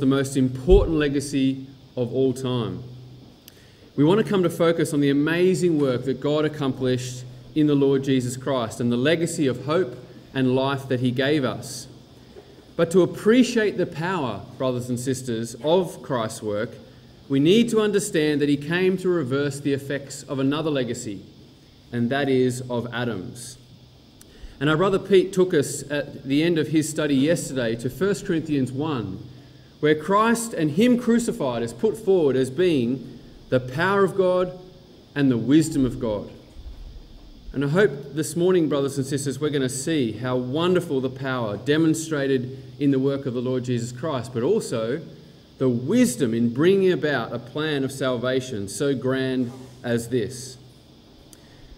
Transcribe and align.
the 0.00 0.06
most 0.06 0.36
important 0.36 0.96
legacy 0.96 1.66
of 1.96 2.12
all 2.12 2.32
time. 2.32 2.82
We 3.96 4.04
want 4.04 4.24
to 4.24 4.28
come 4.28 4.42
to 4.42 4.50
focus 4.50 4.92
on 4.92 5.00
the 5.00 5.10
amazing 5.10 5.78
work 5.78 6.04
that 6.04 6.20
God 6.20 6.44
accomplished 6.44 7.24
in 7.54 7.66
the 7.66 7.74
Lord 7.74 8.02
Jesus 8.02 8.36
Christ 8.36 8.80
and 8.80 8.90
the 8.90 8.96
legacy 8.96 9.46
of 9.46 9.64
hope 9.66 9.96
and 10.34 10.54
life 10.54 10.88
that 10.88 11.00
He 11.00 11.10
gave 11.10 11.44
us. 11.44 11.86
But 12.76 12.90
to 12.92 13.02
appreciate 13.02 13.76
the 13.76 13.86
power, 13.86 14.42
brothers 14.56 14.88
and 14.88 14.98
sisters, 14.98 15.54
of 15.62 16.00
Christ's 16.02 16.42
work, 16.42 16.70
we 17.28 17.40
need 17.40 17.68
to 17.70 17.80
understand 17.80 18.40
that 18.40 18.48
He 18.48 18.56
came 18.56 18.96
to 18.98 19.08
reverse 19.08 19.60
the 19.60 19.72
effects 19.72 20.22
of 20.22 20.38
another 20.38 20.70
legacy, 20.70 21.22
and 21.92 22.10
that 22.10 22.28
is 22.28 22.62
of 22.70 22.92
Adam's. 22.92 23.58
And 24.60 24.68
our 24.68 24.76
brother 24.76 24.98
Pete 24.98 25.32
took 25.32 25.54
us 25.54 25.82
at 25.90 26.24
the 26.24 26.42
end 26.42 26.58
of 26.58 26.68
his 26.68 26.86
study 26.86 27.14
yesterday 27.14 27.74
to 27.76 27.88
1 27.88 28.26
Corinthians 28.26 28.70
1, 28.70 29.29
where 29.80 29.94
Christ 29.94 30.52
and 30.52 30.72
Him 30.72 30.98
crucified 30.98 31.62
is 31.62 31.72
put 31.72 31.96
forward 31.96 32.36
as 32.36 32.50
being 32.50 33.18
the 33.48 33.60
power 33.60 34.04
of 34.04 34.16
God 34.16 34.58
and 35.14 35.30
the 35.30 35.38
wisdom 35.38 35.84
of 35.84 35.98
God. 35.98 36.30
And 37.52 37.64
I 37.64 37.68
hope 37.68 38.14
this 38.14 38.36
morning, 38.36 38.68
brothers 38.68 38.96
and 38.96 39.04
sisters, 39.04 39.40
we're 39.40 39.50
going 39.50 39.62
to 39.62 39.68
see 39.68 40.12
how 40.12 40.36
wonderful 40.36 41.00
the 41.00 41.10
power 41.10 41.56
demonstrated 41.56 42.62
in 42.78 42.92
the 42.92 42.98
work 42.98 43.26
of 43.26 43.34
the 43.34 43.42
Lord 43.42 43.64
Jesus 43.64 43.90
Christ, 43.90 44.32
but 44.32 44.44
also 44.44 45.00
the 45.58 45.68
wisdom 45.68 46.32
in 46.32 46.54
bringing 46.54 46.92
about 46.92 47.32
a 47.32 47.40
plan 47.40 47.82
of 47.82 47.90
salvation 47.90 48.68
so 48.68 48.94
grand 48.94 49.50
as 49.82 50.10
this. 50.10 50.58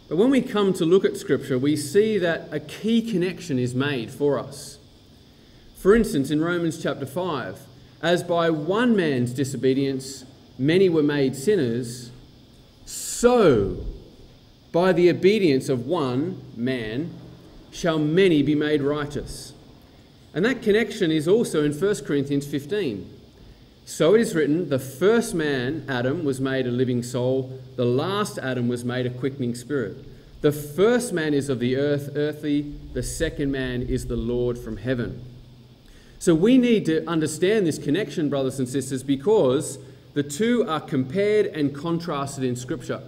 But 0.09 0.16
when 0.16 0.30
we 0.30 0.43
come 0.43 0.74
to 0.74 0.84
look 0.84 1.07
at 1.07 1.16
Scripture, 1.16 1.59
we 1.59 1.74
see 1.77 2.19
that 2.19 2.48
a 2.51 2.60
key 2.60 3.01
connection 3.01 3.59
is 3.59 3.74
made 3.74 4.10
for 4.10 4.38
us. 4.38 4.79
For 5.74 5.96
instance, 5.96 6.30
in 6.30 6.43
Romans 6.43 6.82
chapter 6.82 7.07
5, 7.07 7.59
as 8.02 8.23
by 8.24 8.51
one 8.51 8.97
man's 8.97 9.33
disobedience 9.33 10.24
many 10.59 10.88
were 10.88 11.02
made 11.02 11.37
sinners, 11.37 12.10
so 12.85 13.77
by 14.73 14.93
the 14.93 15.09
obedience 15.09 15.68
of 15.68 15.87
one 15.87 16.43
man 16.57 17.15
shall 17.71 17.99
many 17.99 18.43
be 18.43 18.54
made 18.54 18.82
righteous. 18.82 19.52
And 20.35 20.45
that 20.45 20.62
connection 20.62 21.10
is 21.10 21.29
also 21.29 21.65
in 21.65 21.73
1 21.73 22.04
Corinthians 22.04 22.46
15. 22.46 23.18
So 23.85 24.15
it 24.15 24.21
is 24.21 24.34
written, 24.34 24.68
the 24.68 24.79
first 24.79 25.34
man, 25.34 25.84
Adam, 25.88 26.24
was 26.24 26.40
made 26.40 26.66
a 26.66 26.71
living 26.71 27.02
soul, 27.02 27.60
the 27.77 27.84
last 27.84 28.38
Adam 28.38 28.68
was 28.68 28.84
made 28.84 29.07
a 29.07 29.10
quickening 29.10 29.55
spirit. 29.55 29.96
The 30.40 30.52
first 30.52 31.12
man 31.12 31.34
is 31.34 31.49
of 31.49 31.59
the 31.59 31.77
earth, 31.77 32.10
earthly, 32.15 32.62
the 32.95 33.02
second 33.02 33.52
man 33.52 33.82
is 33.82 34.07
the 34.07 34.16
Lord 34.16 34.59
from 34.59 34.77
heaven. 34.77 35.32
So 36.23 36.37
we 36.37 36.56
need 36.56 36.87
to 36.87 37.04
understand 37.09 37.66
this 37.66 37.78
connection, 37.78 38.28
brothers 38.28 38.60
and 38.60 38.68
sisters, 38.68 39.02
because 39.02 39.80
the 40.15 40.23
two 40.23 40.65
are 40.68 40.80
compared 40.80 41.46
and 41.46 41.74
contrasted 41.74 42.45
in 42.45 42.54
Scripture. 42.54 43.02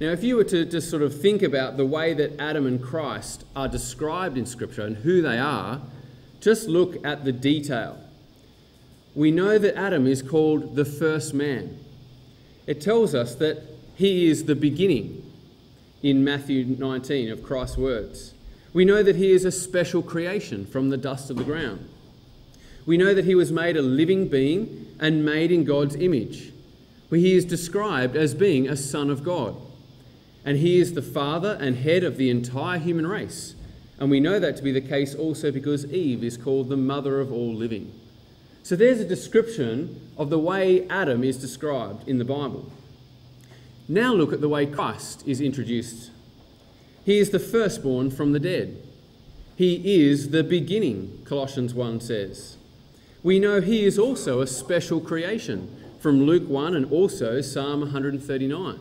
Now, 0.00 0.08
if 0.08 0.24
you 0.24 0.36
were 0.36 0.44
to 0.44 0.64
just 0.64 0.88
sort 0.88 1.02
of 1.02 1.20
think 1.20 1.42
about 1.42 1.76
the 1.76 1.84
way 1.84 2.14
that 2.14 2.40
Adam 2.40 2.66
and 2.66 2.82
Christ 2.82 3.44
are 3.54 3.68
described 3.68 4.38
in 4.38 4.46
Scripture 4.46 4.86
and 4.86 4.96
who 4.96 5.20
they 5.20 5.38
are, 5.38 5.82
just 6.40 6.68
look 6.68 7.04
at 7.04 7.26
the 7.26 7.32
detail 7.32 7.98
we 9.14 9.30
know 9.30 9.58
that 9.58 9.76
Adam 9.76 10.06
is 10.06 10.22
called 10.22 10.76
the 10.76 10.84
first 10.84 11.34
man. 11.34 11.78
It 12.66 12.80
tells 12.80 13.14
us 13.14 13.34
that 13.34 13.62
he 13.96 14.28
is 14.28 14.44
the 14.44 14.54
beginning 14.54 15.30
in 16.02 16.24
Matthew 16.24 16.64
19 16.64 17.30
of 17.30 17.42
Christ's 17.42 17.76
words. 17.76 18.32
We 18.72 18.84
know 18.84 19.02
that 19.02 19.16
he 19.16 19.32
is 19.32 19.44
a 19.44 19.50
special 19.50 20.02
creation 20.02 20.64
from 20.64 20.90
the 20.90 20.96
dust 20.96 21.28
of 21.28 21.36
the 21.36 21.44
ground. 21.44 21.89
We 22.86 22.96
know 22.96 23.14
that 23.14 23.24
he 23.24 23.34
was 23.34 23.52
made 23.52 23.76
a 23.76 23.82
living 23.82 24.28
being 24.28 24.94
and 24.98 25.24
made 25.24 25.52
in 25.52 25.64
God's 25.64 25.96
image, 25.96 26.52
where 27.08 27.20
he 27.20 27.34
is 27.34 27.44
described 27.44 28.16
as 28.16 28.34
being 28.34 28.68
a 28.68 28.76
son 28.76 29.10
of 29.10 29.22
God. 29.22 29.56
And 30.44 30.56
he 30.58 30.78
is 30.80 30.94
the 30.94 31.02
father 31.02 31.58
and 31.60 31.76
head 31.76 32.02
of 32.02 32.16
the 32.16 32.30
entire 32.30 32.78
human 32.78 33.06
race. 33.06 33.54
And 33.98 34.10
we 34.10 34.20
know 34.20 34.38
that 34.38 34.56
to 34.56 34.62
be 34.62 34.72
the 34.72 34.80
case 34.80 35.14
also 35.14 35.50
because 35.50 35.92
Eve 35.92 36.24
is 36.24 36.38
called 36.38 36.68
the 36.68 36.76
mother 36.76 37.20
of 37.20 37.30
all 37.30 37.54
living. 37.54 37.92
So 38.62 38.76
there's 38.76 39.00
a 39.00 39.04
description 39.04 40.00
of 40.16 40.30
the 40.30 40.38
way 40.38 40.86
Adam 40.88 41.22
is 41.22 41.36
described 41.36 42.08
in 42.08 42.18
the 42.18 42.24
Bible. 42.24 42.70
Now 43.88 44.14
look 44.14 44.32
at 44.32 44.40
the 44.40 44.48
way 44.48 44.66
Christ 44.66 45.22
is 45.26 45.40
introduced. 45.40 46.10
He 47.04 47.18
is 47.18 47.30
the 47.30 47.38
firstborn 47.38 48.10
from 48.10 48.32
the 48.32 48.40
dead. 48.40 48.82
He 49.56 50.00
is 50.02 50.30
the 50.30 50.44
beginning, 50.44 51.22
Colossians 51.24 51.74
1 51.74 52.00
says. 52.00 52.56
We 53.22 53.38
know 53.38 53.60
he 53.60 53.84
is 53.84 53.98
also 53.98 54.40
a 54.40 54.46
special 54.46 55.00
creation 55.00 55.76
from 56.00 56.22
Luke 56.22 56.48
1 56.48 56.74
and 56.74 56.90
also 56.90 57.40
Psalm 57.42 57.80
139. 57.80 58.80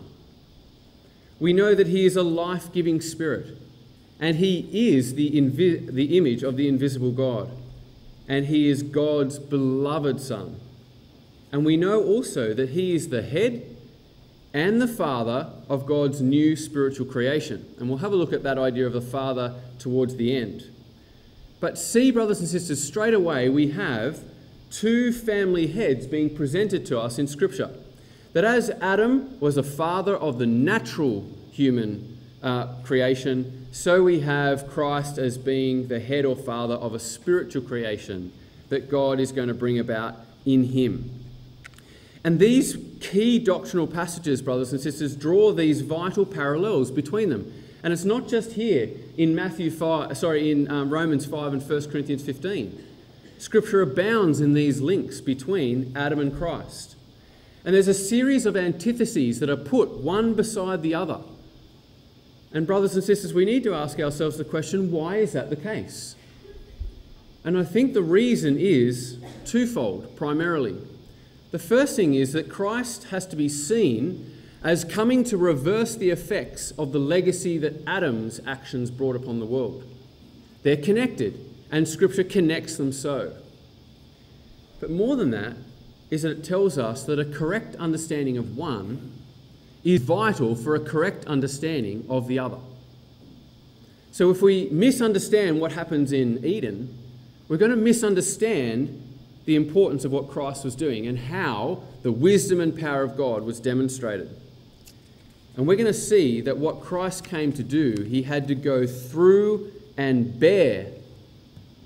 We 1.40 1.54
know 1.54 1.76
that 1.76 1.88
he 1.88 2.06
is 2.06 2.16
a 2.16 2.24
life 2.24 2.72
giving 2.72 3.02
spirit 3.02 3.58
and 4.20 4.38
he 4.38 4.70
is 4.72 5.16
the, 5.16 5.32
invi- 5.32 5.92
the 5.92 6.18
image 6.18 6.44
of 6.44 6.56
the 6.56 6.68
invisible 6.68 7.12
God 7.12 7.52
and 8.28 8.46
he 8.46 8.70
is 8.70 8.84
God's 8.84 9.40
beloved 9.40 10.22
Son. 10.22 10.60
And 11.52 11.66
we 11.66 11.76
know 11.76 12.04
also 12.04 12.54
that 12.54 12.70
he 12.70 12.94
is 12.94 13.10
the 13.10 13.24
head 13.24 13.76
and 14.54 14.82
the 14.82 14.88
father 14.88 15.52
of 15.68 15.86
God's 15.86 16.22
new 16.22 16.56
spiritual 16.56 17.06
creation. 17.06 17.66
And 17.78 17.90
we'll 17.90 18.00
have 18.00 18.14
a 18.14 18.16
look 18.16 18.34
at 18.34 18.44
that 18.44 18.58
idea 18.58 18.86
of 18.88 18.94
the 18.94 19.02
father 19.02 19.56
towards 19.80 20.16
the 20.16 20.36
end. 20.36 20.64
But 21.60 21.78
see, 21.78 22.12
brothers 22.12 22.40
and 22.40 22.48
sisters, 22.48 22.84
straight 22.84 23.14
away 23.14 23.50
we 23.50 23.72
have 23.72 24.24
two 24.72 25.12
family 25.12 25.68
heads 25.68 26.08
being 26.08 26.36
presented 26.36 26.86
to 26.88 27.00
us 27.00 27.20
in 27.20 27.28
Scripture. 27.28 27.72
That 28.34 28.44
as 28.44 28.70
Adam 28.82 29.40
was 29.40 29.56
the 29.56 29.64
father 29.64 30.16
of 30.16 30.38
the 30.38 30.46
natural 30.46 31.26
human 31.52 32.18
uh, 32.44 32.68
creation, 32.84 33.68
so 33.72 34.04
we 34.04 34.22
have 34.22 34.70
Christ 34.70 35.18
as 35.18 35.38
being 35.38 35.88
the 35.88 36.00
head 36.00 36.26
or 36.26 36.36
father 36.36 36.76
of 36.76 36.94
a 36.94 37.00
spiritual 37.00 37.64
creation 37.64 38.32
that 38.70 38.90
God 38.90 39.20
is 39.20 39.32
going 39.32 39.48
to 39.48 39.54
bring 39.54 39.80
about 39.80 40.16
in 40.46 40.66
him. 40.66 41.20
And 42.24 42.40
these 42.40 42.78
key 43.00 43.40
doctrinal 43.40 43.88
passages, 43.88 44.42
brothers 44.42 44.72
and 44.72 44.82
sisters, 44.82 45.16
draw 45.16 45.52
these 45.52 45.82
vital 45.82 46.26
parallels 46.26 46.92
between 46.92 47.30
them. 47.30 47.52
And 47.82 47.94
it's 47.94 48.04
not 48.04 48.28
just 48.28 48.54
here 48.54 48.90
in 49.18 49.34
Matthew 49.34 49.72
5, 49.72 50.18
sorry, 50.18 50.52
in 50.52 50.70
um, 50.70 50.90
Romans 50.90 51.26
5 51.26 51.54
and 51.54 51.62
1 51.68 51.92
Corinthians 51.92 52.24
15. 52.24 52.86
Scripture 53.40 53.82
abounds 53.82 54.40
in 54.40 54.54
these 54.54 54.80
links 54.80 55.20
between 55.20 55.92
Adam 55.96 56.20
and 56.20 56.36
Christ. 56.36 56.96
And 57.66 57.74
there's 57.74 57.88
a 57.88 57.94
series 57.94 58.46
of 58.46 58.56
antitheses 58.56 59.40
that 59.40 59.50
are 59.50 59.58
put 59.58 59.90
one 59.98 60.36
beside 60.36 60.84
the 60.84 60.94
other 60.94 61.22
and, 62.52 62.66
brothers 62.66 62.96
and 62.96 63.04
sisters, 63.04 63.34
we 63.34 63.46
need 63.46 63.64
to 63.64 63.76
ask 63.76 64.00
ourselves 64.00 64.38
the 64.38 64.44
question 64.44 64.92
why 64.92 65.18
is 65.18 65.34
that 65.34 65.50
the 65.50 65.56
case? 65.56 66.16
And 67.44 67.58
I 67.58 67.64
think 67.64 67.94
the 67.94 68.02
reason 68.02 68.58
is 68.58 69.20
twofold, 69.46 70.16
primarily. 70.16 70.78
The 71.52 71.60
first 71.60 71.96
thing 71.96 72.14
is 72.14 72.34
that 72.34 72.50
Christ 72.50 73.06
has 73.06 73.26
to 73.28 73.36
be 73.36 73.50
seen 73.50 74.36
as 74.64 74.84
coming 74.84 75.24
to 75.26 75.38
reverse 75.38 75.96
the 75.96 76.10
effects 76.10 76.72
of 76.72 76.92
the 76.92 77.00
legacy 77.00 77.58
that 77.60 77.82
Adam's 77.88 78.42
actions 78.46 78.92
brought 78.92 79.16
upon 79.16 79.40
the 79.40 79.46
world. 79.46 79.84
They're 80.64 80.76
connected, 80.76 81.40
and 81.72 81.88
Scripture 81.88 82.24
connects 82.24 82.78
them 82.78 82.92
so. 82.92 83.34
But 84.80 84.90
more 84.90 85.16
than 85.16 85.32
that, 85.32 85.56
is 86.10 86.24
that 86.24 86.32
it 86.32 86.44
tells 86.44 86.78
us 86.78 87.04
that 87.04 87.20
a 87.20 87.26
correct 87.26 87.76
understanding 87.76 88.38
of 88.38 88.58
one 88.58 89.14
is 89.84 90.02
vital 90.02 90.56
for 90.56 90.76
a 90.76 90.80
correct 90.80 91.26
understanding 91.26 92.06
of 92.10 92.28
the 92.28 92.40
other. 92.40 92.58
So 94.12 94.32
if 94.32 94.42
we 94.42 94.70
misunderstand 94.72 95.62
what 95.62 95.74
happens 95.74 96.12
in 96.12 96.44
Eden, 96.44 96.98
we're 97.48 97.58
going 97.58 97.72
to 97.72 97.78
misunderstand 97.78 99.06
the 99.46 99.56
importance 99.56 100.04
of 100.04 100.12
what 100.12 100.30
Christ 100.30 100.66
was 100.66 100.76
doing 100.76 101.08
and 101.08 101.18
how 101.18 101.84
the 102.02 102.12
wisdom 102.12 102.60
and 102.60 102.78
power 102.78 103.04
of 103.04 103.16
God 103.16 103.44
was 103.44 103.60
demonstrated. 103.60 104.36
And 105.56 105.68
we're 105.68 105.76
going 105.76 105.88
to 105.88 105.94
see 105.94 106.42
that 106.42 106.58
what 106.58 106.82
Christ 106.82 107.24
came 107.24 107.52
to 107.54 107.64
do, 107.64 108.04
he 108.04 108.24
had 108.24 108.48
to 108.48 108.56
go 108.56 108.88
through 108.88 109.72
and 109.98 110.40
bear 110.40 110.88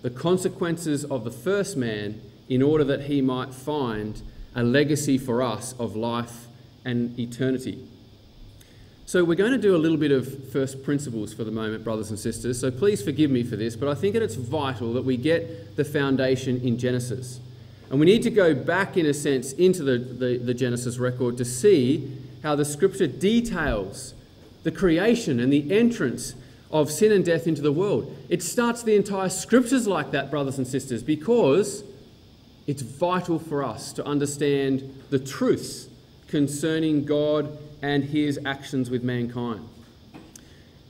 the 0.03 0.11
consequences 0.11 1.03
of 1.05 1.23
the 1.23 1.31
first 1.31 1.75
man 1.75 2.21
in 2.47 2.61
order 2.61 2.83
that 2.83 3.03
he 3.03 3.21
might 3.21 3.53
find 3.53 4.21
a 4.53 4.61
legacy 4.61 5.17
for 5.17 5.41
us 5.41 5.73
of 5.79 5.95
life 5.95 6.45
and 6.85 7.17
eternity. 7.17 7.87
So, 9.05 9.23
we're 9.23 9.35
going 9.35 9.51
to 9.51 9.57
do 9.57 9.75
a 9.75 9.77
little 9.77 9.97
bit 9.97 10.11
of 10.11 10.51
first 10.51 10.83
principles 10.83 11.33
for 11.33 11.43
the 11.43 11.51
moment, 11.51 11.83
brothers 11.83 12.09
and 12.09 12.19
sisters. 12.19 12.59
So, 12.59 12.69
please 12.69 13.01
forgive 13.01 13.31
me 13.31 13.43
for 13.43 13.55
this, 13.55 13.75
but 13.75 13.89
I 13.89 13.95
think 13.95 14.13
that 14.13 14.21
it's 14.21 14.35
vital 14.35 14.93
that 14.93 15.03
we 15.03 15.17
get 15.17 15.75
the 15.75 15.83
foundation 15.83 16.61
in 16.61 16.77
Genesis. 16.77 17.39
And 17.89 17.99
we 17.99 18.05
need 18.05 18.23
to 18.23 18.31
go 18.31 18.53
back, 18.53 18.97
in 18.97 19.05
a 19.05 19.13
sense, 19.13 19.53
into 19.53 19.83
the, 19.83 19.97
the, 19.97 20.37
the 20.37 20.53
Genesis 20.53 20.97
record 20.97 21.37
to 21.37 21.45
see 21.45 22.17
how 22.43 22.55
the 22.55 22.65
scripture 22.65 23.07
details 23.07 24.13
the 24.63 24.71
creation 24.71 25.39
and 25.39 25.51
the 25.51 25.77
entrance 25.77 26.35
of 26.73 26.91
sin 26.91 27.11
and 27.11 27.23
death 27.23 27.45
into 27.45 27.61
the 27.61 27.71
world. 27.71 28.13
It 28.29 28.41
starts 28.41 28.81
the 28.81 28.95
entire 28.95 29.29
scriptures 29.29 29.87
like 29.87 30.11
that, 30.11 30.31
brothers 30.31 30.57
and 30.57 30.67
sisters, 30.67 31.03
because 31.03 31.83
it's 32.65 32.81
vital 32.81 33.37
for 33.37 33.63
us 33.63 33.93
to 33.93 34.05
understand 34.05 35.03
the 35.11 35.19
truths 35.19 35.87
concerning 36.27 37.05
God 37.05 37.57
and 37.83 38.03
his 38.03 38.39
actions 38.43 38.89
with 38.89 39.03
mankind. 39.03 39.69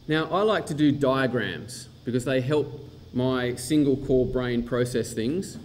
Now, 0.07 0.25
I 0.31 0.41
like 0.43 0.65
to 0.67 0.73
do 0.73 0.91
diagrams 0.91 1.89
because 2.05 2.23
they 2.23 2.39
help 2.39 2.89
my 3.13 3.55
single 3.55 3.97
core 3.97 4.25
brain 4.25 4.63
process 4.63 5.13
things. 5.13 5.57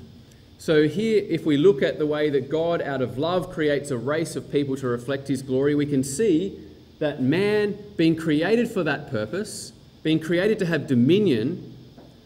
So, 0.59 0.89
here, 0.89 1.25
if 1.29 1.47
we 1.47 1.57
look 1.57 1.81
at 1.81 1.99
the 1.99 2.07
way 2.07 2.29
that 2.31 2.49
God, 2.49 2.83
out 2.83 3.03
of 3.03 3.19
love, 3.19 3.53
creates 3.53 3.93
a 3.93 3.97
race 3.97 4.35
of 4.35 4.51
people 4.51 4.77
to 4.77 4.89
reflect 4.89 5.29
his 5.29 5.43
glory, 5.43 5.77
we 5.77 5.87
can 5.87 6.03
see 6.03 6.59
that 6.99 7.23
man, 7.23 7.79
being 7.97 8.17
created 8.17 8.69
for 8.69 8.83
that 8.83 9.11
purpose, 9.11 9.73
being 10.09 10.19
created 10.19 10.59
to 10.59 10.65
have 10.65 10.87
dominion, 10.87 11.77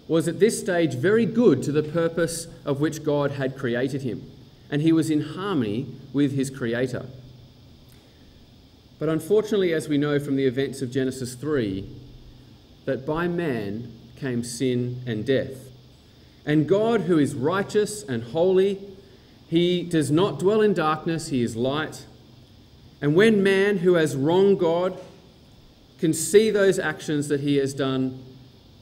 was 0.06 0.29
at 0.29 0.38
this 0.38 0.56
stage 0.56 0.94
very 0.94 1.26
good 1.26 1.64
to 1.64 1.73
the 1.73 1.82
purpose 1.82 2.46
of 2.64 2.81
which 2.81 3.02
God 3.02 3.32
had 3.32 3.58
created 3.58 4.02
him. 4.02 4.31
And 4.70 4.82
he 4.82 4.93
was 4.93 5.11
in 5.11 5.20
harmony 5.20 5.88
with 6.12 6.31
his 6.31 6.49
Creator. 6.49 7.06
But 9.00 9.08
unfortunately, 9.08 9.75
as 9.75 9.88
we 9.88 9.99
know 9.99 10.20
from 10.20 10.37
the 10.37 10.46
events 10.46 10.81
of 10.81 10.93
Genesis 10.93 11.34
3, 11.34 11.84
that 12.84 13.05
by 13.05 13.26
man 13.26 13.93
came 14.14 14.44
sin 14.44 15.02
and 15.05 15.26
death. 15.26 15.69
And 16.46 16.69
God, 16.69 17.00
who 17.00 17.19
is 17.19 17.34
righteous 17.34 18.05
and 18.05 18.23
holy, 18.23 18.79
he 19.49 19.82
does 19.82 20.08
not 20.08 20.38
dwell 20.38 20.61
in 20.61 20.73
darkness, 20.73 21.31
he 21.31 21.43
is 21.43 21.56
light. 21.56 22.06
And 23.00 23.17
when 23.17 23.43
man 23.43 23.79
who 23.79 23.94
has 23.94 24.14
wronged 24.14 24.61
God 24.61 24.96
can 26.03 26.13
see 26.13 26.51
those 26.51 26.81
actions 26.81 27.29
that 27.29 27.39
he 27.39 27.59
has 27.59 27.73
done, 27.73 28.21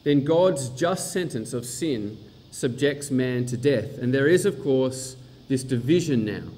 then 0.05 0.25
God's 0.25 0.71
just 0.71 1.13
sentence 1.13 1.53
of 1.53 1.67
sin 1.67 2.17
subjects 2.51 3.11
man 3.11 3.45
to 3.45 3.59
death. 3.59 3.99
And 3.99 4.15
there 4.15 4.27
is, 4.27 4.47
of 4.47 4.63
course, 4.63 5.17
this 5.47 5.63
division 5.63 6.25
now. 6.25 6.51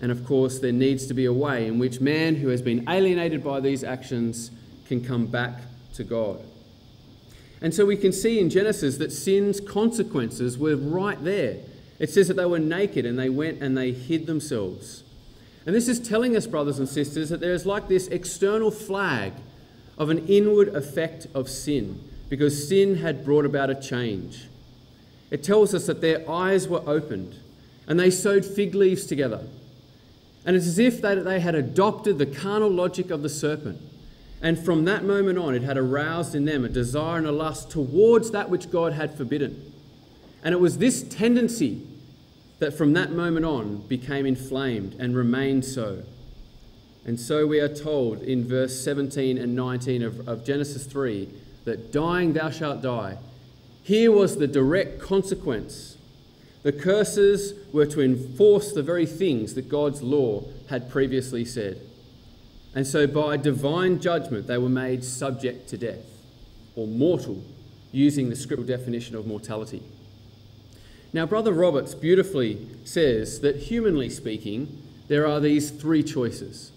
And 0.00 0.10
of 0.10 0.24
course, 0.24 0.60
there 0.60 0.72
needs 0.72 1.06
to 1.08 1.12
be 1.12 1.26
a 1.26 1.32
way 1.34 1.66
in 1.66 1.78
which 1.78 2.00
man 2.00 2.36
who 2.36 2.48
has 2.48 2.62
been 2.62 2.88
alienated 2.88 3.44
by 3.44 3.60
these 3.60 3.84
actions 3.84 4.50
can 4.86 5.04
come 5.04 5.26
back 5.26 5.60
to 5.96 6.04
God. 6.04 6.40
And 7.60 7.74
so 7.74 7.84
we 7.84 7.98
can 7.98 8.12
see 8.12 8.40
in 8.40 8.48
Genesis 8.48 8.96
that 8.96 9.12
sin's 9.12 9.60
consequences 9.60 10.56
were 10.56 10.76
right 10.76 11.22
there. 11.22 11.58
It 11.98 12.08
says 12.08 12.28
that 12.28 12.38
they 12.38 12.46
were 12.46 12.58
naked 12.58 13.04
and 13.04 13.18
they 13.18 13.28
went 13.28 13.60
and 13.62 13.76
they 13.76 13.92
hid 13.92 14.26
themselves. 14.26 15.02
And 15.68 15.76
this 15.76 15.86
is 15.86 16.00
telling 16.00 16.34
us, 16.34 16.46
brothers 16.46 16.78
and 16.78 16.88
sisters, 16.88 17.28
that 17.28 17.40
there 17.40 17.52
is 17.52 17.66
like 17.66 17.88
this 17.88 18.08
external 18.08 18.70
flag 18.70 19.34
of 19.98 20.08
an 20.08 20.26
inward 20.26 20.74
effect 20.74 21.26
of 21.34 21.50
sin, 21.50 22.00
because 22.30 22.66
sin 22.66 22.96
had 22.96 23.22
brought 23.22 23.44
about 23.44 23.68
a 23.68 23.74
change. 23.74 24.46
It 25.30 25.44
tells 25.44 25.74
us 25.74 25.84
that 25.84 26.00
their 26.00 26.28
eyes 26.28 26.66
were 26.66 26.82
opened 26.88 27.36
and 27.86 28.00
they 28.00 28.10
sewed 28.10 28.46
fig 28.46 28.74
leaves 28.74 29.04
together. 29.04 29.46
And 30.46 30.56
it's 30.56 30.66
as 30.66 30.78
if 30.78 31.02
they, 31.02 31.14
they 31.16 31.40
had 31.40 31.54
adopted 31.54 32.16
the 32.16 32.24
carnal 32.24 32.70
logic 32.70 33.10
of 33.10 33.20
the 33.22 33.28
serpent 33.28 33.78
and 34.40 34.58
from 34.58 34.84
that 34.84 35.04
moment 35.04 35.38
on, 35.38 35.54
it 35.54 35.62
had 35.62 35.76
aroused 35.76 36.34
in 36.34 36.44
them 36.44 36.64
a 36.64 36.68
desire 36.68 37.18
and 37.18 37.26
a 37.26 37.32
lust 37.32 37.70
towards 37.70 38.30
that 38.30 38.48
which 38.48 38.70
God 38.70 38.92
had 38.92 39.16
forbidden. 39.16 39.72
And 40.44 40.54
it 40.54 40.60
was 40.60 40.78
this 40.78 41.02
tendency 41.02 41.84
that 42.58 42.76
from 42.76 42.92
that 42.94 43.12
moment 43.12 43.46
on 43.46 43.78
became 43.88 44.26
inflamed 44.26 44.94
and 44.98 45.16
remained 45.16 45.64
so. 45.64 46.02
And 47.04 47.18
so 47.18 47.46
we 47.46 47.60
are 47.60 47.74
told 47.74 48.22
in 48.22 48.46
verse 48.46 48.78
17 48.82 49.38
and 49.38 49.54
19 49.54 50.02
of, 50.02 50.28
of 50.28 50.44
Genesis 50.44 50.84
3 50.86 51.28
that 51.64 51.92
dying 51.92 52.32
thou 52.32 52.50
shalt 52.50 52.82
die. 52.82 53.18
Here 53.82 54.12
was 54.12 54.36
the 54.36 54.46
direct 54.46 55.00
consequence. 55.00 55.96
The 56.62 56.72
curses 56.72 57.54
were 57.72 57.86
to 57.86 58.02
enforce 58.02 58.72
the 58.72 58.82
very 58.82 59.06
things 59.06 59.54
that 59.54 59.68
God's 59.68 60.02
law 60.02 60.44
had 60.68 60.90
previously 60.90 61.44
said. 61.44 61.80
And 62.74 62.86
so, 62.86 63.06
by 63.06 63.36
divine 63.38 64.00
judgment, 64.00 64.46
they 64.46 64.58
were 64.58 64.68
made 64.68 65.02
subject 65.02 65.68
to 65.70 65.78
death 65.78 66.04
or 66.76 66.86
mortal, 66.86 67.42
using 67.90 68.28
the 68.28 68.36
scriptural 68.36 68.66
definition 68.66 69.16
of 69.16 69.26
mortality. 69.26 69.82
Now, 71.12 71.24
Brother 71.24 71.52
Roberts 71.52 71.94
beautifully 71.94 72.66
says 72.84 73.40
that, 73.40 73.56
humanly 73.56 74.10
speaking, 74.10 74.82
there 75.08 75.26
are 75.26 75.40
these 75.40 75.70
three 75.70 76.02
choices. 76.02 76.70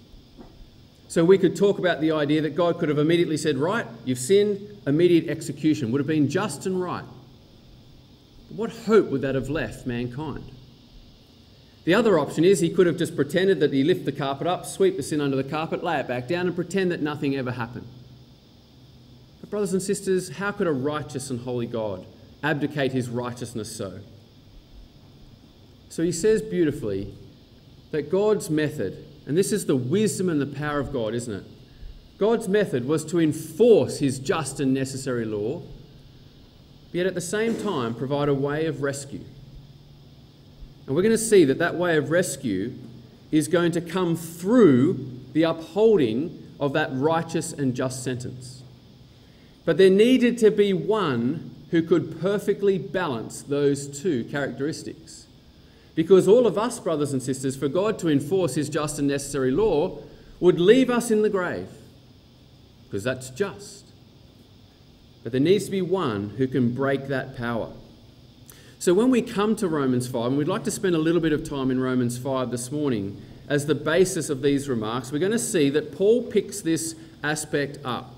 So, 1.10 1.26
we 1.26 1.38
could 1.38 1.58
talk 1.58 1.80
about 1.80 2.00
the 2.00 2.12
idea 2.14 2.42
that 2.42 2.56
God 2.56 2.80
could 2.80 2.88
have 2.88 2.98
immediately 2.98 3.36
said, 3.36 3.58
Right, 3.58 3.86
you've 4.06 4.18
sinned, 4.18 4.62
immediate 4.88 5.28
execution 5.28 5.92
would 5.92 6.00
have 6.00 6.08
been 6.08 6.30
just 6.30 6.66
and 6.66 6.82
right. 6.82 7.04
What 8.56 8.72
hope 8.72 9.10
would 9.10 9.22
that 9.22 9.36
have 9.36 9.50
left 9.50 9.86
mankind? 9.86 10.50
The 11.84 11.94
other 11.94 12.18
option 12.20 12.46
is 12.46 12.60
he 12.60 12.70
could 12.70 12.88
have 12.88 12.98
just 12.98 13.16
pretended 13.16 13.60
that 13.60 13.74
he 13.74 13.84
lift 13.84 14.06
the 14.06 14.12
carpet 14.12 14.48
up, 14.48 14.66
sweep 14.66 14.98
the 14.98 15.04
sin 15.04 15.20
under 15.20 15.36
the 15.36 15.44
carpet, 15.44 15.84
lay 15.84 16.00
it 16.00 16.08
back 16.08 16.28
down, 16.28 16.48
and 16.48 16.56
pretend 16.56 16.92
that 16.92 17.02
nothing 17.02 17.36
ever 17.36 17.52
happened. 17.52 17.88
But, 19.42 19.50
brothers 19.50 19.74
and 19.74 19.82
sisters, 19.82 20.38
how 20.38 20.52
could 20.52 20.68
a 20.68 20.72
righteous 20.72 21.30
and 21.30 21.42
holy 21.42 21.66
God 21.66 22.06
abdicate 22.44 22.94
his 22.94 23.10
righteousness 23.10 23.76
so? 23.76 24.00
So 25.92 26.04
he 26.04 26.14
says 26.14 26.42
beautifully 26.42 27.14
that 27.92 28.10
God's 28.10 28.50
method, 28.50 29.06
and 29.26 29.38
this 29.38 29.52
is 29.52 29.66
the 29.66 29.76
wisdom 29.76 30.30
and 30.30 30.40
the 30.40 30.46
power 30.46 30.80
of 30.80 30.94
God, 30.94 31.14
isn't 31.14 31.34
it? 31.34 31.44
God's 32.18 32.48
method 32.48 32.88
was 32.88 33.04
to 33.06 33.20
enforce 33.20 34.00
his 34.00 34.18
just 34.18 34.62
and 34.62 34.74
necessary 34.74 35.26
law, 35.26 35.62
yet 36.94 37.08
at 37.08 37.14
the 37.14 37.20
same 37.20 37.62
time 37.62 37.94
provide 37.94 38.30
a 38.30 38.34
way 38.34 38.68
of 38.68 38.82
rescue. 38.82 39.20
And 40.88 40.96
we're 40.96 41.02
going 41.02 41.12
to 41.12 41.18
see 41.18 41.44
that 41.44 41.60
that 41.60 41.76
way 41.76 41.98
of 41.98 42.10
rescue 42.10 42.74
is 43.30 43.50
going 43.50 43.74
to 43.74 43.82
come 43.82 44.16
through 44.16 45.20
the 45.34 45.44
upholding 45.44 46.54
of 46.58 46.72
that 46.72 46.90
righteous 46.94 47.52
and 47.52 47.76
just 47.76 48.02
sentence. 48.02 48.64
But 49.66 49.76
there 49.76 49.90
needed 49.90 50.38
to 50.38 50.52
be 50.52 50.72
one 50.72 51.54
who 51.72 51.82
could 51.82 52.22
perfectly 52.22 52.78
balance 52.78 53.42
those 53.42 54.00
two 54.02 54.24
characteristics. 54.24 55.28
Because 55.96 56.28
all 56.28 56.48
of 56.48 56.58
us, 56.58 56.80
brothers 56.80 57.14
and 57.14 57.22
sisters, 57.22 57.56
for 57.56 57.68
God 57.68 58.00
to 58.00 58.10
enforce 58.10 58.56
his 58.56 58.70
just 58.70 58.98
and 59.00 59.08
necessary 59.08 59.52
law 59.52 60.00
would 60.40 60.60
leave 60.60 60.90
us 60.90 61.12
in 61.12 61.22
the 61.22 61.30
grave, 61.30 61.70
because 62.86 63.04
that's 63.04 63.30
just. 63.30 63.86
But 65.24 65.32
there 65.32 65.42
needs 65.42 65.66
to 65.66 65.72
be 65.72 65.82
one 65.82 66.32
who 66.38 66.48
can 66.48 66.74
break 66.74 67.08
that 67.08 67.38
power. 67.38 67.72
So 68.80 68.96
when 68.96 69.12
we 69.12 69.22
come 69.22 69.56
to 69.58 69.68
Romans 69.68 70.08
5, 70.08 70.28
and 70.28 70.38
we'd 70.38 70.48
like 70.48 70.64
to 70.64 70.72
spend 70.72 70.96
a 70.96 71.00
little 71.00 71.22
bit 71.22 71.34
of 71.34 71.48
time 71.48 71.70
in 71.70 71.80
Romans 71.80 72.18
5 72.18 72.50
this 72.50 72.72
morning 72.72 73.22
as 73.48 73.68
the 73.68 73.76
basis 73.76 74.30
of 74.30 74.42
these 74.42 74.68
remarks, 74.68 75.12
we're 75.12 75.20
going 75.20 75.32
to 75.32 75.38
see 75.38 75.70
that 75.70 75.96
Paul 75.96 76.24
picks 76.24 76.62
this 76.62 76.96
aspect 77.24 77.78
up. 77.86 78.16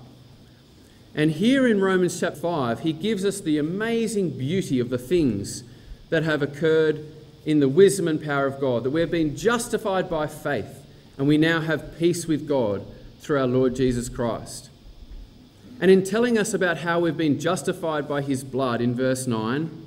And 1.14 1.32
here 1.32 1.68
in 1.68 1.80
Romans 1.80 2.18
chapter 2.18 2.40
5, 2.40 2.80
he 2.80 2.94
gives 2.94 3.24
us 3.24 3.40
the 3.40 3.58
amazing 3.58 4.38
beauty 4.38 4.80
of 4.80 4.88
the 4.88 4.96
things 4.96 5.64
that 6.08 6.22
have 6.22 6.40
occurred 6.40 7.04
in 7.46 7.60
the 7.60 7.68
wisdom 7.68 8.08
and 8.08 8.22
power 8.22 8.46
of 8.46 8.60
God, 8.60 8.84
that 8.84 8.90
we 8.90 9.00
have 9.00 9.10
been 9.10 9.36
justified 9.36 10.08
by 10.08 10.26
faith, 10.26 10.84
and 11.18 11.28
we 11.28 11.38
now 11.38 11.60
have 11.60 11.98
peace 11.98 12.26
with 12.26 12.48
God 12.48 12.84
through 13.20 13.40
our 13.40 13.46
Lord 13.46 13.76
Jesus 13.76 14.08
Christ. 14.08 14.70
And 15.80 15.90
in 15.90 16.04
telling 16.04 16.38
us 16.38 16.54
about 16.54 16.78
how 16.78 17.00
we've 17.00 17.16
been 17.16 17.38
justified 17.38 18.08
by 18.08 18.22
his 18.22 18.44
blood 18.44 18.80
in 18.80 18.94
verse 18.94 19.26
9, 19.26 19.82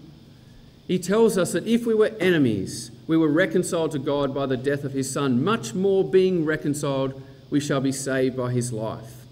he 0.88 1.00
tells 1.00 1.38
us 1.38 1.54
that 1.54 1.68
if 1.68 1.86
we 1.86 1.94
were 1.94 2.16
enemies, 2.20 2.92
we 3.08 3.18
were 3.18 3.28
reconciled 3.28 3.92
to 3.92 4.00
God 4.00 4.34
by 4.34 4.46
the 4.46 4.58
death 4.58 4.84
of 4.84 4.94
his 4.94 5.12
Son. 5.12 5.44
Much 5.44 5.74
more 5.74 6.04
being 6.04 6.46
reconciled, 6.46 7.22
we 7.50 7.60
shall 7.60 7.82
be 7.82 7.92
saved 7.92 8.38
by 8.38 8.52
his 8.52 8.72
life. 8.72 9.26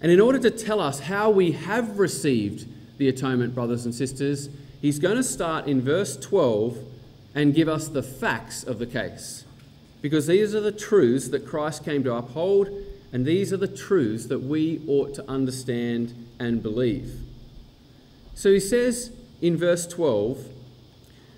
And 0.00 0.10
in 0.10 0.20
order 0.20 0.38
to 0.38 0.50
tell 0.50 0.80
us 0.80 1.00
how 1.00 1.30
we 1.30 1.52
have 1.52 1.98
received 1.98 2.66
the 2.98 3.08
atonement, 3.08 3.54
brothers 3.54 3.84
and 3.84 3.94
sisters, 3.94 4.48
he's 4.80 4.98
going 4.98 5.16
to 5.16 5.22
start 5.22 5.66
in 5.66 5.80
verse 5.80 6.16
12 6.16 6.78
and 7.34 7.54
give 7.54 7.68
us 7.68 7.88
the 7.88 8.02
facts 8.02 8.62
of 8.62 8.78
the 8.78 8.86
case. 8.86 9.44
Because 10.02 10.26
these 10.26 10.54
are 10.54 10.60
the 10.60 10.72
truths 10.72 11.28
that 11.28 11.46
Christ 11.46 11.84
came 11.84 12.02
to 12.04 12.14
uphold, 12.14 12.68
and 13.12 13.26
these 13.26 13.52
are 13.52 13.58
the 13.58 13.68
truths 13.68 14.26
that 14.26 14.40
we 14.40 14.82
ought 14.86 15.14
to 15.14 15.28
understand 15.28 16.28
and 16.38 16.62
believe. 16.62 17.12
So 18.34 18.50
he 18.52 18.60
says, 18.60 19.12
in 19.40 19.56
verse 19.56 19.86
12 19.86 20.46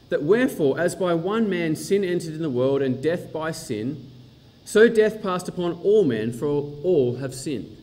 that 0.09 0.23
wherefore, 0.23 0.79
as 0.79 0.95
by 0.95 1.15
one 1.15 1.49
man 1.49 1.75
sin 1.75 2.05
entered 2.05 2.35
in 2.35 2.43
the 2.43 2.51
world 2.51 2.83
and 2.83 3.03
death 3.03 3.33
by 3.33 3.51
sin, 3.51 4.11
so 4.63 4.87
death 4.87 5.23
passed 5.23 5.49
upon 5.49 5.73
all 5.83 6.05
men, 6.05 6.33
for 6.33 6.47
all 6.85 7.17
have 7.17 7.35
sinned. 7.35 7.77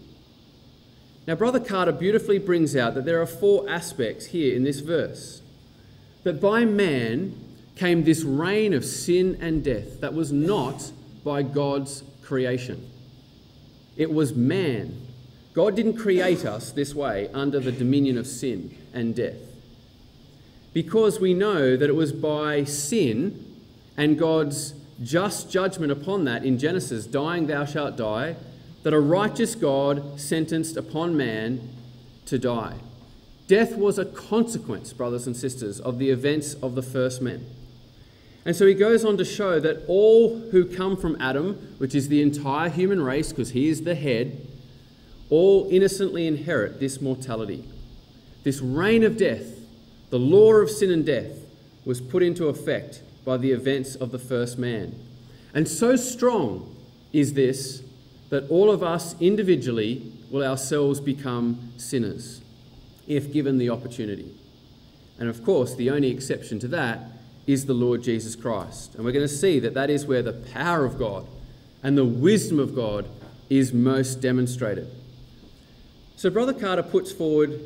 Now, 1.25 1.35
Brother 1.35 1.59
Carter 1.59 1.91
beautifully 1.91 2.37
brings 2.37 2.75
out 2.75 2.93
that 2.93 3.05
there 3.05 3.19
are 3.19 3.25
four 3.25 3.67
aspects 3.67 4.27
here 4.27 4.55
in 4.55 4.63
this 4.63 4.79
verse. 4.79 5.41
That 6.23 6.39
by 6.39 6.65
man 6.65 7.35
came 7.79 8.03
this 8.03 8.23
reign 8.23 8.73
of 8.73 8.83
sin 8.83 9.37
and 9.39 9.63
death 9.63 10.01
that 10.01 10.13
was 10.13 10.31
not 10.33 10.91
by 11.23 11.41
God's 11.41 12.03
creation. 12.21 12.89
It 13.95 14.11
was 14.11 14.33
man. 14.33 15.07
God 15.53 15.75
didn't 15.75 15.97
create 15.97 16.45
us 16.45 16.71
this 16.71 16.93
way 16.93 17.29
under 17.33 17.59
the 17.59 17.71
dominion 17.71 18.17
of 18.17 18.27
sin 18.27 18.77
and 18.93 19.15
death. 19.15 19.37
because 20.73 21.19
we 21.19 21.33
know 21.33 21.75
that 21.75 21.89
it 21.89 21.95
was 21.95 22.11
by 22.13 22.63
sin 22.63 23.45
and 23.97 24.17
God's 24.17 24.73
just 25.01 25.49
judgment 25.49 25.91
upon 25.91 26.25
that 26.25 26.43
in 26.43 26.57
Genesis, 26.57 27.05
dying 27.05 27.47
thou 27.47 27.65
shalt 27.65 27.97
die, 27.97 28.35
that 28.83 28.93
a 28.93 28.99
righteous 28.99 29.55
God 29.55 30.19
sentenced 30.19 30.77
upon 30.77 31.17
man 31.17 31.69
to 32.25 32.37
die. 32.37 32.75
Death 33.47 33.75
was 33.75 33.97
a 33.97 34.05
consequence, 34.05 34.93
brothers 34.93 35.25
and 35.25 35.35
sisters, 35.35 35.79
of 35.79 35.97
the 35.97 36.11
events 36.11 36.53
of 36.55 36.75
the 36.75 36.83
first 36.83 37.21
men. 37.21 37.45
And 38.45 38.55
so 38.55 38.65
he 38.65 38.73
goes 38.73 39.03
on 39.03 39.17
to 39.17 39.25
show 39.25 39.59
that 39.59 39.83
all 39.87 40.39
who 40.51 40.65
come 40.65 40.95
from 40.95 41.17
Adam, 41.19 41.75
which 41.77 41.93
is 41.93 42.07
the 42.07 42.21
entire 42.21 42.69
human 42.69 43.01
race, 43.01 43.29
because 43.29 43.51
he 43.51 43.67
is 43.67 43.83
the 43.83 43.95
head, 43.95 44.47
all 45.29 45.67
innocently 45.69 46.25
inherit 46.25 46.79
this 46.79 47.01
mortality. 47.01 47.65
This 48.43 48.61
reign 48.61 49.03
of 49.03 49.17
death, 49.17 49.59
the 50.09 50.19
law 50.19 50.53
of 50.53 50.69
sin 50.69 50.91
and 50.91 51.05
death, 51.05 51.37
was 51.85 52.01
put 52.01 52.23
into 52.23 52.47
effect 52.47 53.01
by 53.25 53.37
the 53.37 53.51
events 53.51 53.95
of 53.95 54.11
the 54.11 54.19
first 54.19 54.57
man. 54.57 54.95
And 55.53 55.67
so 55.67 55.95
strong 55.95 56.75
is 57.11 57.33
this 57.33 57.83
that 58.29 58.49
all 58.49 58.71
of 58.71 58.83
us 58.83 59.19
individually 59.19 60.11
will 60.29 60.43
ourselves 60.43 60.99
become 60.99 61.73
sinners 61.77 62.41
if 63.07 63.33
given 63.33 63.57
the 63.57 63.69
opportunity. 63.69 64.31
And 65.17 65.27
of 65.29 65.43
course, 65.43 65.75
the 65.75 65.89
only 65.89 66.11
exception 66.11 66.59
to 66.59 66.67
that 66.69 66.99
is 67.49 67.65
the 67.65 67.73
Lord 67.73 68.03
Jesus 68.03 68.35
Christ. 68.35 68.93
And 68.93 69.03
we're 69.03 69.11
going 69.11 69.27
to 69.27 69.33
see 69.33 69.57
that 69.57 69.73
that 69.73 69.89
is 69.89 70.05
where 70.05 70.21
the 70.21 70.33
power 70.33 70.85
of 70.85 70.99
God 70.99 71.25
and 71.81 71.97
the 71.97 72.05
wisdom 72.05 72.59
of 72.59 72.75
God 72.75 73.09
is 73.49 73.73
most 73.73 74.21
demonstrated. 74.21 74.87
So, 76.15 76.29
Brother 76.29 76.53
Carter 76.53 76.83
puts 76.83 77.11
forward 77.11 77.59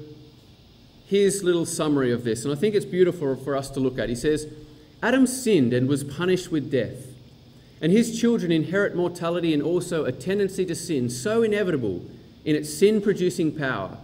his 1.05 1.43
little 1.43 1.65
summary 1.65 2.13
of 2.13 2.23
this, 2.23 2.45
and 2.45 2.53
I 2.53 2.55
think 2.55 2.75
it's 2.75 2.85
beautiful 2.85 3.35
for 3.35 3.57
us 3.57 3.69
to 3.71 3.81
look 3.81 3.99
at. 3.99 4.07
He 4.07 4.15
says, 4.15 4.47
Adam 5.01 5.27
sinned 5.27 5.73
and 5.73 5.89
was 5.89 6.05
punished 6.05 6.49
with 6.49 6.71
death, 6.71 7.07
and 7.81 7.91
his 7.91 8.17
children 8.17 8.53
inherit 8.53 8.95
mortality 8.95 9.53
and 9.53 9.61
also 9.61 10.05
a 10.05 10.13
tendency 10.13 10.65
to 10.65 10.75
sin 10.75 11.09
so 11.09 11.43
inevitable 11.43 12.05
in 12.45 12.55
its 12.55 12.73
sin 12.73 13.01
producing 13.01 13.53
power 13.53 13.97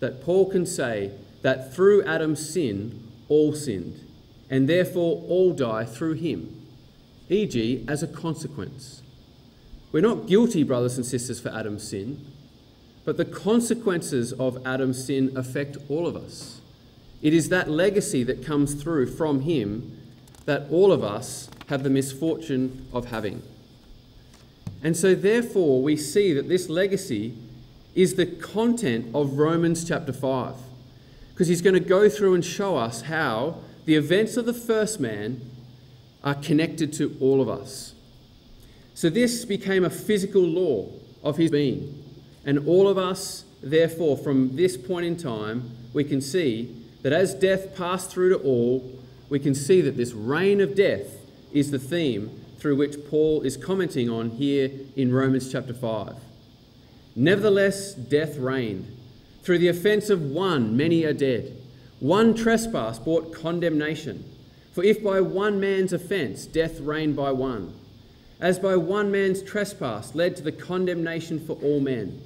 that 0.00 0.24
Paul 0.24 0.50
can 0.50 0.66
say 0.66 1.12
that 1.42 1.72
through 1.72 2.02
Adam's 2.02 2.52
sin, 2.52 3.12
all 3.28 3.52
sinned, 3.52 4.09
and 4.50 4.68
therefore 4.68 5.24
all 5.28 5.52
die 5.52 5.84
through 5.84 6.14
him, 6.14 6.66
e.g., 7.28 7.84
as 7.88 8.02
a 8.02 8.08
consequence. 8.08 9.02
We're 9.92 10.02
not 10.02 10.26
guilty, 10.26 10.64
brothers 10.64 10.96
and 10.96 11.06
sisters, 11.06 11.40
for 11.40 11.48
Adam's 11.50 11.88
sin, 11.88 12.26
but 13.04 13.16
the 13.16 13.24
consequences 13.24 14.32
of 14.34 14.64
Adam's 14.66 15.04
sin 15.04 15.32
affect 15.36 15.76
all 15.88 16.06
of 16.06 16.16
us. 16.16 16.60
It 17.22 17.32
is 17.32 17.48
that 17.50 17.70
legacy 17.70 18.24
that 18.24 18.44
comes 18.44 18.74
through 18.74 19.14
from 19.14 19.42
him 19.42 19.96
that 20.46 20.68
all 20.70 20.92
of 20.92 21.04
us 21.04 21.48
have 21.68 21.82
the 21.82 21.90
misfortune 21.90 22.86
of 22.92 23.06
having. 23.06 23.42
And 24.82 24.96
so, 24.96 25.14
therefore, 25.14 25.82
we 25.82 25.96
see 25.96 26.32
that 26.32 26.48
this 26.48 26.68
legacy 26.68 27.36
is 27.94 28.14
the 28.14 28.26
content 28.26 29.14
of 29.14 29.34
Romans 29.34 29.86
chapter 29.86 30.12
5. 30.12 30.54
Because 31.32 31.48
he's 31.48 31.62
going 31.62 31.74
to 31.74 31.80
go 31.80 32.08
through 32.08 32.34
and 32.34 32.44
show 32.44 32.76
us 32.76 33.02
how 33.02 33.58
the 33.90 33.96
events 33.96 34.36
of 34.36 34.46
the 34.46 34.54
first 34.54 35.00
man 35.00 35.40
are 36.22 36.36
connected 36.36 36.92
to 36.92 37.16
all 37.20 37.42
of 37.42 37.48
us. 37.48 37.92
So 38.94 39.10
this 39.10 39.44
became 39.44 39.84
a 39.84 39.90
physical 39.90 40.42
law 40.42 40.88
of 41.24 41.36
his 41.36 41.50
being. 41.50 42.00
And 42.44 42.68
all 42.68 42.86
of 42.86 42.98
us, 42.98 43.42
therefore, 43.60 44.16
from 44.16 44.54
this 44.54 44.76
point 44.76 45.06
in 45.06 45.16
time, 45.16 45.72
we 45.92 46.04
can 46.04 46.20
see 46.20 46.72
that 47.02 47.12
as 47.12 47.34
death 47.34 47.76
passed 47.76 48.12
through 48.12 48.28
to 48.28 48.36
all, 48.44 48.96
we 49.28 49.40
can 49.40 49.56
see 49.56 49.80
that 49.80 49.96
this 49.96 50.12
reign 50.12 50.60
of 50.60 50.76
death 50.76 51.08
is 51.52 51.72
the 51.72 51.78
theme 51.80 52.30
through 52.60 52.76
which 52.76 52.94
Paul 53.08 53.42
is 53.42 53.56
commenting 53.56 54.08
on 54.08 54.30
here 54.30 54.70
in 54.94 55.12
Romans 55.12 55.50
chapter 55.50 55.74
5. 55.74 56.14
Nevertheless, 57.16 57.94
death 57.94 58.36
reigned. 58.36 58.96
Through 59.42 59.58
the 59.58 59.66
offense 59.66 60.10
of 60.10 60.22
one, 60.22 60.76
many 60.76 61.02
are 61.02 61.12
dead. 61.12 61.59
One 62.00 62.34
trespass 62.34 62.98
brought 62.98 63.32
condemnation. 63.32 64.24
For 64.72 64.82
if 64.82 65.02
by 65.02 65.20
one 65.20 65.60
man's 65.60 65.92
offense 65.92 66.46
death 66.46 66.80
reigned 66.80 67.14
by 67.14 67.32
one, 67.32 67.74
as 68.40 68.58
by 68.58 68.76
one 68.76 69.10
man's 69.10 69.42
trespass 69.42 70.14
led 70.14 70.36
to 70.36 70.42
the 70.42 70.52
condemnation 70.52 71.38
for 71.38 71.54
all 71.62 71.80
men, 71.80 72.22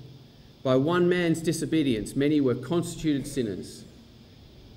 by 0.62 0.76
one 0.76 1.08
man's 1.08 1.40
disobedience 1.40 2.14
many 2.14 2.40
were 2.40 2.54
constituted 2.54 3.26
sinners. 3.26 3.84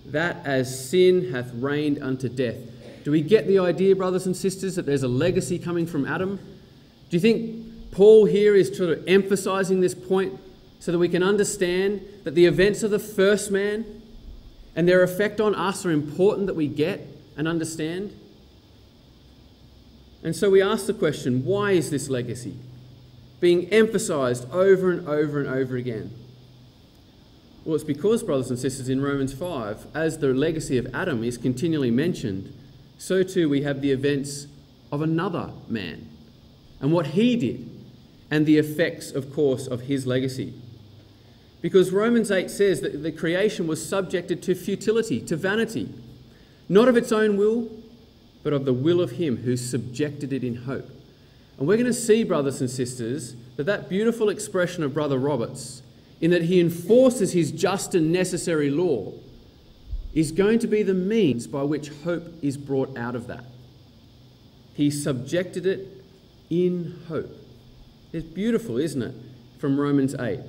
That 0.06 0.38
as 0.46 0.90
sin 0.90 1.32
hath 1.32 1.54
reigned 1.54 2.02
unto 2.02 2.28
death. 2.28 2.58
Do 3.04 3.12
we 3.12 3.22
get 3.22 3.48
the 3.48 3.60
idea, 3.60 3.96
brothers 3.96 4.26
and 4.26 4.36
sisters, 4.36 4.76
that 4.76 4.86
there's 4.86 5.04
a 5.04 5.08
legacy 5.08 5.60
coming 5.60 5.86
from 5.86 6.06
Adam? 6.06 6.38
Do 7.10 7.16
you 7.16 7.20
think 7.20 7.92
Paul 7.92 8.26
here 8.26 8.56
is 8.56 8.76
sort 8.76 8.90
of 8.90 9.08
emphasizing 9.08 9.80
this 9.80 9.96
point 9.96 10.40
so 10.80 10.92
that 10.92 10.98
we 10.98 11.08
can 11.08 11.24
understand 11.24 12.02
that 12.24 12.36
the 12.36 12.46
events 12.46 12.84
of 12.84 12.92
the 12.92 13.00
first 13.00 13.52
man 13.52 13.86
and 14.78 14.88
their 14.88 15.02
effect 15.02 15.42
on 15.42 15.56
us 15.56 15.86
are 15.86 15.92
important 15.92 16.46
that 16.46 16.54
we 16.54 16.68
get 16.68 17.02
and 17.36 17.48
understand. 17.48 18.18
And 20.24 20.36
so 20.36 20.52
we 20.52 20.62
ask 20.62 20.86
the 20.86 20.94
question 20.94 21.44
why 21.44 21.72
is 21.72 21.90
this 21.90 22.10
legacy 22.10 22.56
being 23.40 23.66
emphasized 23.70 24.50
over 24.52 24.92
and 24.92 25.08
over 25.08 25.40
and 25.40 25.50
over 25.50 25.76
again? 25.76 26.14
Well, 27.66 27.76
it's 27.76 27.84
because, 27.84 28.24
brothers 28.24 28.50
and 28.50 28.58
sisters, 28.58 28.88
in 28.88 29.02
Romans 29.02 29.34
5, 29.34 29.88
as 29.94 30.20
the 30.20 30.28
legacy 30.28 30.78
of 30.78 30.88
Adam 30.94 31.24
is 31.24 31.38
continually 31.38 31.92
mentioned, 31.92 32.54
so 32.98 33.24
too 33.24 33.50
we 33.50 33.64
have 33.64 33.82
the 33.82 33.92
events 33.92 34.48
of 34.92 35.02
another 35.02 35.52
man 35.68 36.08
and 36.80 36.94
what 36.94 37.08
he 37.08 37.36
did 37.36 37.70
and 38.30 38.46
the 38.46 38.58
effects, 38.58 39.12
of 39.12 39.34
course, 39.34 39.68
of 39.68 39.82
his 39.82 40.06
legacy. 40.08 40.54
Because 41.68 41.92
Romans 41.92 42.32
8 42.32 42.50
says 42.50 42.80
that 42.80 43.04
the 43.04 43.12
creation 43.12 43.68
was 43.68 43.86
subjected 43.86 44.42
to 44.44 44.56
futility, 44.56 45.20
to 45.20 45.36
vanity, 45.36 45.94
not 46.70 46.88
of 46.88 46.96
its 46.96 47.12
own 47.12 47.36
will, 47.36 47.70
but 48.42 48.54
of 48.54 48.64
the 48.64 48.72
will 48.72 49.02
of 49.02 49.12
him 49.12 49.36
who 49.36 49.58
subjected 49.58 50.32
it 50.32 50.46
in 50.46 50.56
hope. 50.56 50.90
And 51.60 51.68
we're 51.68 51.76
going 51.76 51.88
to 51.88 51.94
see, 51.94 52.24
brothers 52.24 52.62
and 52.62 52.70
sisters, 52.70 53.36
that 53.58 53.66
that 53.66 53.90
beautiful 53.90 54.30
expression 54.30 54.82
of 54.82 54.94
Brother 54.94 55.18
Roberts, 55.18 55.82
in 56.22 56.32
that 56.32 56.44
he 56.44 56.62
enforces 56.62 57.34
his 57.34 57.52
just 57.52 57.94
and 57.94 58.14
necessary 58.14 58.70
law, 58.70 59.12
is 60.14 60.32
going 60.32 60.60
to 60.60 60.68
be 60.68 60.84
the 60.84 60.94
means 60.94 61.48
by 61.48 61.64
which 61.64 61.90
hope 62.06 62.34
is 62.42 62.56
brought 62.56 62.96
out 62.98 63.14
of 63.14 63.28
that. 63.28 63.44
He 64.74 64.90
subjected 64.90 65.66
it 65.66 65.86
in 66.50 66.98
hope. 67.10 67.36
It's 68.14 68.26
beautiful, 68.26 68.78
isn't 68.78 69.02
it? 69.02 69.16
From 69.60 69.78
Romans 69.78 70.16
8. 70.18 70.40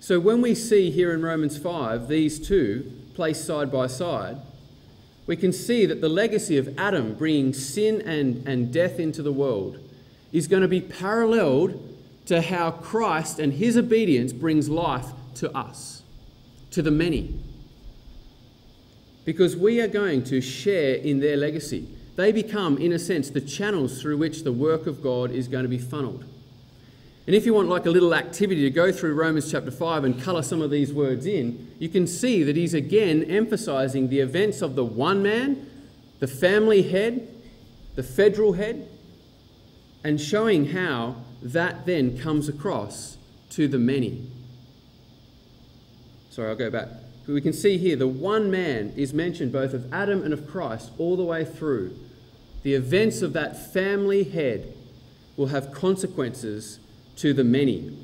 So 0.00 0.20
when 0.20 0.40
we 0.40 0.54
see 0.54 0.90
here 0.90 1.12
in 1.12 1.22
Romans 1.22 1.58
5 1.58 2.08
these 2.08 2.38
two 2.38 2.92
placed 3.14 3.44
side 3.44 3.70
by 3.70 3.88
side, 3.88 4.38
we 5.26 5.36
can 5.36 5.52
see 5.52 5.84
that 5.86 6.00
the 6.00 6.08
legacy 6.08 6.56
of 6.56 6.78
Adam 6.78 7.14
bringing 7.14 7.52
sin 7.52 8.00
and, 8.02 8.46
and 8.48 8.72
death 8.72 8.98
into 8.98 9.22
the 9.22 9.32
world 9.32 9.78
is 10.32 10.46
going 10.46 10.62
to 10.62 10.68
be 10.68 10.80
paralleled 10.80 11.84
to 12.26 12.40
how 12.40 12.70
Christ 12.70 13.38
and 13.38 13.52
his 13.52 13.76
obedience 13.76 14.32
brings 14.32 14.68
life 14.68 15.06
to 15.36 15.54
us, 15.56 16.02
to 16.70 16.82
the 16.82 16.90
many. 16.90 17.38
Because 19.24 19.56
we 19.56 19.80
are 19.80 19.88
going 19.88 20.24
to 20.24 20.40
share 20.40 20.94
in 20.94 21.20
their 21.20 21.36
legacy. 21.36 21.88
They 22.16 22.32
become, 22.32 22.78
in 22.78 22.92
a 22.92 22.98
sense, 22.98 23.30
the 23.30 23.40
channels 23.40 24.00
through 24.00 24.16
which 24.18 24.44
the 24.44 24.52
work 24.52 24.86
of 24.86 25.02
God 25.02 25.30
is 25.30 25.48
going 25.48 25.64
to 25.64 25.68
be 25.68 25.78
funneled. 25.78 26.24
And 27.28 27.34
if 27.34 27.44
you 27.44 27.52
want 27.52 27.68
like 27.68 27.84
a 27.84 27.90
little 27.90 28.14
activity 28.14 28.62
to 28.62 28.70
go 28.70 28.90
through 28.90 29.12
Romans 29.12 29.50
chapter 29.50 29.70
5 29.70 30.04
and 30.04 30.18
colour 30.18 30.40
some 30.40 30.62
of 30.62 30.70
these 30.70 30.94
words 30.94 31.26
in, 31.26 31.70
you 31.78 31.90
can 31.90 32.06
see 32.06 32.42
that 32.42 32.56
he's 32.56 32.72
again 32.72 33.22
emphasizing 33.24 34.08
the 34.08 34.20
events 34.20 34.62
of 34.62 34.76
the 34.76 34.84
one 34.86 35.22
man, 35.22 35.70
the 36.20 36.26
family 36.26 36.80
head, 36.80 37.28
the 37.96 38.02
federal 38.02 38.54
head, 38.54 38.88
and 40.02 40.18
showing 40.18 40.70
how 40.70 41.16
that 41.42 41.84
then 41.84 42.18
comes 42.18 42.48
across 42.48 43.18
to 43.50 43.68
the 43.68 43.78
many. 43.78 44.26
Sorry, 46.30 46.48
I'll 46.48 46.56
go 46.56 46.70
back. 46.70 46.88
But 47.26 47.34
we 47.34 47.42
can 47.42 47.52
see 47.52 47.76
here 47.76 47.96
the 47.96 48.08
one 48.08 48.50
man 48.50 48.94
is 48.96 49.12
mentioned 49.12 49.52
both 49.52 49.74
of 49.74 49.92
Adam 49.92 50.22
and 50.24 50.32
of 50.32 50.48
Christ 50.48 50.92
all 50.96 51.14
the 51.14 51.24
way 51.24 51.44
through. 51.44 51.94
The 52.62 52.72
events 52.72 53.20
of 53.20 53.34
that 53.34 53.74
family 53.74 54.24
head 54.24 54.72
will 55.36 55.48
have 55.48 55.72
consequences 55.72 56.78
to 57.18 57.32
the 57.32 57.44
many, 57.44 57.96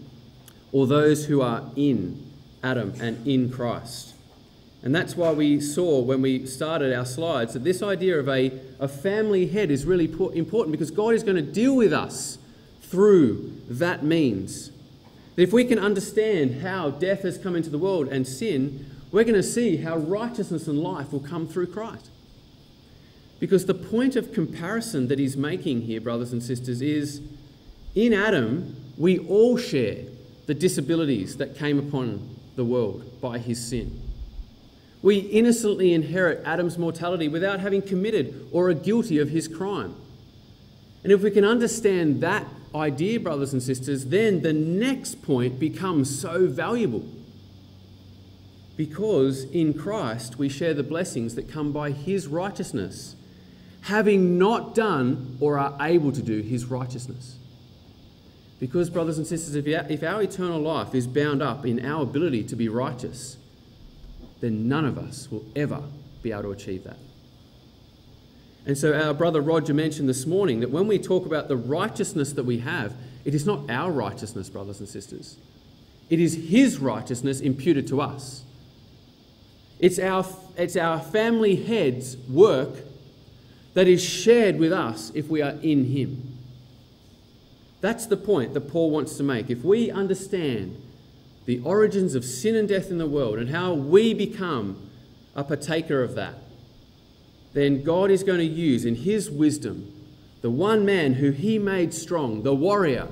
or 0.73 0.87
those 0.87 1.27
who 1.27 1.41
are 1.41 1.71
in 1.77 2.31
Adam 2.63 2.95
and 3.01 3.27
in 3.27 3.51
Christ. 3.51 4.15
And 4.83 4.95
that's 4.95 5.17
why 5.17 5.33
we 5.33 5.61
saw 5.61 6.01
when 6.01 6.21
we 6.21 6.47
started 6.47 6.93
our 6.93 7.07
slides 7.07 7.55
that 7.55 7.65
this 7.65 7.83
idea 7.83 8.19
of 8.19 8.29
a, 8.29 8.53
a 8.79 8.87
family 8.87 9.47
head 9.47 9.71
is 9.71 9.87
really 9.87 10.05
important 10.37 10.73
because 10.73 10.91
God 10.91 11.15
is 11.15 11.23
going 11.23 11.37
to 11.37 11.43
deal 11.43 11.75
with 11.75 11.93
us 11.93 12.39
through 12.83 13.63
that 13.69 14.05
means. 14.05 14.71
That 15.37 15.43
if 15.43 15.53
we 15.53 15.65
can 15.65 15.79
understand 15.79 16.61
how 16.61 16.91
death 16.91 17.23
has 17.23 17.39
come 17.39 17.57
into 17.57 17.71
the 17.71 17.79
world 17.79 18.09
and 18.09 18.27
sin, 18.27 18.91
we're 19.11 19.25
going 19.25 19.35
to 19.35 19.43
see 19.43 19.79
how 19.79 19.97
righteousness 19.97 20.69
and 20.69 20.79
life 20.79 21.13
will 21.13 21.21
come 21.21 21.49
through 21.49 21.69
Christ. 21.69 22.11
Because 23.41 23.67
the 23.67 23.75
point 23.75 24.17
of 24.17 24.33
comparison 24.33 25.09
that 25.09 25.19
he's 25.19 25.37
making 25.37 25.83
here, 25.83 26.01
brothers 26.01 26.33
and 26.33 26.43
sisters, 26.43 26.83
is 26.83 27.23
in 27.95 28.13
Adam, 28.13 28.84
we 28.97 29.19
all 29.19 29.57
share 29.57 30.05
the 30.47 30.55
disabilities 30.55 31.37
that 31.39 31.57
came 31.57 31.79
upon 31.79 32.37
the 32.57 32.65
world 32.65 33.21
by 33.21 33.39
his 33.39 33.65
sin. 33.65 34.01
We 35.03 35.19
innocently 35.19 35.93
inherit 35.93 36.43
Adam's 36.47 36.79
mortality 36.79 37.29
without 37.29 37.61
having 37.61 37.83
committed 37.83 38.49
or 38.53 38.71
are 38.71 38.75
guilty 38.75 39.19
of 39.19 39.31
his 39.31 39.49
crime. 39.49 39.95
And 41.03 41.13
if 41.13 41.23
we 41.23 41.31
can 41.31 41.45
understand 41.45 42.23
that 42.23 42.47
idea, 42.75 43.21
brothers 43.21 43.53
and 43.53 43.63
sisters, 43.63 44.07
then 44.07 44.41
the 44.41 44.53
next 44.53 45.23
point 45.23 45.61
becomes 45.61 46.19
so 46.19 46.47
valuable. 46.47 47.05
Because 48.77 49.45
in 49.45 49.75
Christ 49.75 50.39
we 50.39 50.49
share 50.49 50.75
the 50.75 50.83
blessings 50.83 51.35
that 51.35 51.51
come 51.51 51.73
by 51.73 51.91
his 51.91 52.27
righteousness, 52.27 53.15
having 53.83 54.39
not 54.39 54.75
done 54.75 55.37
or 55.41 55.59
are 55.59 55.77
able 55.81 56.13
to 56.13 56.23
do 56.23 56.41
his 56.41 56.65
righteousness. 56.65 57.37
Because, 58.65 58.89
brothers 58.89 59.19
and 59.19 59.27
sisters, 59.27 59.55
if 59.57 60.03
our 60.03 60.23
eternal 60.23 60.59
life 60.59 60.95
is 60.95 61.07
bound 61.07 61.43
up 61.43 61.67
in 61.67 61.85
our 61.85 62.03
ability 62.03 62.45
to 62.45 62.57
be 62.57 62.71
righteous, 62.71 63.37
then 64.41 64.69
none 64.69 64.87
of 64.87 64.97
us 64.97 65.31
will 65.31 65.45
ever 65.55 65.83
be 66.23 66.33
able 66.33 66.45
to 66.45 66.53
achieve 66.53 66.83
that. 66.85 66.97
And 68.65 68.79
so, 68.79 68.99
our 68.99 69.13
brother 69.13 69.43
Roger 69.43 69.75
mentioned 69.75 70.09
this 70.09 70.25
morning 70.25 70.61
that 70.61 70.71
when 70.71 70.87
we 70.87 70.99
talk 70.99 71.27
about 71.27 71.49
the 71.49 71.59
righteousness 71.59 72.33
that 72.33 72.45
we 72.45 72.61
have, 72.61 72.95
it 73.27 73.35
is 73.35 73.45
not 73.45 73.69
our 73.69 73.93
righteousness, 73.93 74.49
brothers 74.49 74.81
and 74.81 74.89
sisters. 74.89 75.37
It 76.09 76.19
is 76.19 76.49
His 76.49 76.79
righteousness 76.79 77.41
imputed 77.41 77.87
to 77.89 78.01
us. 78.01 78.45
It's 79.79 79.99
our, 79.99 80.25
it's 80.57 80.79
our 80.79 81.01
family 81.01 81.57
head's 81.57 82.17
work 82.17 82.77
that 83.75 83.89
is 83.89 84.03
shared 84.03 84.59
with 84.59 84.73
us 84.73 85.13
if 85.15 85.29
we 85.29 85.43
are 85.43 85.59
in 85.61 85.85
Him. 85.85 86.34
That's 87.85 88.07
the 88.07 88.17
point 88.17 88.55
that 88.55 88.63
Paul 88.63 88.91
wants 88.91 89.19
to 89.19 89.23
make. 89.23 89.51
If 89.51 89.63
we 89.63 89.91
understand 89.91 90.81
the 91.45 91.59
origins 91.59 92.15
of 92.15 92.25
sin 92.25 92.57
and 92.57 92.67
death 92.67 92.91
in 92.91 92.97
the 92.97 93.07
world 93.07 93.39
and 93.39 93.51
how 93.51 93.75
we 93.75 94.15
become 94.15 94.89
a 95.37 95.45
partaker 95.45 96.03
of 96.03 96.15
that, 96.15 96.37
then 97.53 97.83
God 97.83 98.11
is 98.11 98.23
going 98.23 98.39
to 98.39 98.47
use 98.47 98.87
in 98.87 98.95
His 98.95 99.31
wisdom 99.31 99.93
the 100.41 100.49
one 100.49 100.87
man 100.87 101.13
who 101.13 101.31
He 101.33 101.59
made 101.59 101.93
strong, 101.93 102.43
the 102.43 102.55
warrior. 102.55 103.07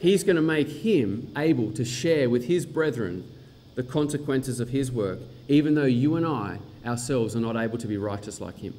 He's 0.00 0.24
going 0.24 0.34
to 0.34 0.42
make 0.42 0.68
him 0.68 1.32
able 1.36 1.70
to 1.74 1.84
share 1.84 2.28
with 2.28 2.46
his 2.46 2.66
brethren 2.66 3.30
the 3.76 3.84
consequences 3.84 4.58
of 4.58 4.70
his 4.70 4.90
work, 4.90 5.20
even 5.46 5.76
though 5.76 5.84
you 5.84 6.16
and 6.16 6.26
I 6.26 6.58
ourselves 6.84 7.36
are 7.36 7.40
not 7.40 7.56
able 7.56 7.78
to 7.78 7.86
be 7.86 7.96
righteous 7.96 8.40
like 8.40 8.58
him. 8.58 8.74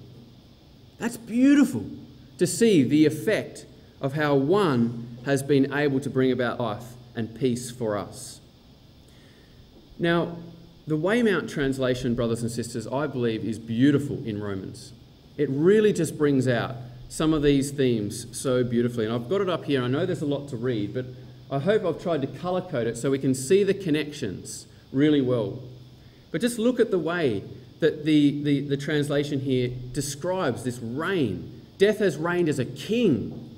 That's 0.98 1.16
beautiful 1.16 1.86
to 2.38 2.46
see 2.46 2.84
the 2.84 3.06
effect 3.06 3.66
of 4.02 4.14
how 4.14 4.36
one 4.36 5.18
has 5.26 5.44
been 5.44 5.74
able 5.74 6.00
to 6.00 6.10
bring 6.10 6.32
about 6.32 6.60
life 6.60 6.86
and 7.16 7.38
peace 7.38 7.70
for 7.70 7.98
us. 7.98 8.40
Now, 9.98 10.38
the 10.88 10.96
Weymouth 10.96 11.52
translation, 11.52 12.16
brothers 12.16 12.42
and 12.42 12.50
sisters, 12.50 12.88
I 12.88 13.08
believe 13.08 13.44
is 13.44 13.60
beautiful 13.60 14.24
in 14.26 14.42
Romans. 14.42 14.94
It 15.38 15.50
really 15.50 15.94
just 15.94 16.18
brings 16.18 16.48
out 16.48 16.76
some 17.10 17.34
of 17.34 17.44
these 17.44 17.72
themes 17.72 18.26
so 18.38 18.64
beautifully. 18.64 19.06
And 19.06 19.14
I've 19.14 19.30
got 19.30 19.42
it 19.42 19.50
up 19.50 19.66
here. 19.66 19.84
I 19.84 19.88
know 19.88 20.06
there's 20.06 20.22
a 20.22 20.26
lot 20.26 20.48
to 20.50 20.58
read, 20.58 20.94
but 20.94 21.06
I 21.52 21.60
hope 21.60 21.84
I've 21.84 22.02
tried 22.02 22.22
to 22.22 22.28
colour 22.28 22.62
code 22.62 22.88
it 22.88 22.98
so 22.98 23.12
we 23.12 23.20
can 23.20 23.36
see 23.36 23.64
the 23.64 23.74
connections 23.74 24.68
really 24.92 25.22
well. 25.22 25.60
But 26.32 26.42
just 26.42 26.60
look 26.60 26.80
at 26.80 26.92
the 26.92 27.00
way 27.00 27.44
that 27.80 28.06
the, 28.06 28.44
the, 28.44 28.62
the 28.62 28.78
translation 28.78 29.40
here 29.40 29.70
describes 29.92 30.64
this 30.64 30.80
reign. 30.80 31.62
Death 31.78 32.00
has 32.00 32.18
reigned 32.18 32.50
as 32.50 32.60
a 32.60 32.66
king 32.66 33.49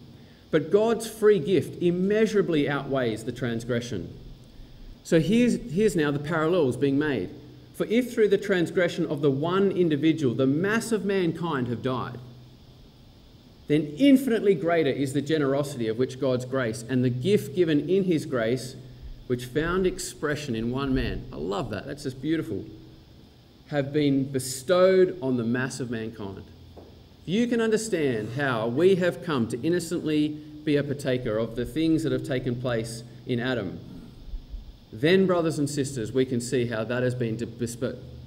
but 0.51 0.70
God's 0.70 1.10
free 1.10 1.39
gift 1.39 1.82
immeasurably 1.82 2.69
outweighs 2.69 3.23
the 3.23 3.32
transgression. 3.32 4.15
So 5.04 5.19
here's, 5.19 5.56
here's 5.71 5.95
now 5.95 6.12
the 6.12 6.19
parallels 6.19 6.78
being 6.78 6.99
made. 6.99 7.30
For 7.73 7.86
if 7.88 8.13
through 8.13 8.28
the 8.28 8.38
transgression 8.38 9.06
of 9.08 9.21
the 9.21 9.32
one 9.32 9.71
individual 9.71 10.36
the 10.36 10.45
mass 10.45 10.91
of 10.91 11.06
mankind 11.06 11.67
have 11.67 11.82
died, 11.82 12.19
then 13.67 13.95
infinitely 13.97 14.54
greater 14.54 14.89
is 14.89 15.13
the 15.13 15.21
generosity 15.21 15.88
of 15.88 15.97
which 15.97 16.19
God's 16.19 16.45
grace 16.45 16.84
and 16.88 17.04
the 17.04 17.10
gift 17.10 17.56
given 17.56 17.89
in 17.89 18.04
his 18.04 18.25
grace, 18.25 18.75
which 19.28 19.45
found 19.45 19.88
expression 19.88 20.56
in 20.56 20.71
one 20.71 20.93
man. 20.93 21.25
I 21.32 21.38
love 21.38 21.69
that. 21.69 21.88
That's 21.88 22.04
just 22.04 22.21
beautiful. 22.21 22.65
Have 23.67 23.93
been 23.93 24.30
bestowed 24.30 25.17
on 25.21 25.38
the 25.38 25.43
mass 25.43 25.80
of 25.80 25.89
mankind 25.89 26.43
If 27.21 27.30
you 27.30 27.47
can 27.47 27.62
understand 27.62 28.34
how 28.36 28.67
we 28.67 28.95
have 28.95 29.23
come 29.23 29.47
to 29.47 29.62
innocently 29.62 30.43
be 30.63 30.78
a 30.78 30.84
partaker 30.84 31.38
of 31.38 31.56
the 31.56 31.65
things 31.65 32.04
that 32.04 32.12
have 32.12 32.24
taken 32.24 32.60
place 32.60 33.04
in 33.26 33.39
Adam, 33.39 33.80
then, 34.93 35.26
brothers 35.26 35.58
and 35.58 35.69
sisters, 35.69 36.12
we 36.12 36.26
can 36.26 36.41
see 36.41 36.67
how 36.67 36.84
that 36.84 37.02
has 37.02 37.15
been 37.15 37.38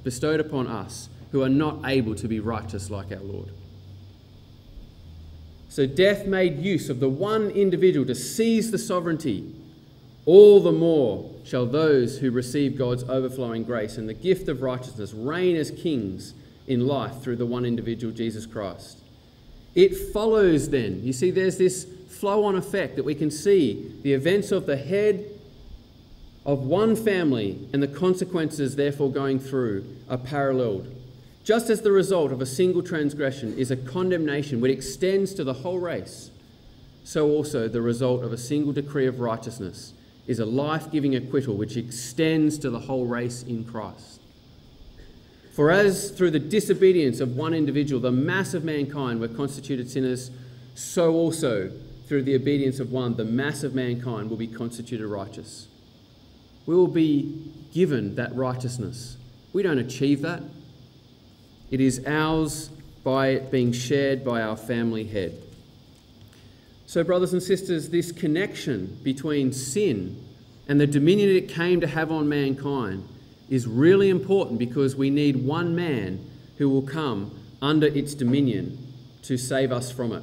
bestowed 0.03 0.41
upon 0.41 0.67
us 0.67 1.11
who 1.31 1.43
are 1.43 1.49
not 1.49 1.81
able 1.85 2.15
to 2.15 2.27
be 2.27 2.41
righteous 2.41 2.89
like 2.91 3.13
our 3.13 3.21
Lord. 3.21 3.51
So, 5.69 5.87
death 5.87 6.27
made 6.27 6.61
use 6.61 6.89
of 6.89 7.01
the 7.01 7.09
one 7.09 7.51
individual 7.51 8.07
to 8.07 8.15
seize 8.15 8.71
the 8.71 8.79
sovereignty. 8.79 9.53
All 10.25 10.61
the 10.61 10.73
more 10.73 11.31
shall 11.45 11.67
those 11.67 12.19
who 12.19 12.31
receive 12.31 12.79
God's 12.79 13.03
overflowing 13.05 13.65
grace 13.65 13.99
and 13.99 14.09
the 14.09 14.15
gift 14.15 14.49
of 14.49 14.63
righteousness 14.63 15.13
reign 15.13 15.57
as 15.57 15.71
kings 15.71 16.33
in 16.67 16.87
life 16.87 17.21
through 17.21 17.37
the 17.37 17.45
one 17.45 17.67
individual, 17.67 18.15
Jesus 18.15 18.47
Christ. 18.47 19.01
It 19.75 19.95
follows 20.13 20.71
then. 20.71 21.03
You 21.03 21.13
see, 21.13 21.31
there's 21.31 21.59
this 21.59 21.87
flow 22.09 22.45
on 22.45 22.57
effect 22.57 22.97
that 22.97 23.05
we 23.05 23.15
can 23.15 23.31
see 23.31 23.93
the 24.03 24.13
events 24.13 24.53
of 24.53 24.67
the 24.67 24.77
head 24.77 25.25
of 26.47 26.61
one 26.61 26.95
family 26.95 27.59
and 27.73 27.83
the 27.83 27.89
consequences, 27.89 28.77
therefore, 28.77 29.11
going 29.11 29.39
through 29.39 29.85
are 30.09 30.19
paralleled. 30.19 30.89
Just 31.43 31.71
as 31.71 31.83
the 31.83 31.93
result 31.93 32.33
of 32.33 32.41
a 32.41 32.47
single 32.47 32.83
transgression 32.83 33.57
is 33.59 33.71
a 33.71 33.77
condemnation 33.77 34.61
which 34.61 34.73
extends 34.73 35.35
to 35.35 35.45
the 35.45 35.55
whole 35.55 35.79
race, 35.79 36.31
so 37.05 37.29
also 37.29 37.69
the 37.69 37.83
result 37.83 38.23
of 38.23 38.33
a 38.33 38.39
single 38.39 38.73
decree 38.73 39.07
of 39.07 39.21
righteousness 39.21 39.93
is 40.27 40.39
a 40.39 40.47
life 40.47 40.91
giving 40.91 41.15
acquittal 41.15 41.55
which 41.55 41.77
extends 41.77 42.59
to 42.59 42.71
the 42.71 42.81
whole 42.81 43.07
race 43.07 43.43
in 43.43 43.65
Christ. 43.65 44.21
For 45.53 45.71
as 45.71 46.11
through 46.11 46.31
the 46.31 46.39
disobedience 46.39 47.21
of 47.21 47.37
one 47.37 47.55
individual 47.55 48.01
the 48.01 48.11
mass 48.11 48.55
of 48.55 48.65
mankind 48.65 49.21
were 49.21 49.29
constituted 49.29 49.91
sinners, 49.91 50.31
so 50.75 51.13
also 51.13 51.71
through 52.07 52.23
the 52.23 52.35
obedience 52.35 52.81
of 52.81 52.93
one 52.93 53.17
the 53.17 53.25
mass 53.25 53.63
of 53.63 53.75
mankind 53.75 54.31
will 54.31 54.37
be 54.37 54.47
constituted 54.47 55.07
righteous. 55.07 55.69
We 56.67 56.75
will 56.75 56.89
be 56.89 57.53
given 57.73 58.15
that 58.17 58.35
righteousness. 58.35 59.17
We 59.53 59.63
don't 59.63 59.79
achieve 59.79 60.23
that. 60.23 60.43
It 61.71 61.81
is 61.81 62.03
ours 62.07 62.69
by 63.03 63.39
being 63.39 63.73
shared 63.73 64.25
by 64.25 64.43
our 64.43 64.57
family 64.57 65.05
head. 65.05 65.41
So, 66.87 67.03
brothers 67.03 67.33
and 67.33 67.43
sisters, 67.43 67.91
this 67.91 68.13
connection 68.13 68.99
between 69.03 69.53
sin 69.53 70.23
and 70.69 70.81
the 70.81 70.87
dominion 70.87 71.31
it 71.31 71.49
came 71.49 71.81
to 71.81 71.87
have 71.87 72.11
on 72.11 72.29
mankind 72.29 73.09
is 73.51 73.67
really 73.67 74.09
important 74.09 74.59
because 74.59 74.97
we 74.97 75.11
need 75.11 75.37
one 75.37 75.75
man 75.75 76.25
who 76.59 76.69
will 76.69 76.83
come 76.83 77.31
under 77.61 77.87
its 77.87 78.15
dominion 78.15 78.79
to 79.23 79.37
save 79.37 79.73
us 79.73 79.91
from 79.91 80.13
it. 80.13 80.23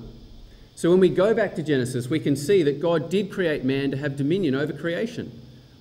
So 0.81 0.89
when 0.89 0.99
we 0.99 1.09
go 1.09 1.35
back 1.35 1.53
to 1.57 1.61
Genesis, 1.61 2.09
we 2.09 2.19
can 2.19 2.35
see 2.35 2.63
that 2.63 2.79
God 2.79 3.07
did 3.07 3.31
create 3.31 3.63
man 3.63 3.91
to 3.91 3.97
have 3.97 4.15
dominion 4.15 4.55
over 4.55 4.73
creation. 4.73 5.31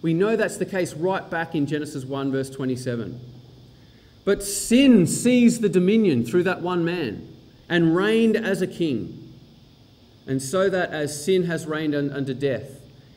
We 0.02 0.12
know 0.12 0.36
that's 0.36 0.58
the 0.58 0.66
case 0.66 0.92
right 0.92 1.30
back 1.30 1.54
in 1.54 1.64
Genesis 1.64 2.04
1, 2.04 2.30
verse 2.30 2.50
27. 2.50 3.18
But 4.26 4.42
sin 4.42 5.06
seized 5.06 5.62
the 5.62 5.70
dominion 5.70 6.26
through 6.26 6.42
that 6.42 6.60
one 6.60 6.84
man 6.84 7.34
and 7.66 7.96
reigned 7.96 8.36
as 8.36 8.60
a 8.60 8.66
king. 8.66 9.32
And 10.26 10.42
so 10.42 10.68
that 10.68 10.90
as 10.90 11.24
sin 11.24 11.44
has 11.44 11.64
reigned 11.64 11.94
under 11.94 12.34
death, 12.34 12.68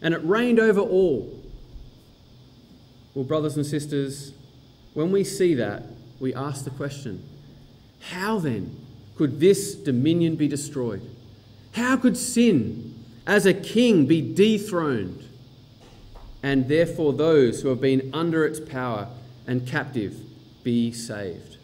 and 0.01 0.13
it 0.13 0.23
reigned 0.23 0.61
over 0.61 0.79
all, 0.79 1.37
well, 3.13 3.25
brothers 3.25 3.57
and 3.57 3.65
sisters, 3.65 4.31
when 4.93 5.11
we 5.11 5.25
see 5.25 5.53
that, 5.55 5.83
we 6.21 6.33
ask 6.33 6.63
the 6.63 6.71
question 6.71 7.27
how 7.99 8.39
then 8.39 8.73
could 9.17 9.41
this 9.41 9.75
dominion 9.75 10.37
be 10.37 10.47
destroyed? 10.47 11.12
How 11.73 11.97
could 11.97 12.17
sin 12.17 12.95
as 13.25 13.45
a 13.45 13.53
king 13.53 14.05
be 14.05 14.21
dethroned? 14.21 15.29
And 16.41 16.67
therefore, 16.67 17.13
those 17.13 17.61
who 17.61 17.69
have 17.69 17.79
been 17.81 18.09
under 18.13 18.45
its 18.45 18.59
power 18.59 19.07
and 19.47 19.67
captive 19.67 20.15
be 20.63 20.91
saved. 20.91 21.57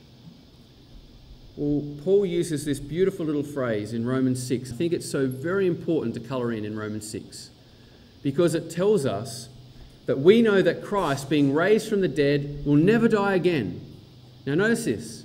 Well, 1.58 1.84
Paul 2.04 2.26
uses 2.26 2.64
this 2.64 2.80
beautiful 2.80 3.26
little 3.26 3.44
phrase 3.44 3.94
in 3.94 4.06
Romans 4.06 4.42
6. 4.48 4.72
I 4.72 4.76
think 4.76 4.94
it's 4.94 5.10
so 5.10 5.28
very 5.28 5.68
important 5.68 6.14
to 6.14 6.22
colour 6.22 6.54
in 6.54 6.64
in 6.64 6.78
Romans 6.78 7.10
6 7.12 7.50
because 8.24 8.56
it 8.56 8.72
tells 8.72 9.06
us 9.06 9.50
that 10.06 10.20
we 10.20 10.42
know 10.42 10.62
that 10.62 10.84
Christ, 10.84 11.30
being 11.30 11.54
raised 11.54 11.90
from 11.90 12.02
the 12.02 12.08
dead, 12.08 12.66
will 12.66 12.76
never 12.76 13.08
die 13.08 13.36
again. 13.36 13.82
Now, 14.46 14.56
notice 14.56 14.86
this 14.86 15.24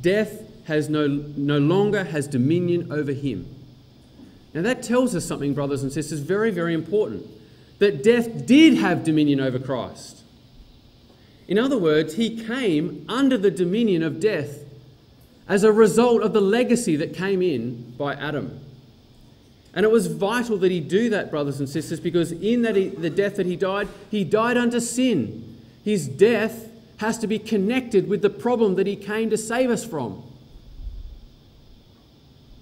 death 0.00 0.42
has 0.66 0.88
no, 0.88 1.06
no 1.06 1.58
longer 1.58 2.04
has 2.04 2.26
dominion 2.26 2.92
over 2.92 3.12
him. 3.12 3.51
Now, 4.54 4.62
that 4.62 4.82
tells 4.82 5.14
us 5.14 5.24
something, 5.24 5.54
brothers 5.54 5.82
and 5.82 5.92
sisters, 5.92 6.20
very, 6.20 6.50
very 6.50 6.74
important 6.74 7.26
that 7.78 8.02
death 8.02 8.46
did 8.46 8.74
have 8.74 9.02
dominion 9.02 9.40
over 9.40 9.58
Christ. 9.58 10.22
In 11.48 11.58
other 11.58 11.78
words, 11.78 12.14
he 12.14 12.44
came 12.44 13.04
under 13.08 13.36
the 13.36 13.50
dominion 13.50 14.02
of 14.02 14.20
death 14.20 14.60
as 15.48 15.64
a 15.64 15.72
result 15.72 16.22
of 16.22 16.32
the 16.32 16.40
legacy 16.40 16.96
that 16.96 17.14
came 17.14 17.42
in 17.42 17.94
by 17.98 18.14
Adam. 18.14 18.60
And 19.74 19.84
it 19.84 19.90
was 19.90 20.06
vital 20.06 20.58
that 20.58 20.70
he 20.70 20.80
do 20.80 21.10
that, 21.10 21.30
brothers 21.30 21.58
and 21.58 21.68
sisters, 21.68 21.98
because 21.98 22.30
in 22.30 22.62
that 22.62 22.76
he, 22.76 22.88
the 22.88 23.10
death 23.10 23.36
that 23.36 23.46
he 23.46 23.56
died, 23.56 23.88
he 24.10 24.22
died 24.22 24.56
under 24.56 24.80
sin. 24.80 25.60
His 25.82 26.06
death 26.06 26.70
has 26.98 27.18
to 27.18 27.26
be 27.26 27.38
connected 27.38 28.08
with 28.08 28.22
the 28.22 28.30
problem 28.30 28.76
that 28.76 28.86
he 28.86 28.96
came 28.96 29.30
to 29.30 29.36
save 29.36 29.70
us 29.70 29.84
from. 29.84 30.22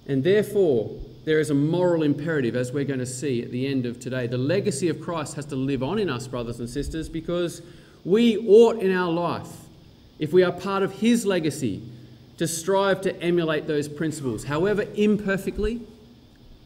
And 0.07 0.23
therefore, 0.23 0.89
there 1.23 1.39
is 1.39 1.51
a 1.51 1.53
moral 1.53 2.03
imperative, 2.03 2.55
as 2.55 2.71
we're 2.71 2.83
going 2.83 2.99
to 2.99 3.05
see 3.05 3.43
at 3.43 3.51
the 3.51 3.67
end 3.67 3.85
of 3.85 3.99
today. 3.99 4.25
The 4.25 4.37
legacy 4.37 4.89
of 4.89 4.99
Christ 4.99 5.35
has 5.35 5.45
to 5.47 5.55
live 5.55 5.83
on 5.83 5.99
in 5.99 6.09
us, 6.09 6.27
brothers 6.27 6.59
and 6.59 6.69
sisters, 6.69 7.07
because 7.07 7.61
we 8.03 8.37
ought 8.47 8.81
in 8.81 8.91
our 8.91 9.11
life, 9.11 9.49
if 10.17 10.33
we 10.33 10.43
are 10.43 10.51
part 10.51 10.81
of 10.81 10.93
His 10.93 11.25
legacy, 11.25 11.83
to 12.37 12.47
strive 12.47 13.01
to 13.01 13.21
emulate 13.21 13.67
those 13.67 13.87
principles. 13.87 14.45
However 14.45 14.85
imperfectly, 14.95 15.81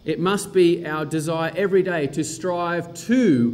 it 0.06 0.20
must 0.20 0.54
be 0.54 0.86
our 0.86 1.04
desire 1.04 1.52
every 1.56 1.84
day 1.84 2.08
to 2.08 2.24
strive 2.24 2.94
to 3.06 3.52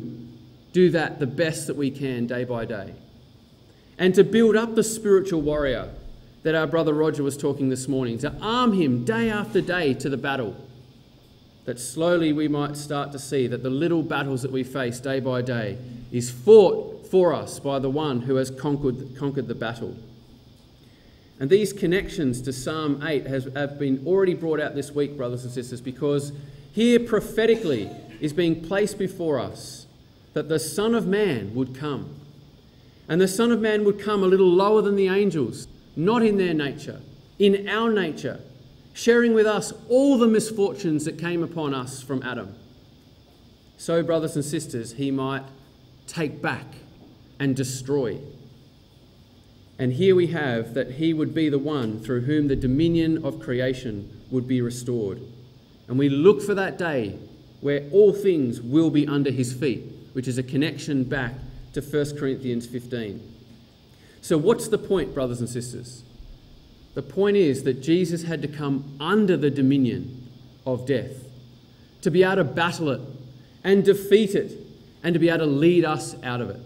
do 0.72 0.92
that 0.92 1.20
the 1.20 1.26
best 1.26 1.66
that 1.68 1.76
we 1.76 1.90
can 1.90 2.28
day 2.28 2.44
by 2.44 2.66
day. 2.66 2.94
And 3.98 4.14
to 4.16 4.24
build 4.24 4.56
up 4.56 4.76
the 4.76 4.84
spiritual 4.84 5.42
warrior 5.42 5.90
that 6.44 6.54
our 6.54 6.68
brother 6.68 6.94
Roger 6.94 7.24
was 7.24 7.38
talking 7.38 7.70
this 7.70 7.88
morning, 7.88 8.20
to 8.20 8.34
arm 8.42 8.74
him 8.74 9.04
day 9.04 9.30
after 9.30 9.62
day 9.62 9.94
to 9.96 10.10
the 10.10 10.18
battle 10.18 10.56
that 11.66 11.80
slowly 11.80 12.34
we 12.34 12.48
might 12.48 12.76
start 12.76 13.12
to 13.12 13.20
see 13.20 13.48
that 13.48 13.64
the 13.64 13.70
little 13.70 14.02
battles 14.02 14.42
that 14.42 14.52
we 14.52 14.64
face 14.64 15.00
day 15.00 15.20
by 15.20 15.42
day 15.42 15.78
is 16.12 16.32
fought 16.32 17.08
for 17.08 17.34
us 17.34 17.60
by 17.60 17.78
the 17.78 17.90
one 17.90 18.22
who 18.22 18.36
has 18.36 18.50
conquered, 18.50 19.16
conquered 19.18 19.48
the 19.48 19.56
battle. 19.56 19.96
And 21.40 21.50
these 21.50 21.74
connections 21.74 22.42
to 22.44 22.54
Psalm 22.54 23.04
8 23.04 23.26
has, 23.26 23.48
have 23.56 23.80
been 23.80 24.04
already 24.06 24.34
brought 24.34 24.60
out 24.60 24.76
this 24.76 24.92
week, 24.92 25.18
brothers 25.18 25.44
and 25.44 25.54
sisters, 25.54 25.82
because 25.82 26.32
here 26.72 27.00
prophetically 27.00 27.90
is 28.20 28.32
being 28.32 28.64
placed 28.64 28.98
before 28.98 29.40
us 29.40 29.88
that 30.34 30.50
the 30.50 30.60
Son 30.60 30.96
of 30.96 31.08
Man 31.08 31.54
would 31.54 31.76
come. 31.76 32.16
And 33.10 33.20
the 33.20 33.28
Son 33.28 33.52
of 33.52 33.60
Man 33.60 33.84
would 33.84 34.00
come 34.00 34.24
a 34.24 34.28
little 34.28 34.50
lower 34.50 34.82
than 34.82 34.96
the 34.96 35.08
angels, 35.10 35.68
not 35.96 36.24
in 36.24 36.38
their 36.38 36.54
nature, 36.54 37.02
in 37.40 37.68
our 37.68 37.92
nature 37.92 38.40
sharing 38.94 39.34
with 39.34 39.46
us 39.46 39.74
all 39.90 40.18
the 40.18 40.28
misfortunes 40.28 41.06
that 41.06 41.18
came 41.18 41.44
upon 41.44 41.74
us 41.74 42.02
from 42.02 42.22
Adam. 42.24 42.56
So, 43.78 44.04
brothers 44.04 44.36
and 44.36 44.46
sisters, 44.46 44.94
he 44.94 45.12
might 45.12 45.44
take 46.08 46.42
back 46.42 46.66
and 47.40 47.56
destroy. 47.56 48.20
And 49.80 49.94
here 49.94 50.16
we 50.16 50.28
have 50.28 50.76
that 50.76 50.92
he 50.92 51.14
would 51.14 51.34
be 51.34 51.50
the 51.50 51.58
one 51.58 52.00
through 52.00 52.22
whom 52.22 52.48
the 52.48 52.56
dominion 52.56 53.26
of 53.26 53.40
creation 53.40 54.22
would 54.30 54.48
be 54.48 54.62
restored. 54.62 55.22
And 55.88 55.98
we 55.98 56.10
look 56.10 56.42
for 56.42 56.54
that 56.54 56.78
day 56.78 57.18
where 57.62 57.88
all 57.92 58.14
things 58.14 58.62
will 58.62 58.92
be 58.92 59.08
under 59.08 59.32
his 59.32 59.54
feet, 59.54 59.84
which 60.14 60.28
is 60.28 60.38
a 60.38 60.44
connection 60.44 61.04
back 61.04 61.34
to 61.74 61.82
1 61.82 62.18
Corinthians 62.18 62.68
15. 62.68 63.20
So, 64.22 64.38
what's 64.38 64.68
the 64.68 64.78
point, 64.78 65.16
brothers 65.16 65.40
and 65.40 65.50
sisters? 65.50 66.04
The 66.94 67.02
point 67.02 67.38
is 67.38 67.64
that 67.64 67.82
Jesus 67.82 68.24
had 68.24 68.42
to 68.42 68.48
come 68.48 68.98
under 69.00 69.38
the 69.38 69.50
dominion 69.50 70.30
of 70.66 70.86
death 70.86 71.26
to 72.02 72.12
be 72.12 72.24
able 72.24 72.38
to 72.38 72.44
battle 72.44 72.90
it 72.90 73.02
and 73.64 73.86
defeat 73.86 74.36
it 74.36 74.58
and 75.04 75.14
to 75.14 75.20
be 75.20 75.30
able 75.30 75.40
to 75.40 75.46
lead 75.46 75.86
us 75.86 76.16
out 76.24 76.42
of 76.42 76.50
it. 76.50 76.60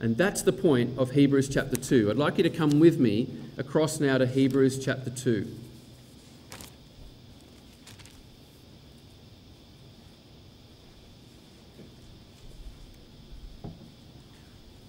And 0.00 0.16
that's 0.16 0.42
the 0.42 0.52
point 0.52 0.98
of 0.98 1.12
Hebrews 1.12 1.48
chapter 1.48 1.76
2. 1.76 2.10
I'd 2.10 2.16
like 2.16 2.38
you 2.38 2.42
to 2.44 2.50
come 2.50 2.80
with 2.80 2.98
me 2.98 3.28
across 3.56 4.00
now 4.00 4.18
to 4.18 4.26
Hebrews 4.26 4.82
chapter 4.84 5.10
2. 5.10 5.60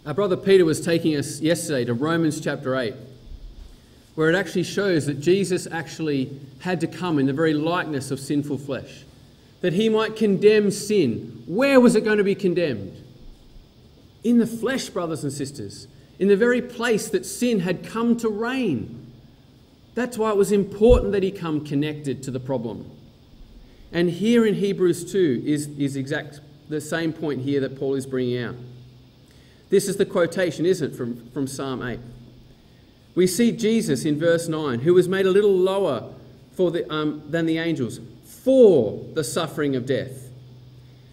Our 0.06 0.14
brother 0.14 0.38
Peter 0.38 0.66
was 0.66 0.82
taking 0.82 1.16
us 1.16 1.42
yesterday 1.42 1.84
to 1.86 1.94
Romans 1.94 2.40
chapter 2.40 2.76
8 2.76 2.94
where 4.16 4.30
it 4.30 4.36
actually 4.36 4.64
shows 4.64 5.06
that 5.06 5.20
Jesus 5.20 5.68
actually 5.70 6.40
had 6.60 6.80
to 6.82 6.88
come 6.88 7.20
in 7.20 7.26
the 7.26 7.34
very 7.34 7.54
likeness 7.54 8.12
of 8.12 8.20
sinful 8.20 8.58
flesh, 8.58 9.04
that 9.62 9.74
he 9.74 9.90
might 9.90 10.16
condemn 10.16 10.72
sin. 10.72 11.44
Where 11.46 11.80
was 11.80 11.96
it 11.96 12.02
going 12.02 12.18
to 12.18 12.24
be 12.24 12.36
condemned? 12.36 13.04
In 14.24 14.40
the 14.40 14.48
flesh, 14.48 14.90
brothers 14.90 15.24
and 15.24 15.32
sisters, 15.32 15.88
in 16.18 16.30
the 16.30 16.38
very 16.38 16.62
place 16.62 17.10
that 17.10 17.26
sin 17.26 17.60
had 17.60 17.86
come 17.86 18.16
to 18.18 18.30
reign. 18.30 19.12
That's 19.96 20.18
why 20.18 20.30
it 20.30 20.38
was 20.38 20.52
important 20.52 21.12
that 21.12 21.24
he 21.24 21.32
come 21.32 21.66
connected 21.66 22.24
to 22.24 22.32
the 22.32 22.40
problem. 22.40 22.90
And 23.92 24.10
here 24.10 24.46
in 24.46 24.56
Hebrews 24.56 25.12
2 25.12 25.44
is, 25.46 25.68
is 25.78 25.96
exact 25.96 26.40
the 26.70 26.82
same 26.82 27.14
point 27.14 27.42
here 27.42 27.60
that 27.62 27.78
Paul 27.78 27.96
is 27.96 28.06
bringing 28.06 28.38
out. 28.40 28.56
This 29.70 29.88
is 29.88 29.98
the 29.98 30.06
quotation, 30.06 30.66
isn't 30.66 30.94
it, 30.94 30.96
from, 30.96 31.30
from 31.32 31.48
Psalm 31.48 31.82
8? 31.82 32.00
We 33.16 33.28
see 33.28 33.52
Jesus 33.54 34.06
in 34.06 34.20
verse 34.20 34.48
9, 34.48 34.80
who 34.80 34.94
was 34.94 35.08
made 35.08 35.26
a 35.26 35.32
little 35.32 35.56
lower 35.56 36.14
for 36.52 36.70
the, 36.70 36.92
um, 36.94 37.24
than 37.30 37.46
the 37.46 37.58
angels 37.58 38.00
for 38.46 39.04
the 39.14 39.24
suffering 39.24 39.76
of 39.76 39.88
death, 39.88 40.30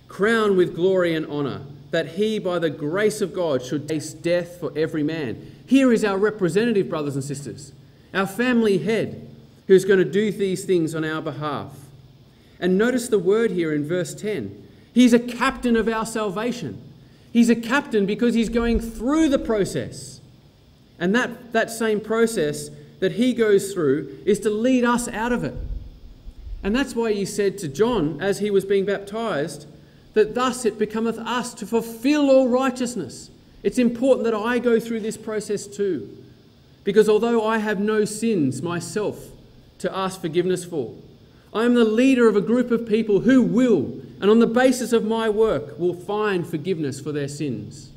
crowned 0.06 0.56
with 0.56 0.74
glory 0.74 1.14
and 1.14 1.24
honour, 1.26 1.62
that 1.90 2.08
he, 2.08 2.38
by 2.38 2.58
the 2.58 2.68
grace 2.68 3.22
of 3.22 3.32
God, 3.32 3.62
should 3.62 3.88
taste 3.88 4.20
death 4.20 4.60
for 4.60 4.70
every 4.76 5.02
man. 5.02 5.50
Here 5.66 5.92
is 5.92 6.04
our 6.04 6.18
representative, 6.18 6.90
brothers 6.90 7.14
and 7.14 7.24
sisters, 7.24 7.72
our 8.12 8.26
family 8.26 8.78
head, 8.78 9.28
who's 9.66 9.86
going 9.86 9.98
to 9.98 10.04
do 10.04 10.30
these 10.30 10.64
things 10.66 10.94
on 10.94 11.04
our 11.04 11.22
behalf. 11.22 11.72
And 12.60 12.76
notice 12.76 13.08
the 13.08 13.18
word 13.18 13.50
here 13.52 13.72
in 13.72 13.88
verse 13.88 14.14
10 14.14 14.68
He's 14.92 15.14
a 15.14 15.18
captain 15.18 15.74
of 15.74 15.88
our 15.88 16.04
salvation. 16.04 16.82
He's 17.32 17.48
a 17.48 17.56
captain 17.56 18.04
because 18.04 18.34
he's 18.34 18.50
going 18.50 18.78
through 18.78 19.30
the 19.30 19.38
process. 19.38 20.20
And 20.98 21.14
that, 21.14 21.52
that 21.52 21.70
same 21.70 22.00
process 22.00 22.70
that 23.00 23.12
he 23.12 23.32
goes 23.32 23.72
through 23.72 24.18
is 24.24 24.38
to 24.40 24.50
lead 24.50 24.84
us 24.84 25.08
out 25.08 25.32
of 25.32 25.42
it. 25.44 25.54
And 26.62 26.74
that's 26.74 26.94
why 26.94 27.12
he 27.12 27.24
said 27.24 27.58
to 27.58 27.68
John, 27.68 28.20
as 28.20 28.38
he 28.38 28.50
was 28.50 28.64
being 28.64 28.84
baptized, 28.84 29.66
that 30.14 30.34
thus 30.34 30.64
it 30.64 30.78
becometh 30.78 31.18
us 31.18 31.54
to 31.54 31.66
fulfill 31.66 32.30
all 32.30 32.48
righteousness. 32.48 33.30
It's 33.62 33.78
important 33.78 34.24
that 34.24 34.34
I 34.34 34.58
go 34.58 34.78
through 34.78 35.00
this 35.00 35.16
process 35.16 35.66
too. 35.66 36.16
Because 36.84 37.08
although 37.08 37.46
I 37.46 37.58
have 37.58 37.80
no 37.80 38.04
sins 38.04 38.62
myself 38.62 39.28
to 39.78 39.96
ask 39.96 40.20
forgiveness 40.20 40.64
for, 40.64 40.94
I 41.54 41.64
am 41.64 41.74
the 41.74 41.84
leader 41.84 42.28
of 42.28 42.36
a 42.36 42.40
group 42.40 42.70
of 42.70 42.88
people 42.88 43.20
who 43.20 43.42
will, 43.42 44.00
and 44.20 44.30
on 44.30 44.38
the 44.38 44.46
basis 44.46 44.92
of 44.92 45.04
my 45.04 45.28
work, 45.28 45.78
will 45.78 45.94
find 45.94 46.46
forgiveness 46.46 47.00
for 47.00 47.12
their 47.12 47.28
sins. 47.28 47.91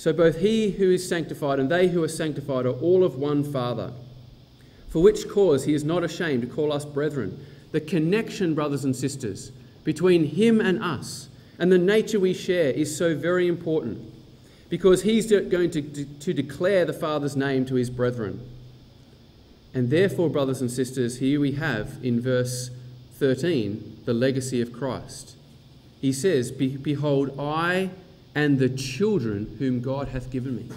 So 0.00 0.14
both 0.14 0.38
he 0.38 0.70
who 0.70 0.90
is 0.90 1.06
sanctified 1.06 1.60
and 1.60 1.70
they 1.70 1.88
who 1.88 2.02
are 2.02 2.08
sanctified 2.08 2.64
are 2.64 2.70
all 2.70 3.04
of 3.04 3.16
one 3.16 3.44
Father. 3.44 3.92
For 4.88 5.02
which 5.02 5.28
cause 5.28 5.66
he 5.66 5.74
is 5.74 5.84
not 5.84 6.02
ashamed 6.02 6.40
to 6.40 6.48
call 6.48 6.72
us 6.72 6.86
brethren. 6.86 7.46
The 7.72 7.82
connection, 7.82 8.54
brothers 8.54 8.82
and 8.82 8.96
sisters, 8.96 9.52
between 9.84 10.24
him 10.24 10.58
and 10.58 10.82
us 10.82 11.28
and 11.58 11.70
the 11.70 11.76
nature 11.76 12.18
we 12.18 12.32
share 12.32 12.70
is 12.70 12.96
so 12.96 13.14
very 13.14 13.46
important 13.46 14.02
because 14.70 15.02
he's 15.02 15.30
going 15.30 15.70
to, 15.72 15.82
to 15.82 16.32
declare 16.32 16.86
the 16.86 16.94
Father's 16.94 17.36
name 17.36 17.66
to 17.66 17.74
his 17.74 17.90
brethren. 17.90 18.40
And 19.74 19.90
therefore, 19.90 20.30
brothers 20.30 20.62
and 20.62 20.70
sisters, 20.70 21.18
here 21.18 21.40
we 21.40 21.52
have 21.52 22.02
in 22.02 22.22
verse 22.22 22.70
13 23.18 24.00
the 24.06 24.14
legacy 24.14 24.62
of 24.62 24.72
Christ. 24.72 25.36
He 26.00 26.10
says, 26.10 26.50
Behold, 26.50 27.38
I 27.38 27.90
and 28.34 28.58
the 28.58 28.68
children 28.68 29.56
whom 29.58 29.80
God 29.80 30.08
hath 30.08 30.30
given 30.30 30.56
me. 30.56 30.68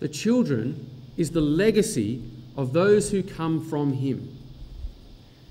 The 0.00 0.08
children 0.08 0.88
is 1.16 1.30
the 1.30 1.40
legacy 1.40 2.22
of 2.56 2.72
those 2.72 3.10
who 3.10 3.22
come 3.22 3.64
from 3.64 3.94
him. 3.94 4.36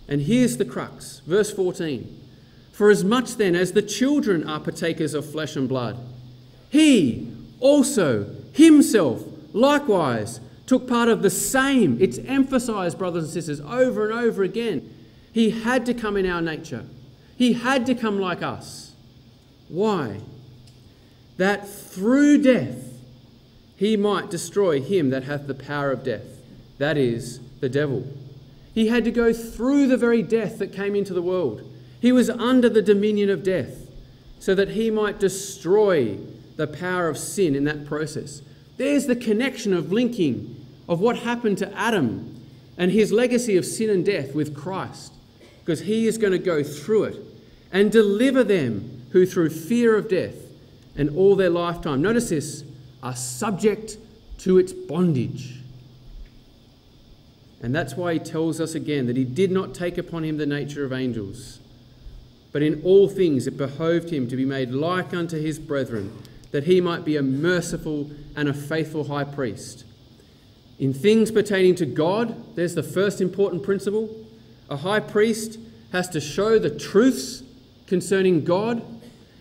And 0.07 0.21
here's 0.21 0.57
the 0.57 0.65
crux, 0.65 1.21
verse 1.25 1.51
14. 1.51 2.19
For 2.71 2.89
as 2.89 3.03
much 3.03 3.35
then 3.35 3.55
as 3.55 3.73
the 3.73 3.81
children 3.81 4.47
are 4.47 4.59
partakers 4.59 5.13
of 5.13 5.29
flesh 5.29 5.55
and 5.55 5.69
blood, 5.69 5.97
he 6.69 7.31
also 7.59 8.35
himself 8.53 9.23
likewise 9.53 10.39
took 10.65 10.87
part 10.87 11.09
of 11.09 11.21
the 11.21 11.29
same. 11.29 11.97
It's 12.01 12.17
emphasized, 12.19 12.97
brothers 12.97 13.23
and 13.25 13.33
sisters, 13.33 13.61
over 13.61 14.09
and 14.09 14.19
over 14.19 14.43
again. 14.43 14.93
He 15.31 15.51
had 15.51 15.85
to 15.85 15.93
come 15.93 16.17
in 16.17 16.25
our 16.25 16.41
nature, 16.41 16.85
he 17.37 17.53
had 17.53 17.85
to 17.87 17.95
come 17.95 18.19
like 18.19 18.41
us 18.41 18.93
Why? 19.69 20.19
That 21.37 21.67
through 21.67 22.41
death 22.41 22.91
he 23.75 23.97
might 23.97 24.29
destroy 24.29 24.79
him 24.79 25.09
that 25.09 25.23
hath 25.23 25.47
the 25.47 25.55
power 25.55 25.91
of 25.91 26.03
death, 26.03 26.25
that 26.77 26.97
is, 26.97 27.39
the 27.61 27.69
devil. 27.69 28.05
He 28.73 28.87
had 28.87 29.03
to 29.05 29.11
go 29.11 29.33
through 29.33 29.87
the 29.87 29.97
very 29.97 30.21
death 30.21 30.59
that 30.59 30.71
came 30.71 30.95
into 30.95 31.13
the 31.13 31.21
world. 31.21 31.67
He 31.99 32.11
was 32.11 32.29
under 32.29 32.69
the 32.69 32.81
dominion 32.81 33.29
of 33.29 33.43
death 33.43 33.87
so 34.39 34.55
that 34.55 34.69
he 34.69 34.89
might 34.89 35.19
destroy 35.19 36.17
the 36.57 36.67
power 36.67 37.07
of 37.09 37.17
sin 37.17 37.55
in 37.55 37.63
that 37.65 37.85
process. 37.85 38.41
There's 38.77 39.05
the 39.05 39.15
connection 39.15 39.73
of 39.73 39.91
linking 39.91 40.65
of 40.87 40.99
what 40.99 41.19
happened 41.19 41.57
to 41.59 41.77
Adam 41.77 42.39
and 42.77 42.91
his 42.91 43.11
legacy 43.11 43.57
of 43.57 43.65
sin 43.65 43.89
and 43.89 44.05
death 44.05 44.33
with 44.33 44.55
Christ, 44.55 45.13
because 45.59 45.81
he 45.81 46.07
is 46.07 46.17
going 46.17 46.33
to 46.33 46.39
go 46.39 46.63
through 46.63 47.05
it 47.05 47.17
and 47.71 47.91
deliver 47.91 48.43
them 48.43 49.05
who, 49.11 49.25
through 49.25 49.49
fear 49.49 49.95
of 49.95 50.09
death 50.09 50.35
and 50.95 51.15
all 51.15 51.35
their 51.35 51.49
lifetime, 51.49 52.01
notice 52.01 52.29
this, 52.29 52.63
are 53.01 53.15
subject 53.15 53.97
to 54.39 54.57
its 54.57 54.73
bondage. 54.73 55.61
And 57.61 57.75
that's 57.75 57.95
why 57.95 58.13
he 58.13 58.19
tells 58.19 58.59
us 58.59 58.73
again 58.73 59.05
that 59.07 59.15
he 59.15 59.23
did 59.23 59.51
not 59.51 59.75
take 59.75 59.97
upon 59.97 60.23
him 60.23 60.37
the 60.37 60.45
nature 60.45 60.83
of 60.83 60.91
angels, 60.91 61.59
but 62.51 62.63
in 62.63 62.81
all 62.83 63.07
things 63.07 63.47
it 63.47 63.57
behoved 63.57 64.09
him 64.11 64.27
to 64.27 64.35
be 64.35 64.45
made 64.45 64.71
like 64.71 65.13
unto 65.13 65.39
his 65.39 65.59
brethren, 65.59 66.11
that 66.51 66.63
he 66.63 66.81
might 66.81 67.05
be 67.05 67.17
a 67.17 67.21
merciful 67.21 68.09
and 68.35 68.49
a 68.49 68.53
faithful 68.53 69.05
high 69.05 69.23
priest. 69.23 69.85
In 70.79 70.93
things 70.93 71.31
pertaining 71.31 71.75
to 71.75 71.85
God, 71.85 72.55
there's 72.55 72.73
the 72.73 72.81
first 72.81 73.21
important 73.21 73.61
principle. 73.61 74.09
A 74.67 74.77
high 74.77 74.99
priest 74.99 75.59
has 75.91 76.09
to 76.09 76.19
show 76.19 76.57
the 76.57 76.71
truths 76.71 77.43
concerning 77.85 78.43
God 78.43 78.83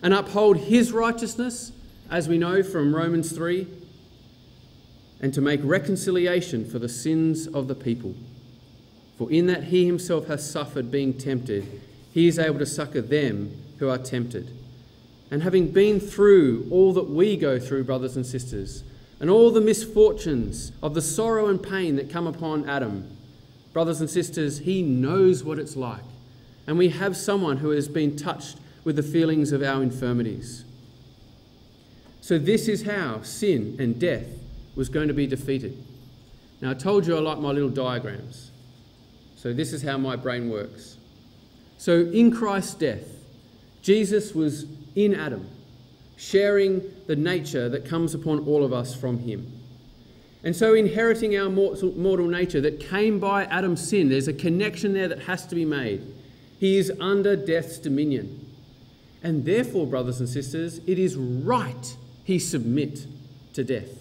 and 0.02 0.14
uphold 0.14 0.56
his 0.56 0.92
righteousness, 0.92 1.72
as 2.10 2.28
we 2.28 2.38
know 2.38 2.62
from 2.62 2.94
Romans 2.94 3.32
3 3.32 3.66
and 5.20 5.34
to 5.34 5.40
make 5.40 5.60
reconciliation 5.62 6.68
for 6.68 6.78
the 6.78 6.88
sins 6.88 7.46
of 7.46 7.68
the 7.68 7.74
people. 7.74 8.14
For 9.18 9.30
in 9.30 9.46
that 9.48 9.64
he 9.64 9.86
himself 9.86 10.26
has 10.28 10.50
suffered 10.50 10.90
being 10.90 11.12
tempted, 11.12 11.82
he 12.12 12.26
is 12.26 12.38
able 12.38 12.58
to 12.58 12.66
succor 12.66 13.02
them 13.02 13.54
who 13.78 13.88
are 13.88 13.98
tempted. 13.98 14.50
And 15.30 15.42
having 15.42 15.70
been 15.70 16.00
through 16.00 16.66
all 16.70 16.92
that 16.94 17.08
we 17.08 17.36
go 17.36 17.58
through, 17.58 17.84
brothers 17.84 18.16
and 18.16 18.24
sisters, 18.24 18.82
and 19.20 19.28
all 19.28 19.50
the 19.50 19.60
misfortunes 19.60 20.72
of 20.82 20.94
the 20.94 21.02
sorrow 21.02 21.48
and 21.48 21.62
pain 21.62 21.96
that 21.96 22.10
come 22.10 22.26
upon 22.26 22.68
Adam, 22.68 23.14
brothers 23.72 24.00
and 24.00 24.08
sisters, 24.08 24.60
he 24.60 24.82
knows 24.82 25.44
what 25.44 25.58
it's 25.58 25.76
like. 25.76 26.02
And 26.66 26.78
we 26.78 26.88
have 26.88 27.16
someone 27.16 27.58
who 27.58 27.70
has 27.70 27.88
been 27.88 28.16
touched 28.16 28.56
with 28.84 28.96
the 28.96 29.02
feelings 29.02 29.52
of 29.52 29.62
our 29.62 29.82
infirmities. 29.82 30.64
So, 32.20 32.38
this 32.38 32.68
is 32.68 32.82
how 32.82 33.22
sin 33.22 33.76
and 33.78 33.98
death 33.98 34.26
was 34.76 34.88
going 34.88 35.08
to 35.08 35.14
be 35.14 35.26
defeated. 35.26 35.76
Now, 36.60 36.70
I 36.70 36.74
told 36.74 37.06
you 37.06 37.16
I 37.16 37.20
like 37.20 37.38
my 37.38 37.50
little 37.50 37.70
diagrams. 37.70 38.50
So, 39.36 39.52
this 39.52 39.72
is 39.72 39.82
how 39.82 39.98
my 39.98 40.16
brain 40.16 40.50
works. 40.50 40.96
So, 41.78 42.00
in 42.00 42.30
Christ's 42.30 42.74
death, 42.74 43.04
Jesus 43.82 44.34
was 44.34 44.66
in 44.94 45.14
Adam, 45.14 45.48
sharing 46.16 46.82
the 47.06 47.16
nature 47.16 47.68
that 47.70 47.86
comes 47.86 48.14
upon 48.14 48.40
all 48.40 48.64
of 48.64 48.72
us 48.72 48.94
from 48.94 49.18
him. 49.20 49.60
And 50.42 50.54
so, 50.56 50.74
inheriting 50.74 51.36
our 51.36 51.50
mortal, 51.50 52.28
nature 52.28 52.60
that 52.60 52.80
came 52.80 53.18
by 53.18 53.44
Adam's 53.44 53.86
sin, 53.86 54.08
there's 54.08 54.28
a 54.28 54.32
connection 54.32 54.92
there 54.92 55.08
that 55.08 55.24
has 55.24 55.46
to 55.46 55.54
be 55.54 55.64
made. 55.64 56.02
He 56.58 56.76
is 56.76 56.92
under 57.00 57.36
death's 57.36 57.78
dominion. 57.78 58.39
And 59.22 59.44
therefore, 59.44 59.86
brothers 59.86 60.20
and 60.20 60.28
sisters, 60.28 60.80
it 60.86 60.98
is 60.98 61.16
right 61.16 61.96
he 62.24 62.38
submit 62.38 63.06
to 63.54 63.64
death. 63.64 63.98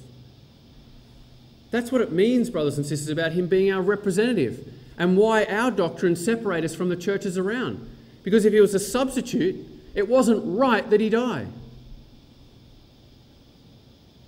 That's 1.72 1.92
what 1.92 2.02
it 2.02 2.12
means, 2.12 2.50
brothers 2.50 2.78
and 2.78 2.86
sisters, 2.86 3.10
about 3.10 3.34
him 3.34 3.48
being 3.48 3.72
our 3.72 3.82
representative 3.82 4.74
and 4.98 5.18
why 5.18 5.46
our 5.46 5.72
doctrine 5.72 6.16
separates 6.16 6.66
us 6.66 6.76
from 6.76 6.90
the 6.90 6.96
churches 6.96 7.38
around. 7.38 7.90
Because 8.24 8.46
if 8.46 8.54
he 8.54 8.60
was 8.60 8.74
a 8.74 8.80
substitute, 8.80 9.66
it 9.96 10.08
wasn't 10.08 10.42
right 10.46 10.90
that 10.90 11.00
he 11.00 11.10
die. 11.10 11.48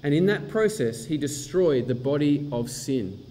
And 0.04 0.14
in 0.14 0.26
that 0.28 0.50
process, 0.50 1.06
he 1.06 1.18
destroyed 1.18 1.88
the 1.88 1.96
body 1.96 2.48
of 2.52 2.72
sin. 2.72 3.24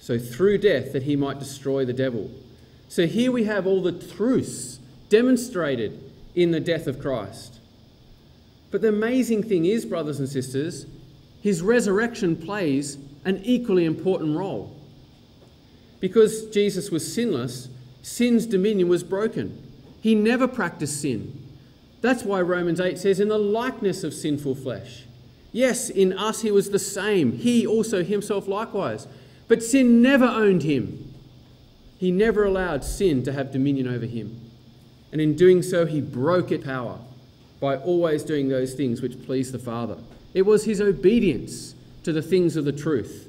So 0.00 0.18
through 0.18 0.58
death, 0.58 0.92
that 0.92 1.04
he 1.04 1.16
might 1.16 1.38
destroy 1.38 1.84
the 1.84 1.92
devil. 1.92 2.30
So 2.88 3.06
here 3.06 3.32
we 3.32 3.44
have 3.44 3.66
all 3.66 3.82
the 3.82 3.92
truths 3.92 4.78
demonstrated 5.08 6.07
in 6.38 6.52
the 6.52 6.60
death 6.60 6.86
of 6.86 7.00
Christ. 7.00 7.58
But 8.70 8.80
the 8.80 8.88
amazing 8.88 9.42
thing 9.42 9.64
is, 9.64 9.84
brothers 9.84 10.20
and 10.20 10.28
sisters, 10.28 10.86
his 11.42 11.62
resurrection 11.62 12.36
plays 12.36 12.96
an 13.24 13.40
equally 13.44 13.84
important 13.84 14.36
role. 14.36 14.76
Because 15.98 16.46
Jesus 16.50 16.90
was 16.90 17.12
sinless, 17.12 17.68
sin's 18.02 18.46
dominion 18.46 18.88
was 18.88 19.02
broken. 19.02 19.60
He 20.00 20.14
never 20.14 20.46
practiced 20.46 21.00
sin. 21.00 21.44
That's 22.02 22.22
why 22.22 22.40
Romans 22.42 22.78
8 22.78 22.98
says, 22.98 23.18
in 23.18 23.28
the 23.28 23.38
likeness 23.38 24.04
of 24.04 24.14
sinful 24.14 24.54
flesh. 24.54 25.06
Yes, 25.50 25.90
in 25.90 26.16
us 26.16 26.42
he 26.42 26.52
was 26.52 26.70
the 26.70 26.78
same, 26.78 27.32
he 27.32 27.66
also 27.66 28.04
himself 28.04 28.46
likewise. 28.46 29.08
But 29.48 29.64
sin 29.64 30.00
never 30.00 30.26
owned 30.26 30.62
him. 30.62 31.12
He 31.98 32.12
never 32.12 32.44
allowed 32.44 32.84
sin 32.84 33.24
to 33.24 33.32
have 33.32 33.50
dominion 33.50 33.88
over 33.88 34.06
him. 34.06 34.47
And 35.12 35.20
in 35.20 35.36
doing 35.36 35.62
so, 35.62 35.86
he 35.86 36.00
broke 36.00 36.52
its 36.52 36.64
power 36.64 36.98
by 37.60 37.76
always 37.76 38.22
doing 38.22 38.48
those 38.48 38.74
things 38.74 39.02
which 39.02 39.24
pleased 39.24 39.52
the 39.52 39.58
Father. 39.58 39.96
It 40.34 40.42
was 40.42 40.64
his 40.64 40.80
obedience 40.80 41.74
to 42.04 42.12
the 42.12 42.22
things 42.22 42.56
of 42.56 42.64
the 42.64 42.72
truth. 42.72 43.28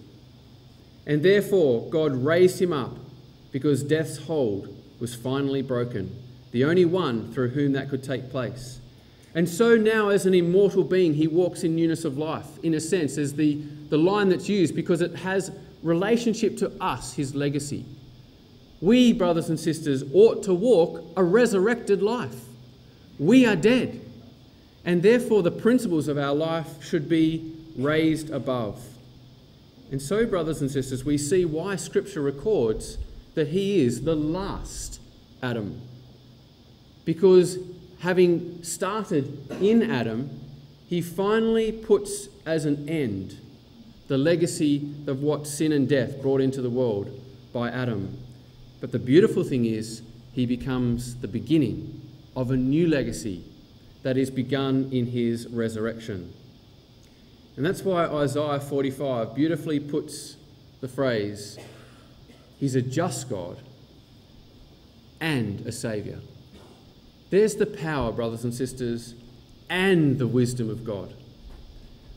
And 1.07 1.23
therefore, 1.23 1.89
God 1.89 2.15
raised 2.15 2.61
him 2.61 2.73
up 2.73 2.95
because 3.51 3.83
death's 3.83 4.17
hold 4.17 4.75
was 4.99 5.15
finally 5.15 5.61
broken, 5.61 6.15
the 6.51 6.65
only 6.65 6.85
one 6.85 7.31
through 7.33 7.49
whom 7.49 7.73
that 7.73 7.89
could 7.89 8.03
take 8.03 8.29
place. 8.29 8.79
And 9.33 9.47
so 9.47 9.75
now, 9.75 10.09
as 10.09 10.25
an 10.25 10.33
immortal 10.33 10.83
being, 10.83 11.13
he 11.13 11.27
walks 11.27 11.63
in 11.63 11.75
newness 11.75 12.03
of 12.03 12.17
life, 12.17 12.47
in 12.63 12.73
a 12.73 12.79
sense, 12.79 13.17
as 13.17 13.33
the, 13.33 13.61
the 13.89 13.97
line 13.97 14.29
that's 14.29 14.49
used 14.49 14.75
because 14.75 15.01
it 15.01 15.15
has 15.15 15.51
relationship 15.83 16.57
to 16.57 16.71
us, 16.81 17.13
his 17.13 17.35
legacy. 17.35 17.85
We, 18.81 19.13
brothers 19.13 19.49
and 19.49 19.59
sisters, 19.59 20.03
ought 20.13 20.43
to 20.43 20.53
walk 20.53 21.03
a 21.17 21.23
resurrected 21.23 22.01
life. 22.01 22.35
We 23.17 23.45
are 23.45 23.55
dead. 23.55 24.01
And 24.85 25.03
therefore, 25.03 25.43
the 25.43 25.51
principles 25.51 26.07
of 26.07 26.17
our 26.17 26.33
life 26.33 26.83
should 26.83 27.09
be 27.09 27.53
raised 27.75 28.29
above. 28.29 28.81
And 29.91 30.01
so, 30.01 30.25
brothers 30.25 30.61
and 30.61 30.71
sisters, 30.71 31.03
we 31.03 31.17
see 31.17 31.45
why 31.45 31.75
Scripture 31.75 32.21
records 32.21 32.97
that 33.35 33.49
he 33.49 33.81
is 33.81 34.03
the 34.03 34.15
last 34.15 35.01
Adam. 35.41 35.81
Because 37.05 37.57
having 37.99 38.63
started 38.63 39.51
in 39.61 39.89
Adam, 39.89 40.29
he 40.87 41.01
finally 41.01 41.71
puts 41.71 42.27
as 42.45 42.65
an 42.65 42.87
end 42.87 43.39
the 44.07 44.17
legacy 44.17 44.91
of 45.05 45.21
what 45.21 45.45
sin 45.45 45.71
and 45.71 45.87
death 45.87 46.21
brought 46.21 46.41
into 46.41 46.61
the 46.61 46.69
world 46.69 47.09
by 47.53 47.69
Adam. 47.69 48.17
But 48.79 48.91
the 48.91 48.99
beautiful 48.99 49.43
thing 49.43 49.65
is, 49.65 50.01
he 50.31 50.45
becomes 50.45 51.15
the 51.15 51.27
beginning 51.27 52.01
of 52.35 52.51
a 52.51 52.57
new 52.57 52.87
legacy 52.87 53.43
that 54.03 54.17
is 54.17 54.31
begun 54.31 54.89
in 54.91 55.07
his 55.07 55.47
resurrection. 55.47 56.33
And 57.57 57.65
that's 57.65 57.83
why 57.83 58.05
Isaiah 58.05 58.59
45 58.59 59.35
beautifully 59.35 59.79
puts 59.79 60.37
the 60.79 60.87
phrase, 60.87 61.57
He's 62.57 62.75
a 62.75 62.81
just 62.81 63.29
God 63.29 63.57
and 65.19 65.61
a 65.61 65.71
Saviour. 65.71 66.19
There's 67.29 67.55
the 67.55 67.65
power, 67.65 68.11
brothers 68.11 68.43
and 68.43 68.53
sisters, 68.53 69.15
and 69.69 70.17
the 70.19 70.27
wisdom 70.27 70.69
of 70.69 70.83
God. 70.83 71.13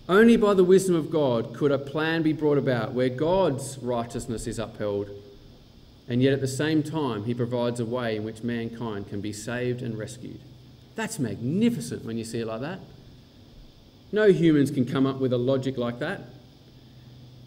Only 0.08 0.36
by 0.36 0.54
the 0.54 0.64
wisdom 0.64 0.96
of 0.96 1.10
God 1.10 1.54
could 1.54 1.70
a 1.70 1.78
plan 1.78 2.22
be 2.22 2.32
brought 2.32 2.58
about 2.58 2.92
where 2.92 3.08
God's 3.08 3.78
righteousness 3.78 4.46
is 4.46 4.58
upheld, 4.58 5.10
and 6.08 6.22
yet 6.22 6.32
at 6.32 6.40
the 6.40 6.48
same 6.48 6.82
time, 6.82 7.24
He 7.24 7.34
provides 7.34 7.80
a 7.80 7.84
way 7.84 8.16
in 8.16 8.24
which 8.24 8.42
mankind 8.42 9.08
can 9.08 9.20
be 9.20 9.32
saved 9.32 9.82
and 9.82 9.98
rescued. 9.98 10.40
That's 10.94 11.18
magnificent 11.18 12.04
when 12.04 12.18
you 12.18 12.24
see 12.24 12.40
it 12.40 12.46
like 12.46 12.60
that. 12.60 12.80
No 14.10 14.30
humans 14.30 14.70
can 14.70 14.84
come 14.84 15.06
up 15.06 15.18
with 15.18 15.32
a 15.32 15.38
logic 15.38 15.78
like 15.78 15.98
that. 16.00 16.20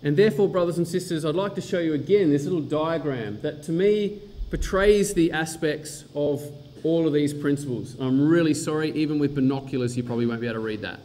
And 0.02 0.18
therefore, 0.18 0.48
brothers 0.48 0.78
and 0.78 0.88
sisters, 0.88 1.26
I'd 1.26 1.36
like 1.36 1.56
to 1.56 1.62
show 1.62 1.80
you 1.80 1.94
again 1.94 2.32
this 2.32 2.44
little 2.44 2.62
diagram 2.62 3.41
that 3.41 3.63
to 3.63 3.72
me 3.72 4.20
portrays 4.50 5.13
the 5.13 5.32
aspects 5.32 6.06
of 6.15 6.41
all 6.84 7.08
of 7.08 7.13
these 7.13 7.34
principles. 7.34 7.96
I'm 8.00 8.28
really 8.28 8.54
sorry, 8.54 8.91
even 8.91 9.20
with 9.20 9.34
binoculars, 9.36 9.98
you 9.98 10.04
probably 10.04 10.26
won't 10.26 10.41
be 10.41 10.48
able 10.48 10.56
to 10.56 10.60
read 10.60 10.82
that. 10.82 11.00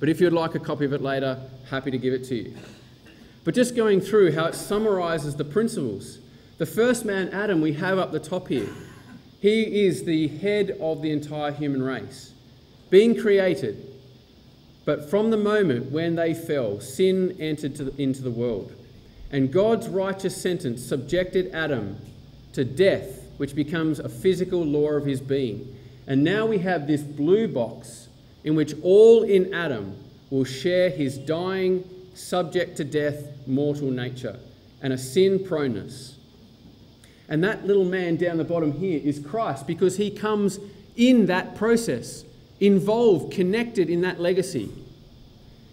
But 0.00 0.08
if 0.08 0.20
you'd 0.20 0.32
like 0.32 0.54
a 0.54 0.58
copy 0.58 0.84
of 0.84 0.92
it 0.92 1.00
later, 1.00 1.38
happy 1.70 1.90
to 1.90 1.98
give 1.98 2.12
it 2.12 2.24
to 2.24 2.34
you. 2.34 2.56
But 3.44 3.54
just 3.54 3.76
going 3.76 4.00
through 4.00 4.32
how 4.32 4.46
it 4.46 4.54
summarizes 4.54 5.36
the 5.36 5.44
principles. 5.44 6.18
The 6.58 6.66
first 6.66 7.04
man, 7.04 7.28
Adam, 7.30 7.60
we 7.60 7.72
have 7.74 7.98
up 7.98 8.12
the 8.12 8.20
top 8.20 8.48
here. 8.48 8.68
He 9.40 9.84
is 9.84 10.04
the 10.04 10.28
head 10.28 10.76
of 10.80 11.02
the 11.02 11.10
entire 11.10 11.52
human 11.52 11.82
race. 11.82 12.32
being 12.90 13.18
created. 13.18 13.90
But 14.84 15.10
from 15.10 15.30
the 15.30 15.36
moment 15.36 15.90
when 15.90 16.14
they 16.14 16.32
fell, 16.32 16.78
sin 16.80 17.36
entered 17.40 17.76
the, 17.76 18.00
into 18.00 18.22
the 18.22 18.30
world. 18.30 18.72
And 19.32 19.52
God's 19.52 19.88
righteous 19.88 20.40
sentence 20.40 20.84
subjected 20.84 21.52
Adam 21.52 21.98
to 22.52 22.64
death, 22.64 23.22
which 23.38 23.54
becomes 23.56 23.98
a 23.98 24.08
physical 24.08 24.64
law 24.64 24.90
of 24.90 25.06
his 25.06 25.20
being. 25.20 25.76
And 26.06 26.22
now 26.22 26.46
we 26.46 26.58
have 26.58 26.86
this 26.86 27.02
blue 27.02 27.48
box 27.48 28.08
in 28.44 28.54
which 28.54 28.74
all 28.82 29.24
in 29.24 29.52
Adam 29.52 29.96
will 30.30 30.44
share 30.44 30.90
his 30.90 31.18
dying, 31.18 31.82
subject 32.14 32.76
to 32.76 32.84
death, 32.84 33.24
mortal 33.46 33.90
nature 33.90 34.38
and 34.84 34.92
a 34.92 34.98
sin 34.98 35.38
proneness. 35.38 36.14
And 37.28 37.42
that 37.44 37.66
little 37.66 37.84
man 37.84 38.16
down 38.16 38.36
the 38.36 38.44
bottom 38.44 38.72
here 38.72 39.00
is 39.02 39.18
Christ 39.18 39.66
because 39.66 39.96
he 39.96 40.10
comes 40.10 40.58
in 40.96 41.26
that 41.26 41.56
process, 41.56 42.24
involved, 42.60 43.32
connected 43.32 43.88
in 43.88 44.02
that 44.02 44.20
legacy. 44.20 44.70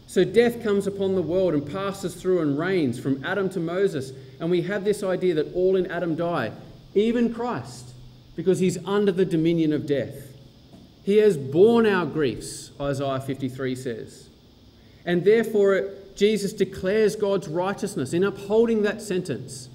So 0.08 0.24
death 0.24 0.62
comes 0.62 0.88
upon 0.88 1.16
the 1.16 1.22
world 1.22 1.54
and 1.54 1.66
passes 1.66 2.16
through 2.16 2.42
and 2.42 2.60
reigns 2.60 3.00
from 3.00 3.24
Adam 3.24 3.50
to 3.52 3.60
Moses. 3.60 4.12
And 4.40 4.50
we 4.50 4.62
have 4.64 4.84
this 4.84 5.04
idea 5.04 5.34
that 5.36 5.54
all 5.54 5.76
in 5.76 5.88
Adam 5.88 6.16
die, 6.16 6.52
even 6.94 7.34
Christ, 7.34 7.94
because 8.36 8.60
he's 8.60 8.78
under 8.86 9.12
the 9.12 9.26
dominion 9.26 9.72
of 9.72 9.86
death. 9.86 10.36
He 11.04 11.18
has 11.18 11.38
borne 11.38 11.86
our 11.86 12.06
griefs, 12.06 12.72
Isaiah 12.80 13.20
53 13.20 13.76
says. 13.76 14.30
And 15.06 15.24
therefore, 15.24 15.90
Jesus 16.16 16.54
declares 16.54 17.16
God's 17.16 17.48
righteousness 17.48 18.14
in 18.14 18.24
upholding 18.24 18.84
that 18.84 19.02
sentence. 19.02 19.70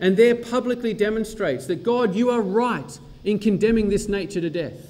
And 0.00 0.16
there 0.16 0.34
publicly 0.34 0.92
demonstrates 0.92 1.66
that 1.66 1.82
God, 1.82 2.14
you 2.14 2.30
are 2.30 2.42
right 2.42 2.98
in 3.22 3.38
condemning 3.38 3.88
this 3.88 4.08
nature 4.08 4.40
to 4.40 4.50
death. 4.50 4.88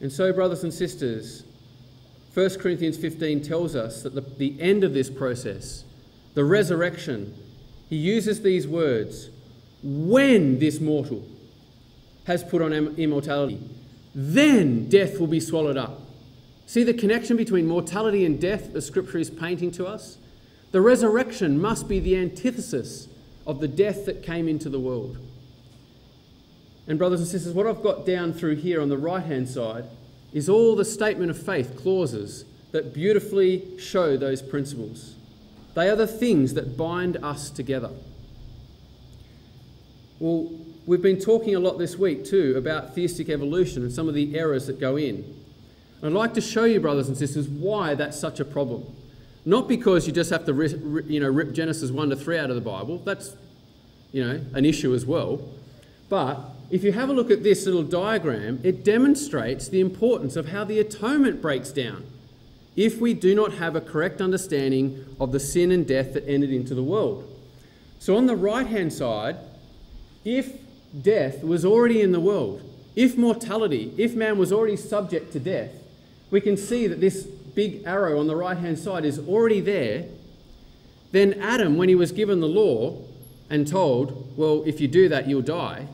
And 0.00 0.12
so, 0.12 0.32
brothers 0.32 0.62
and 0.62 0.72
sisters, 0.72 1.44
1 2.34 2.58
Corinthians 2.58 2.96
15 2.96 3.42
tells 3.42 3.76
us 3.76 4.02
that 4.02 4.14
the, 4.14 4.20
the 4.20 4.60
end 4.60 4.84
of 4.84 4.92
this 4.92 5.08
process, 5.08 5.84
the 6.34 6.44
resurrection, 6.44 7.34
he 7.88 7.96
uses 7.96 8.42
these 8.42 8.66
words 8.66 9.30
when 9.82 10.58
this 10.58 10.80
mortal 10.80 11.24
has 12.26 12.42
put 12.42 12.62
on 12.62 12.72
immortality, 12.72 13.60
then 14.14 14.88
death 14.88 15.20
will 15.20 15.26
be 15.26 15.40
swallowed 15.40 15.76
up. 15.76 16.00
See 16.66 16.82
the 16.82 16.94
connection 16.94 17.36
between 17.36 17.66
mortality 17.66 18.24
and 18.24 18.40
death 18.40 18.72
the 18.72 18.80
scripture 18.80 19.18
is 19.18 19.30
painting 19.30 19.70
to 19.72 19.86
us? 19.86 20.18
The 20.74 20.80
resurrection 20.80 21.60
must 21.60 21.86
be 21.86 22.00
the 22.00 22.16
antithesis 22.16 23.06
of 23.46 23.60
the 23.60 23.68
death 23.68 24.06
that 24.06 24.24
came 24.24 24.48
into 24.48 24.68
the 24.68 24.80
world. 24.80 25.16
And, 26.88 26.98
brothers 26.98 27.20
and 27.20 27.28
sisters, 27.28 27.54
what 27.54 27.68
I've 27.68 27.80
got 27.80 28.04
down 28.04 28.32
through 28.32 28.56
here 28.56 28.82
on 28.82 28.88
the 28.88 28.98
right 28.98 29.22
hand 29.22 29.48
side 29.48 29.84
is 30.32 30.48
all 30.48 30.74
the 30.74 30.84
statement 30.84 31.30
of 31.30 31.40
faith 31.40 31.76
clauses 31.80 32.44
that 32.72 32.92
beautifully 32.92 33.78
show 33.78 34.16
those 34.16 34.42
principles. 34.42 35.14
They 35.74 35.88
are 35.88 35.94
the 35.94 36.08
things 36.08 36.54
that 36.54 36.76
bind 36.76 37.18
us 37.18 37.50
together. 37.50 37.90
Well, 40.18 40.50
we've 40.86 41.00
been 41.00 41.20
talking 41.20 41.54
a 41.54 41.60
lot 41.60 41.78
this 41.78 41.96
week 41.96 42.24
too 42.24 42.54
about 42.56 42.96
theistic 42.96 43.28
evolution 43.28 43.84
and 43.84 43.92
some 43.92 44.08
of 44.08 44.14
the 44.14 44.36
errors 44.36 44.66
that 44.66 44.80
go 44.80 44.96
in. 44.96 45.40
I'd 46.02 46.10
like 46.10 46.34
to 46.34 46.40
show 46.40 46.64
you, 46.64 46.80
brothers 46.80 47.06
and 47.06 47.16
sisters, 47.16 47.48
why 47.48 47.94
that's 47.94 48.18
such 48.18 48.40
a 48.40 48.44
problem. 48.44 48.84
Not 49.44 49.68
because 49.68 50.06
you 50.06 50.12
just 50.12 50.30
have 50.30 50.46
to 50.46 51.02
you 51.06 51.20
know, 51.20 51.28
rip 51.28 51.52
Genesis 51.52 51.90
1 51.90 52.10
to 52.10 52.16
3 52.16 52.38
out 52.38 52.50
of 52.50 52.56
the 52.56 52.62
Bible, 52.62 52.98
that's 52.98 53.36
you 54.12 54.24
know, 54.24 54.40
an 54.54 54.64
issue 54.64 54.94
as 54.94 55.04
well. 55.04 55.40
But 56.08 56.40
if 56.70 56.82
you 56.82 56.92
have 56.92 57.08
a 57.08 57.12
look 57.12 57.30
at 57.30 57.42
this 57.42 57.66
little 57.66 57.82
diagram, 57.82 58.60
it 58.62 58.84
demonstrates 58.84 59.68
the 59.68 59.80
importance 59.80 60.36
of 60.36 60.48
how 60.48 60.64
the 60.64 60.78
atonement 60.78 61.42
breaks 61.42 61.70
down 61.70 62.06
if 62.76 63.00
we 63.00 63.14
do 63.14 63.34
not 63.34 63.54
have 63.54 63.76
a 63.76 63.80
correct 63.80 64.20
understanding 64.20 65.04
of 65.20 65.32
the 65.32 65.40
sin 65.40 65.70
and 65.70 65.86
death 65.86 66.14
that 66.14 66.28
entered 66.28 66.50
into 66.50 66.74
the 66.74 66.82
world. 66.82 67.30
So, 67.98 68.16
on 68.16 68.26
the 68.26 68.36
right 68.36 68.66
hand 68.66 68.92
side, 68.92 69.36
if 70.24 70.52
death 71.00 71.42
was 71.44 71.64
already 71.64 72.00
in 72.00 72.12
the 72.12 72.20
world, 72.20 72.62
if 72.96 73.16
mortality, 73.16 73.92
if 73.96 74.14
man 74.14 74.38
was 74.38 74.52
already 74.52 74.76
subject 74.76 75.32
to 75.32 75.40
death, 75.40 75.70
we 76.30 76.40
can 76.40 76.56
see 76.56 76.86
that 76.86 77.00
this 77.00 77.28
big 77.54 77.82
arrow 77.84 78.18
on 78.18 78.26
the 78.26 78.36
right 78.36 78.56
hand 78.56 78.78
side 78.78 79.04
is 79.04 79.18
already 79.18 79.60
there. 79.60 80.06
Then 81.12 81.34
Adam, 81.34 81.76
when 81.76 81.88
he 81.88 81.94
was 81.94 82.12
given 82.12 82.40
the 82.40 82.48
law 82.48 83.00
and 83.48 83.66
told, 83.66 84.36
well, 84.36 84.62
if 84.66 84.80
you 84.80 84.88
do 84.88 85.08
that, 85.08 85.28
you'll 85.28 85.42
die, 85.42 85.86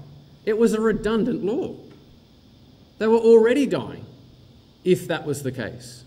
it 0.47 0.57
was 0.57 0.73
a 0.73 0.81
redundant 0.81 1.45
law. 1.45 1.75
They 2.99 3.07
were 3.07 3.19
already 3.19 3.67
dying, 3.67 4.05
if 4.85 5.07
that 5.09 5.27
was 5.27 5.43
the 5.43 5.53
case. 5.53 6.05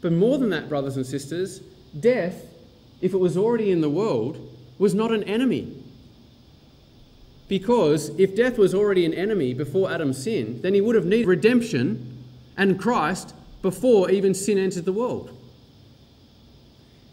But 0.00 0.12
more 0.12 0.38
than 0.38 0.50
that, 0.50 0.68
brothers 0.68 0.96
and 0.96 1.06
sisters, 1.06 1.60
death, 1.98 2.44
if 3.00 3.12
it 3.12 3.18
was 3.18 3.36
already 3.36 3.70
in 3.70 3.80
the 3.80 3.90
world, 3.90 4.56
was 4.78 4.94
not 4.94 5.12
an 5.12 5.24
enemy. 5.24 5.76
Because 7.48 8.10
if 8.18 8.36
death 8.36 8.58
was 8.58 8.74
already 8.74 9.04
an 9.04 9.12
enemy 9.12 9.54
before 9.54 9.90
Adam 9.90 10.12
sinned, 10.12 10.62
then 10.62 10.72
he 10.72 10.80
would 10.80 10.94
have 10.94 11.04
needed 11.04 11.26
redemption 11.26 12.24
and 12.56 12.78
Christ 12.78 13.34
before 13.62 14.10
even 14.10 14.34
sin 14.34 14.58
entered 14.58 14.84
the 14.84 14.92
world. 14.92 15.36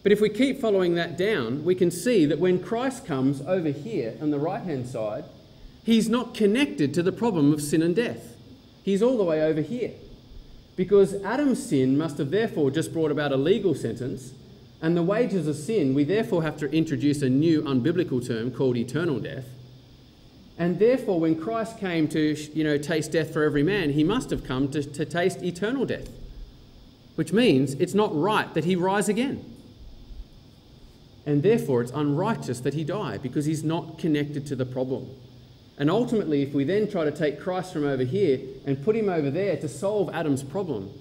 But 0.03 0.11
if 0.11 0.21
we 0.21 0.29
keep 0.29 0.61
following 0.61 0.95
that 0.95 1.17
down, 1.17 1.65
we 1.65 1.75
can 1.75 1.91
see 1.91 2.25
that 2.25 2.39
when 2.39 2.63
Christ 2.63 3.05
comes 3.05 3.41
over 3.41 3.69
here 3.69 4.15
on 4.21 4.31
the 4.31 4.39
right 4.39 4.63
hand 4.63 4.87
side, 4.87 5.25
he's 5.83 6.07
not 6.07 6.33
connected 6.33 6.93
to 6.93 7.03
the 7.03 7.11
problem 7.11 7.51
of 7.51 7.61
sin 7.61 7.81
and 7.81 7.95
death. 7.95 8.37
He's 8.83 9.01
all 9.01 9.17
the 9.17 9.23
way 9.25 9.41
over 9.41 9.59
here. 9.59 9.91
Because 10.77 11.15
Adam's 11.23 11.61
sin 11.61 11.97
must 11.97 12.19
have 12.19 12.31
therefore 12.31 12.71
just 12.71 12.93
brought 12.93 13.11
about 13.11 13.33
a 13.33 13.37
legal 13.37 13.75
sentence, 13.75 14.31
and 14.81 14.95
the 14.95 15.03
wages 15.03 15.47
of 15.47 15.55
sin, 15.55 15.93
we 15.93 16.03
therefore 16.03 16.43
have 16.43 16.55
to 16.57 16.71
introduce 16.71 17.21
a 17.21 17.29
new 17.29 17.63
unbiblical 17.63 18.25
term 18.25 18.51
called 18.51 18.77
eternal 18.77 19.19
death. 19.19 19.45
And 20.57 20.79
therefore, 20.79 21.19
when 21.19 21.39
Christ 21.39 21.79
came 21.79 22.07
to 22.09 22.35
you 22.53 22.63
know, 22.63 22.77
taste 22.77 23.11
death 23.11 23.33
for 23.33 23.43
every 23.43 23.63
man, 23.63 23.91
he 23.91 24.03
must 24.03 24.29
have 24.29 24.43
come 24.43 24.69
to, 24.69 24.83
to 24.83 25.05
taste 25.05 25.43
eternal 25.43 25.85
death, 25.85 26.07
which 27.17 27.33
means 27.33 27.73
it's 27.73 27.95
not 27.95 28.15
right 28.15 28.53
that 28.53 28.63
he 28.63 28.75
rise 28.75 29.09
again. 29.09 29.43
And 31.25 31.41
therefore, 31.41 31.81
it's 31.81 31.91
unrighteous 31.91 32.59
that 32.59 32.75
he 32.75 32.83
die 32.83 33.17
because 33.17 33.45
he's 33.45 33.63
not 33.63 33.97
connected 33.97 34.45
to 34.45 34.55
the 34.55 34.67
problem. 34.67 35.09
And 35.79 35.89
ultimately, 35.89 36.43
if 36.43 36.53
we 36.53 36.63
then 36.63 36.87
try 36.87 37.05
to 37.05 37.11
take 37.11 37.41
Christ 37.41 37.73
from 37.73 37.85
over 37.85 38.03
here 38.03 38.39
and 38.67 38.83
put 38.85 38.95
him 38.95 39.09
over 39.09 39.31
there 39.31 39.57
to 39.57 39.67
solve 39.67 40.13
Adam's 40.13 40.43
problem, 40.43 40.91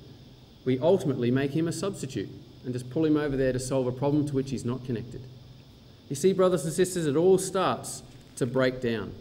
we 0.64 0.78
ultimately 0.78 1.30
make 1.30 1.50
him 1.50 1.68
a 1.68 1.72
substitute 1.72 2.30
and 2.64 2.72
just 2.72 2.88
pull 2.88 3.04
him 3.04 3.18
over 3.18 3.36
there 3.36 3.52
to 3.52 3.60
solve 3.60 3.86
a 3.86 3.92
problem 3.92 4.26
to 4.26 4.34
which 4.34 4.50
he's 4.50 4.64
not 4.64 4.86
connected. 4.86 5.22
You 6.08 6.16
see, 6.16 6.32
brothers 6.32 6.64
and 6.64 6.72
sisters, 6.72 7.06
it 7.06 7.16
all 7.16 7.36
starts 7.36 8.02
to 8.36 8.46
break 8.46 8.80
down. 8.80 9.12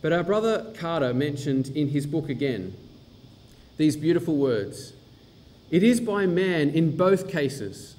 But 0.00 0.12
our 0.12 0.24
brother 0.24 0.74
Carter 0.76 1.14
mentioned 1.14 1.68
in 1.68 1.90
his 1.90 2.06
book 2.06 2.28
again 2.28 2.76
these 3.76 3.96
beautiful 3.96 4.36
words 4.36 4.94
It 5.72 5.82
is 5.82 6.00
by 6.00 6.26
man 6.26 6.70
in 6.70 6.96
both 6.96 7.28
cases. 7.28 7.96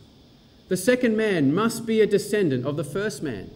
The 0.70 0.78
second 0.78 1.18
man 1.18 1.54
must 1.54 1.86
be 1.86 2.00
a 2.00 2.08
descendant 2.08 2.66
of 2.66 2.78
the 2.78 2.86
first 2.86 3.22
man. 3.22 3.52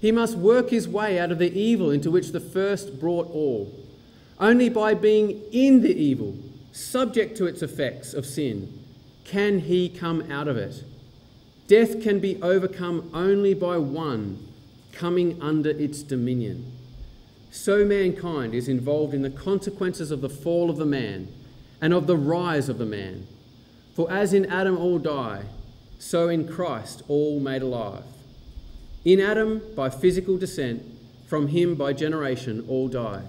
He 0.00 0.10
must 0.10 0.38
work 0.38 0.70
his 0.70 0.88
way 0.88 1.18
out 1.18 1.30
of 1.30 1.38
the 1.38 1.52
evil 1.52 1.90
into 1.90 2.10
which 2.10 2.32
the 2.32 2.40
first 2.40 2.98
brought 2.98 3.30
all. 3.30 3.70
Only 4.40 4.70
by 4.70 4.94
being 4.94 5.42
in 5.52 5.82
the 5.82 5.94
evil, 5.94 6.34
subject 6.72 7.36
to 7.36 7.44
its 7.44 7.60
effects 7.60 8.14
of 8.14 8.24
sin, 8.24 8.82
can 9.24 9.58
he 9.58 9.90
come 9.90 10.30
out 10.32 10.48
of 10.48 10.56
it. 10.56 10.82
Death 11.68 12.02
can 12.02 12.20
be 12.20 12.40
overcome 12.40 13.10
only 13.12 13.52
by 13.52 13.76
one 13.76 14.48
coming 14.92 15.38
under 15.42 15.70
its 15.70 16.02
dominion 16.02 16.72
so 17.56 17.84
mankind 17.84 18.54
is 18.54 18.68
involved 18.68 19.14
in 19.14 19.22
the 19.22 19.30
consequences 19.30 20.10
of 20.10 20.20
the 20.20 20.28
fall 20.28 20.68
of 20.68 20.76
the 20.76 20.86
man 20.86 21.26
and 21.80 21.94
of 21.94 22.06
the 22.06 22.16
rise 22.16 22.68
of 22.68 22.78
the 22.78 22.86
man. 22.86 23.26
For 23.96 24.10
as 24.12 24.32
in 24.32 24.46
Adam 24.46 24.78
all 24.78 24.98
die, 24.98 25.42
so 25.98 26.28
in 26.28 26.46
Christ 26.46 27.02
all 27.08 27.40
made 27.40 27.62
alive. 27.62 28.04
In 29.04 29.20
Adam, 29.20 29.62
by 29.74 29.90
physical 29.90 30.36
descent, 30.36 30.82
from 31.26 31.48
him 31.48 31.74
by 31.74 31.92
generation 31.92 32.64
all 32.68 32.86
die. 32.86 33.22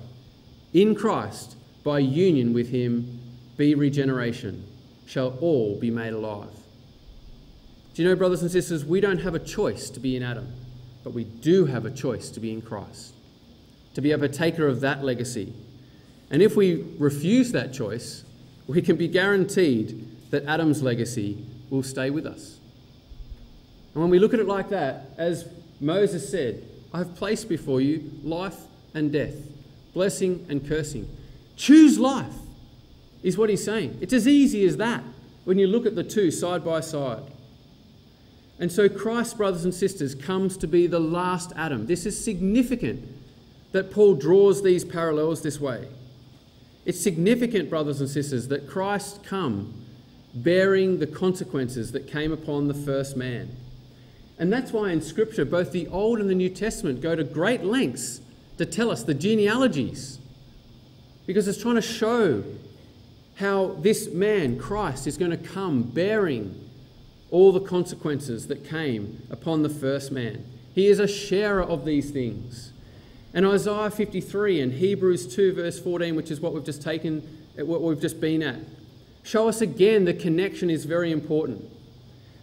In 0.74 0.94
Christ, 0.94 1.56
by 1.84 2.00
union 2.00 2.54
with 2.54 2.70
him, 2.70 3.20
be 3.56 3.74
regeneration, 3.74 4.68
shall 5.08 5.38
all 5.40 5.80
be 5.80 5.90
made 5.90 6.14
alive. 6.14 6.50
Do 7.96 8.04
you 8.04 8.10
know, 8.10 8.16
brothers 8.16 8.44
and 8.44 8.52
sisters, 8.52 8.86
we 8.86 9.02
don't 9.02 9.20
have 9.20 9.34
a 9.34 9.40
choice 9.40 9.90
to 9.90 10.00
be 10.00 10.16
in 10.16 10.22
Adam, 10.22 10.54
but 11.04 11.14
we 11.14 11.24
do 11.24 11.66
have 11.66 11.86
a 11.86 11.92
choice 11.92 12.30
to 12.32 12.40
be 12.40 12.52
in 12.52 12.62
Christ 12.62 13.14
to 13.98 14.02
be 14.02 14.12
a 14.12 14.18
partaker 14.20 14.68
of 14.68 14.82
that 14.82 15.04
legacy. 15.04 15.52
And 16.30 16.40
if 16.40 16.56
we 16.56 16.86
refuse 17.00 17.52
that 17.54 17.74
choice, 17.74 18.24
we 18.68 18.80
can 18.80 18.96
be 18.96 19.08
guaranteed 19.08 20.08
that 20.30 20.46
Adam's 20.46 20.82
legacy 20.82 21.46
will 21.70 21.84
stay 21.84 22.10
with 22.10 22.26
us. 22.26 22.58
And 23.94 24.02
when 24.02 24.12
we 24.12 24.20
look 24.20 24.34
at 24.34 24.40
it 24.40 24.48
like 24.48 24.70
that, 24.70 25.10
as 25.18 25.48
Moses 25.80 26.30
said, 26.30 26.64
I 26.94 27.00
have 27.00 27.16
placed 27.16 27.50
before 27.50 27.82
you 27.82 28.12
life 28.24 28.58
and 28.94 29.12
death, 29.12 29.36
blessing 29.94 30.46
and 30.50 30.68
cursing. 30.68 31.08
Choose 31.56 31.98
life. 32.00 32.34
is 33.24 33.38
what 33.38 33.50
he's 33.50 33.64
saying. 33.64 33.98
It's 34.00 34.14
as 34.14 34.28
easy 34.28 34.66
as 34.66 34.78
that 34.78 35.04
when 35.44 35.58
you 35.58 35.68
look 35.68 35.86
at 35.86 35.96
the 35.96 36.04
two 36.04 36.30
side 36.30 36.64
by 36.64 36.80
side. 36.82 37.24
And 38.60 38.72
so 38.72 38.90
Christ, 38.90 39.38
brothers 39.38 39.66
and 39.66 39.74
sisters, 39.74 40.16
comes 40.16 40.58
to 40.58 40.68
be 40.68 40.88
the 40.88 41.00
last 41.00 41.52
Adam. 41.56 41.88
This 41.88 42.06
is 42.06 42.24
significant 42.24 43.08
that 43.72 43.92
Paul 43.92 44.16
draws 44.16 44.64
these 44.64 44.84
parallels 44.84 45.42
this 45.42 45.60
way. 45.60 45.88
It's 46.86 47.00
significant, 47.00 47.70
brothers 47.70 48.00
and 48.00 48.10
sisters, 48.10 48.48
that 48.48 48.68
Christ 48.68 49.24
come 49.24 49.74
bearing 50.44 51.00
the 51.00 51.08
consequences 51.08 51.92
that 51.92 52.08
came 52.08 52.32
upon 52.32 52.68
the 52.68 52.74
first 52.74 53.16
man. 53.16 53.56
And 54.40 54.54
that's 54.54 54.72
why 54.72 54.92
in 54.92 55.02
Scripture, 55.02 55.46
both 55.46 55.72
the 55.72 55.88
Old 55.88 56.20
and 56.20 56.30
the 56.30 56.36
New 56.36 56.50
Testament 56.50 57.02
go 57.02 57.16
to 57.16 57.24
great 57.24 57.64
lengths 57.64 58.22
to 58.58 58.66
tell 58.66 58.92
us 58.92 59.04
the 59.04 59.14
genealogies. 59.14 60.20
Because 61.26 61.48
it's 61.48 61.62
trying 61.62 61.76
to 61.76 61.82
show 61.82 62.44
how 63.38 63.76
this 63.80 64.12
man, 64.12 64.58
Christ, 64.58 65.08
is 65.08 65.18
going 65.18 65.32
to 65.32 65.38
come 65.38 65.84
bearing 65.84 66.70
all 67.30 67.52
the 67.52 67.60
consequences 67.60 68.48
that 68.48 68.68
came 68.68 69.22
upon 69.30 69.64
the 69.64 69.70
first 69.70 70.12
man. 70.12 70.46
He 70.74 70.88
is 70.88 71.00
a 71.00 71.08
sharer 71.08 71.62
of 71.62 71.86
these 71.86 72.12
things. 72.12 72.72
And 73.34 73.46
Isaiah 73.46 73.92
53 73.92 74.62
and 74.62 74.74
Hebrews 74.74 75.36
2, 75.36 75.54
verse 75.54 75.80
14, 75.80 76.16
which 76.16 76.32
is 76.32 76.40
what 76.40 76.54
we've 76.54 76.64
just 76.64 76.82
taken, 76.82 77.22
what 77.58 77.82
we've 77.82 78.00
just 78.00 78.22
been 78.22 78.42
at, 78.42 78.60
show 79.28 79.50
us 79.50 79.60
again 79.60 80.06
the 80.06 80.14
connection 80.14 80.70
is 80.70 80.86
very 80.86 81.12
important. 81.12 81.70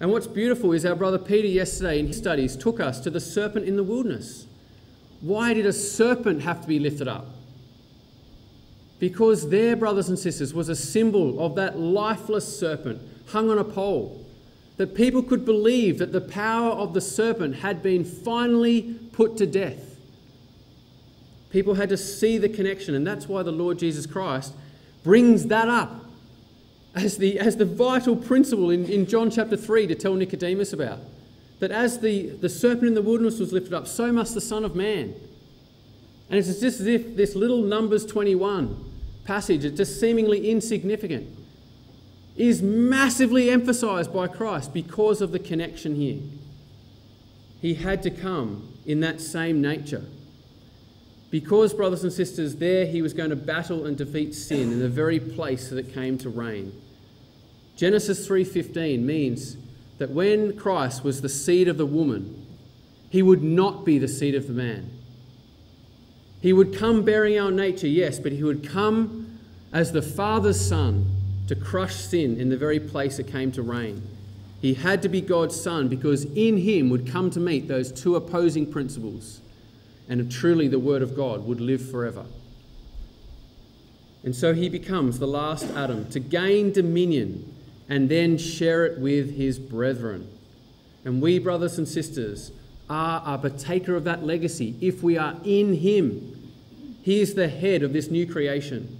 And 0.01 0.11
what's 0.11 0.26
beautiful 0.26 0.72
is 0.72 0.85
our 0.85 0.95
brother 0.95 1.18
Peter 1.18 1.49
yesterday 1.49 1.99
in 1.99 2.09
his 2.09 2.18
studies 2.18 2.57
took 2.57 2.78
us 2.78 3.01
to 3.01 3.11
the 3.11 3.20
serpent 3.20 3.66
in 3.66 3.76
the 3.76 3.82
wilderness. 3.82 4.47
Why 5.22 5.55
did 5.55 5.64
a 5.64 5.72
serpent 5.72 6.43
have 6.43 6.61
to 6.61 6.68
be 6.68 6.78
lifted 6.78 7.09
up? 7.09 7.28
Because 8.99 9.49
there 9.49 9.76
brothers 9.76 10.11
and 10.11 10.18
sisters 10.18 10.53
was 10.53 10.68
a 10.68 10.76
symbol 10.76 11.43
of 11.43 11.55
that 11.55 11.78
lifeless 11.78 12.59
serpent 12.59 13.01
hung 13.28 13.49
on 13.49 13.57
a 13.57 13.64
pole 13.64 14.22
that 14.76 14.95
people 14.95 15.22
could 15.22 15.47
believe 15.47 15.99
that 15.99 16.12
the 16.12 16.20
power 16.20 16.72
of 16.72 16.93
the 16.93 17.01
serpent 17.01 17.57
had 17.57 17.82
been 17.82 18.05
finally 18.05 18.99
put 19.12 19.39
to 19.39 19.47
death. 19.47 19.97
People 21.49 21.74
had 21.74 21.89
to 21.89 21.97
see 21.97 22.37
the 22.37 22.49
connection, 22.49 22.95
and 22.95 23.07
that's 23.07 23.26
why 23.26 23.43
the 23.43 23.53
Lord 23.53 23.78
Jesus 23.78 24.05
Christ 24.05 24.53
brings 25.03 25.47
that 25.47 25.68
up 25.68 26.03
as 26.95 27.16
the, 27.16 27.38
as 27.38 27.57
the 27.57 27.64
vital 27.64 28.16
principle 28.16 28.70
in, 28.70 28.86
in 28.86 29.07
John 29.07 29.30
chapter 29.30 29.57
3 29.57 29.86
to 29.88 29.95
tell 29.95 30.14
Nicodemus 30.14 30.72
about. 30.72 31.01
That 31.61 31.70
as 31.70 32.01
the, 32.01 32.28
the 32.28 32.49
serpent 32.49 32.88
in 32.88 32.95
the 32.95 33.03
wilderness 33.03 33.38
was 33.38 33.53
lifted 33.53 33.72
up, 33.72 33.86
so 33.86 34.12
must 34.12 34.34
the 34.34 34.40
Son 34.40 34.64
of 34.64 34.74
Man. 34.74 35.14
And 36.28 36.38
it's 36.38 36.49
just 36.61 36.80
as 36.80 36.86
if 36.86 37.16
this 37.16 37.34
little 37.34 37.62
Numbers 37.62 38.05
21 38.07 38.92
passage, 39.24 39.64
it's 39.64 39.76
just 39.76 40.01
seemingly 40.01 40.51
insignificant 40.51 41.28
is 42.36 42.62
massively 42.62 43.49
emphasized 43.51 44.12
by 44.12 44.26
Christ 44.26 44.74
because 44.74 45.20
of 45.20 45.32
the 45.32 45.38
connection 45.38 45.95
here. 45.95 46.18
He 47.61 47.74
had 47.74 48.03
to 48.03 48.11
come 48.11 48.72
in 48.84 49.01
that 49.01 49.20
same 49.20 49.61
nature. 49.61 50.05
Because, 51.30 51.72
brothers 51.72 52.03
and 52.03 52.12
sisters, 52.12 52.57
there 52.57 52.86
he 52.86 53.03
was 53.03 53.12
going 53.12 53.30
to 53.30 53.36
battle 53.36 53.86
and 53.86 53.97
defeat 53.97 54.34
sin 54.34 54.72
in 54.72 54.78
the 54.80 54.88
very 54.88 55.18
place 55.18 55.68
that 55.68 55.78
it 55.78 55.92
came 55.95 56.18
to 56.18 56.28
reign. 56.28 56.72
Genesis 57.77 58.27
3:15 58.27 59.05
means 59.05 59.57
that 59.99 60.11
when 60.11 60.57
Christ 60.57 61.05
was 61.05 61.20
the 61.20 61.29
seed 61.29 61.68
of 61.68 61.77
the 61.77 61.87
woman, 61.87 62.35
he 63.11 63.22
would 63.22 63.43
not 63.43 63.85
be 63.85 63.99
the 63.99 64.09
seed 64.09 64.35
of 64.35 64.47
the 64.47 64.53
man. 64.53 64.91
He 66.41 66.53
would 66.53 66.75
come 66.75 67.03
bearing 67.03 67.39
our 67.39 67.51
nature, 67.51 67.89
yes, 67.89 68.18
but 68.18 68.33
he 68.33 68.43
would 68.43 68.62
come 68.62 69.39
as 69.72 69.93
the 69.93 70.03
Father's 70.03 70.61
son 70.61 71.07
to 71.49 71.55
crush 71.55 71.95
sin 71.95 72.39
in 72.39 72.49
the 72.49 72.57
very 72.57 72.79
place 72.79 73.18
it 73.18 73.27
came 73.27 73.51
to 73.53 73.62
reign. 73.62 74.03
He 74.61 74.75
had 74.75 75.03
to 75.03 75.09
be 75.09 75.20
God's 75.20 75.61
son 75.61 75.89
because 75.89 76.25
in 76.25 76.59
him 76.59 76.91
would 76.91 77.07
come 77.07 77.31
to 77.31 77.41
meet 77.41 77.68
those 77.68 77.93
two 77.93 78.16
opposing 78.16 78.70
principles, 78.70 79.41
and 80.09 80.31
truly 80.31 80.68
the 80.68 80.79
Word 80.79 81.03
of 81.03 81.16
God 81.16 81.47
would 81.47 81.61
live 81.61 81.89
forever. 81.91 82.27
And 84.22 84.35
so 84.35 84.55
he 84.55 84.68
becomes 84.68 85.18
the 85.18 85.27
last 85.27 85.66
Adam 85.75 86.09
to 86.11 86.20
gain 86.20 86.72
dominion 86.72 87.53
and 87.89 88.09
then 88.09 88.39
share 88.39 88.85
it 88.85 88.99
with 88.99 89.37
his 89.37 89.59
brethren. 89.59 90.28
And 91.05 91.20
we, 91.20 91.39
brothers 91.39 91.78
and 91.78 91.87
sisters, 91.87 92.51
are 92.89 93.22
a 93.26 93.39
partaker 93.39 93.95
of 93.95 94.05
that 94.05 94.24
legacy 94.24 94.76
if 94.80 95.03
we 95.03 95.18
are 95.18 95.37
in 95.45 95.74
him. 95.74 96.53
He 97.03 97.20
is 97.20 97.35
the 97.35 97.49
head 97.49 97.82
of 97.82 97.93
this 97.93 98.11
new 98.11 98.26
creation. 98.26 98.99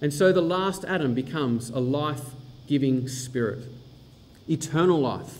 And 0.00 0.12
so 0.12 0.32
the 0.32 0.42
last 0.42 0.84
Adam 0.84 1.14
becomes 1.14 1.70
a 1.70 1.78
life 1.78 2.34
giving 2.66 3.08
spirit, 3.08 3.64
eternal 4.48 5.00
life. 5.00 5.38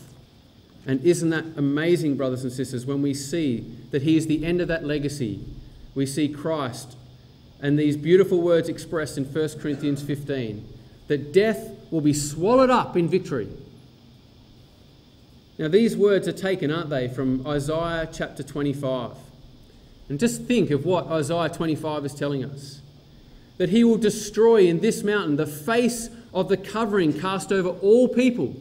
And 0.86 1.04
isn't 1.04 1.30
that 1.30 1.44
amazing, 1.56 2.16
brothers 2.16 2.44
and 2.44 2.52
sisters, 2.52 2.86
when 2.86 3.02
we 3.02 3.12
see 3.12 3.76
that 3.90 4.02
he 4.02 4.16
is 4.16 4.28
the 4.28 4.44
end 4.44 4.60
of 4.60 4.68
that 4.68 4.84
legacy? 4.84 5.44
We 5.94 6.06
see 6.06 6.28
Christ 6.28 6.96
and 7.60 7.78
these 7.78 7.96
beautiful 7.96 8.40
words 8.40 8.68
expressed 8.68 9.16
in 9.16 9.24
1 9.24 9.60
Corinthians 9.60 10.02
15 10.02 10.66
that 11.08 11.32
death 11.32 11.70
will 11.96 12.02
be 12.02 12.12
swallowed 12.12 12.68
up 12.68 12.94
in 12.94 13.08
victory. 13.08 13.48
Now, 15.56 15.68
these 15.68 15.96
words 15.96 16.28
are 16.28 16.32
taken, 16.32 16.70
aren't 16.70 16.90
they, 16.90 17.08
from 17.08 17.46
Isaiah 17.46 18.06
chapter 18.12 18.42
25. 18.42 19.12
And 20.10 20.20
just 20.20 20.42
think 20.42 20.70
of 20.70 20.84
what 20.84 21.06
Isaiah 21.06 21.48
25 21.48 22.04
is 22.04 22.14
telling 22.14 22.44
us 22.44 22.82
that 23.56 23.70
he 23.70 23.82
will 23.82 23.96
destroy 23.96 24.66
in 24.66 24.80
this 24.80 25.02
mountain 25.02 25.36
the 25.36 25.46
face 25.46 26.10
of 26.34 26.50
the 26.50 26.58
covering 26.58 27.18
cast 27.18 27.50
over 27.50 27.70
all 27.70 28.08
people. 28.08 28.54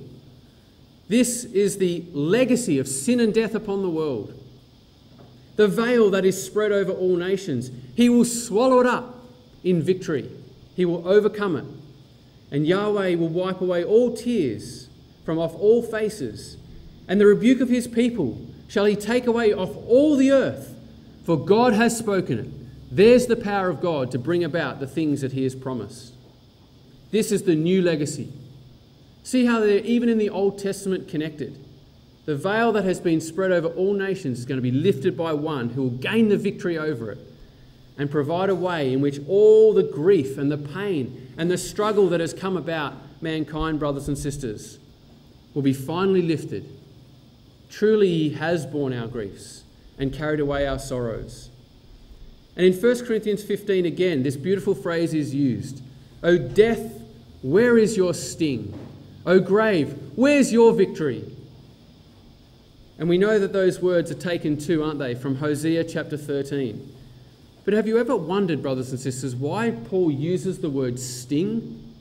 This 1.09 1.43
is 1.43 1.77
the 1.77 2.05
legacy 2.13 2.79
of 2.79 2.88
sin 2.88 3.19
and 3.19 3.33
death 3.33 3.53
upon 3.53 3.81
the 3.81 3.89
world. 3.89 4.33
The 5.57 5.67
veil 5.67 6.09
that 6.11 6.23
is 6.23 6.41
spread 6.41 6.71
over 6.71 6.93
all 6.93 7.17
nations, 7.17 7.69
he 7.97 8.07
will 8.07 8.23
swallow 8.23 8.79
it 8.79 8.86
up 8.86 9.25
in 9.61 9.81
victory. 9.81 10.31
He 10.77 10.86
will 10.86 11.05
overcome 11.05 11.57
it. 11.57 11.65
And 12.51 12.65
Yahweh 12.65 13.15
will 13.15 13.29
wipe 13.29 13.61
away 13.61 13.83
all 13.83 14.15
tears 14.15 14.89
from 15.23 15.39
off 15.39 15.55
all 15.55 15.81
faces. 15.81 16.57
And 17.07 17.19
the 17.19 17.25
rebuke 17.25 17.61
of 17.61 17.69
his 17.69 17.87
people 17.87 18.39
shall 18.67 18.85
he 18.85 18.95
take 18.95 19.27
away 19.27 19.53
off 19.53 19.75
all 19.87 20.15
the 20.15 20.31
earth, 20.31 20.75
for 21.23 21.37
God 21.37 21.73
has 21.73 21.97
spoken 21.97 22.39
it. 22.39 22.47
There's 22.95 23.25
the 23.25 23.35
power 23.35 23.69
of 23.69 23.81
God 23.81 24.11
to 24.11 24.19
bring 24.19 24.43
about 24.43 24.79
the 24.79 24.87
things 24.87 25.21
that 25.21 25.33
He 25.33 25.43
has 25.43 25.55
promised. 25.55 26.13
This 27.11 27.31
is 27.31 27.43
the 27.43 27.55
new 27.55 27.81
legacy. 27.81 28.31
See 29.23 29.45
how 29.45 29.59
they're 29.59 29.79
even 29.79 30.07
in 30.07 30.17
the 30.17 30.29
Old 30.29 30.59
Testament 30.59 31.07
connected. 31.07 31.57
The 32.25 32.35
veil 32.35 32.71
that 32.71 32.85
has 32.85 32.99
been 32.99 33.21
spread 33.21 33.51
over 33.51 33.67
all 33.67 33.93
nations 33.93 34.39
is 34.39 34.45
going 34.45 34.57
to 34.57 34.61
be 34.61 34.71
lifted 34.71 35.17
by 35.17 35.33
one 35.33 35.69
who 35.69 35.83
will 35.83 35.89
gain 35.89 36.29
the 36.29 36.37
victory 36.37 36.77
over 36.77 37.11
it 37.11 37.19
and 37.97 38.11
provide 38.11 38.49
a 38.49 38.55
way 38.55 38.91
in 38.91 39.01
which 39.01 39.19
all 39.27 39.73
the 39.73 39.83
grief 39.83 40.37
and 40.37 40.51
the 40.51 40.57
pain 40.57 41.33
and 41.37 41.49
the 41.49 41.57
struggle 41.57 42.09
that 42.09 42.19
has 42.19 42.33
come 42.33 42.57
about 42.57 42.93
mankind, 43.21 43.79
brothers 43.79 44.07
and 44.07 44.17
sisters, 44.17 44.79
will 45.53 45.61
be 45.61 45.73
finally 45.73 46.21
lifted. 46.21 46.69
Truly, 47.69 48.07
He 48.07 48.29
has 48.31 48.65
borne 48.65 48.93
our 48.93 49.07
griefs 49.07 49.63
and 49.97 50.13
carried 50.13 50.39
away 50.39 50.67
our 50.67 50.79
sorrows. 50.79 51.49
And 52.55 52.65
in 52.65 52.73
1 52.73 53.05
Corinthians 53.05 53.43
15, 53.43 53.85
again, 53.85 54.23
this 54.23 54.37
beautiful 54.37 54.75
phrase 54.75 55.13
is 55.13 55.33
used 55.33 55.81
O 56.23 56.37
death, 56.37 57.01
where 57.41 57.77
is 57.77 57.95
your 57.95 58.13
sting? 58.13 58.77
O 59.25 59.39
grave, 59.39 59.97
where's 60.15 60.51
your 60.51 60.73
victory? 60.73 61.23
And 62.97 63.09
we 63.09 63.17
know 63.17 63.39
that 63.39 63.53
those 63.53 63.81
words 63.81 64.09
are 64.09 64.15
taken 64.15 64.57
too, 64.57 64.83
aren't 64.83 64.99
they, 64.99 65.15
from 65.15 65.35
Hosea 65.35 65.83
chapter 65.83 66.17
13. 66.17 66.94
But 67.66 67.74
have 67.74 67.88
you 67.88 67.97
ever 67.97 68.16
wondered, 68.16 68.61
brothers 68.61 68.91
and 68.91 68.99
sisters, 68.99 69.36
why 69.36 69.72
Paul 69.72 70.11
uses 70.11 70.59
the 70.59 70.70
word 70.70 70.99
sting? 70.99 71.93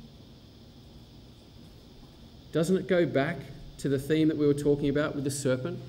Doesn't 2.53 2.77
it 2.77 2.87
go 2.87 3.07
back 3.07 3.39
to 3.79 3.89
the 3.89 3.99
theme 3.99 4.29
that 4.29 4.37
we 4.37 4.47
were 4.47 4.55
talking 4.55 4.91
about 4.91 5.15
with 5.15 5.25
the 5.25 5.31
serpent? 5.31 5.81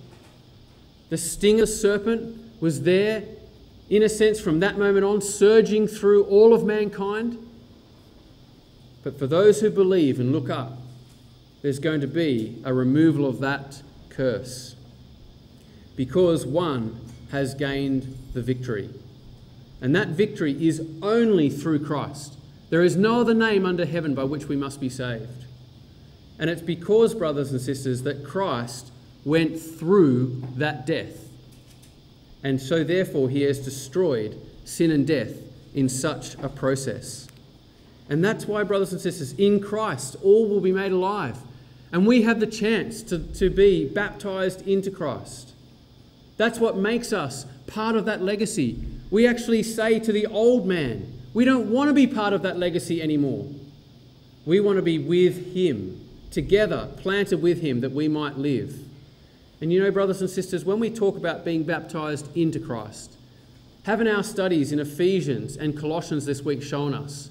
The 1.10 1.18
sting 1.18 1.60
of 1.60 1.70
serpent 1.70 2.62
was 2.62 2.82
there 2.82 3.24
in 3.90 4.02
a 4.02 4.10
sense, 4.10 4.40
from 4.40 4.60
that 4.62 4.78
moment 4.78 5.06
on, 5.06 5.22
surging 5.22 5.88
through 5.88 6.24
all 6.26 6.54
of 6.54 6.64
mankind. 6.64 7.38
But 9.04 9.20
for 9.20 9.28
those 9.28 9.62
who 9.62 9.70
believe 9.70 10.20
and 10.20 10.32
look 10.32 10.50
up, 10.50 10.80
there's 11.62 11.80
going 11.80 12.02
to 12.02 12.08
be 12.08 12.62
a 12.64 12.74
removal 12.74 13.26
of 13.26 13.40
that 13.42 13.82
curse 14.10 14.76
because 15.96 16.46
one 16.46 17.00
has 17.32 17.54
gained 17.54 18.18
the 18.34 18.42
victory. 18.42 18.90
And 19.82 19.96
that 19.96 20.10
victory 20.10 20.68
is 20.68 20.86
only 21.02 21.50
through 21.50 21.86
Christ. 21.86 22.38
There 22.70 22.82
is 22.82 22.96
no 22.96 23.22
other 23.22 23.34
name 23.34 23.66
under 23.66 23.86
heaven 23.86 24.16
by 24.16 24.24
which 24.24 24.46
we 24.46 24.56
must 24.56 24.80
be 24.80 24.90
saved. 24.90 25.46
And 26.40 26.50
it's 26.50 26.62
because, 26.62 27.14
brothers 27.14 27.52
and 27.52 27.62
sisters, 27.62 28.04
that 28.04 28.26
Christ 28.26 28.92
went 29.24 29.60
through 29.60 30.44
that 30.58 30.86
death 30.86 31.26
and 32.46 32.62
so 32.62 32.84
therefore 32.84 33.28
he 33.28 33.42
has 33.42 33.58
destroyed 33.58 34.40
sin 34.66 34.92
and 34.92 35.08
death 35.08 35.34
in 35.74 35.90
such 35.90 36.36
a 36.36 36.48
process. 36.48 37.28
And 38.08 38.24
that's 38.24 38.46
why, 38.46 38.62
brothers 38.62 38.92
and 38.92 39.02
sisters, 39.02 39.34
in 39.34 39.60
Christ, 39.60 40.16
all 40.22 40.48
will 40.48 40.62
be 40.62 40.72
made 40.72 40.92
alive. 40.92 41.40
And 41.92 42.06
we 42.06 42.22
have 42.22 42.40
the 42.40 42.46
chance 42.46 43.02
to, 43.04 43.18
to 43.18 43.50
be 43.50 43.88
baptized 43.88 44.68
into 44.68 44.92
Christ. 44.92 45.54
That's 46.38 46.60
what 46.60 46.78
makes 46.78 47.12
us 47.12 47.48
part 47.66 47.96
of 47.96 48.06
that 48.06 48.22
legacy. 48.22 48.80
We 49.16 49.28
actually 49.28 49.64
say 49.64 50.02
to 50.02 50.12
the 50.12 50.26
old 50.26 50.68
man, 50.68 51.22
we 51.34 51.46
don't 51.46 51.72
want 51.72 51.88
to 51.88 51.94
be 51.94 52.06
part 52.06 52.34
of 52.34 52.42
that 52.42 52.60
legacy 52.60 53.02
anymore. 53.02 53.48
We 54.46 54.60
want 54.60 54.76
to 54.76 54.82
be 54.82 55.00
with 55.00 55.56
him, 55.56 56.06
together, 56.32 56.90
planted 56.98 57.42
with 57.42 57.62
him, 57.62 57.80
that 57.80 57.94
we 57.94 58.10
might 58.10 58.38
live. 58.38 58.78
And 59.62 59.72
you 59.72 59.82
know, 59.82 59.90
brothers 59.90 60.20
and 60.20 60.30
sisters, 60.30 60.66
when 60.66 60.82
we 60.82 60.90
talk 60.90 61.16
about 61.16 61.46
being 61.46 61.64
baptized 61.64 62.28
into 62.36 62.60
Christ, 62.60 63.16
haven't 63.84 64.10
our 64.10 64.22
studies 64.22 64.74
in 64.74 64.82
Ephesians 64.82 65.56
and 65.56 65.80
Colossians 65.80 66.26
this 66.26 66.42
week 66.42 66.62
shown 66.62 66.94
us 66.94 67.30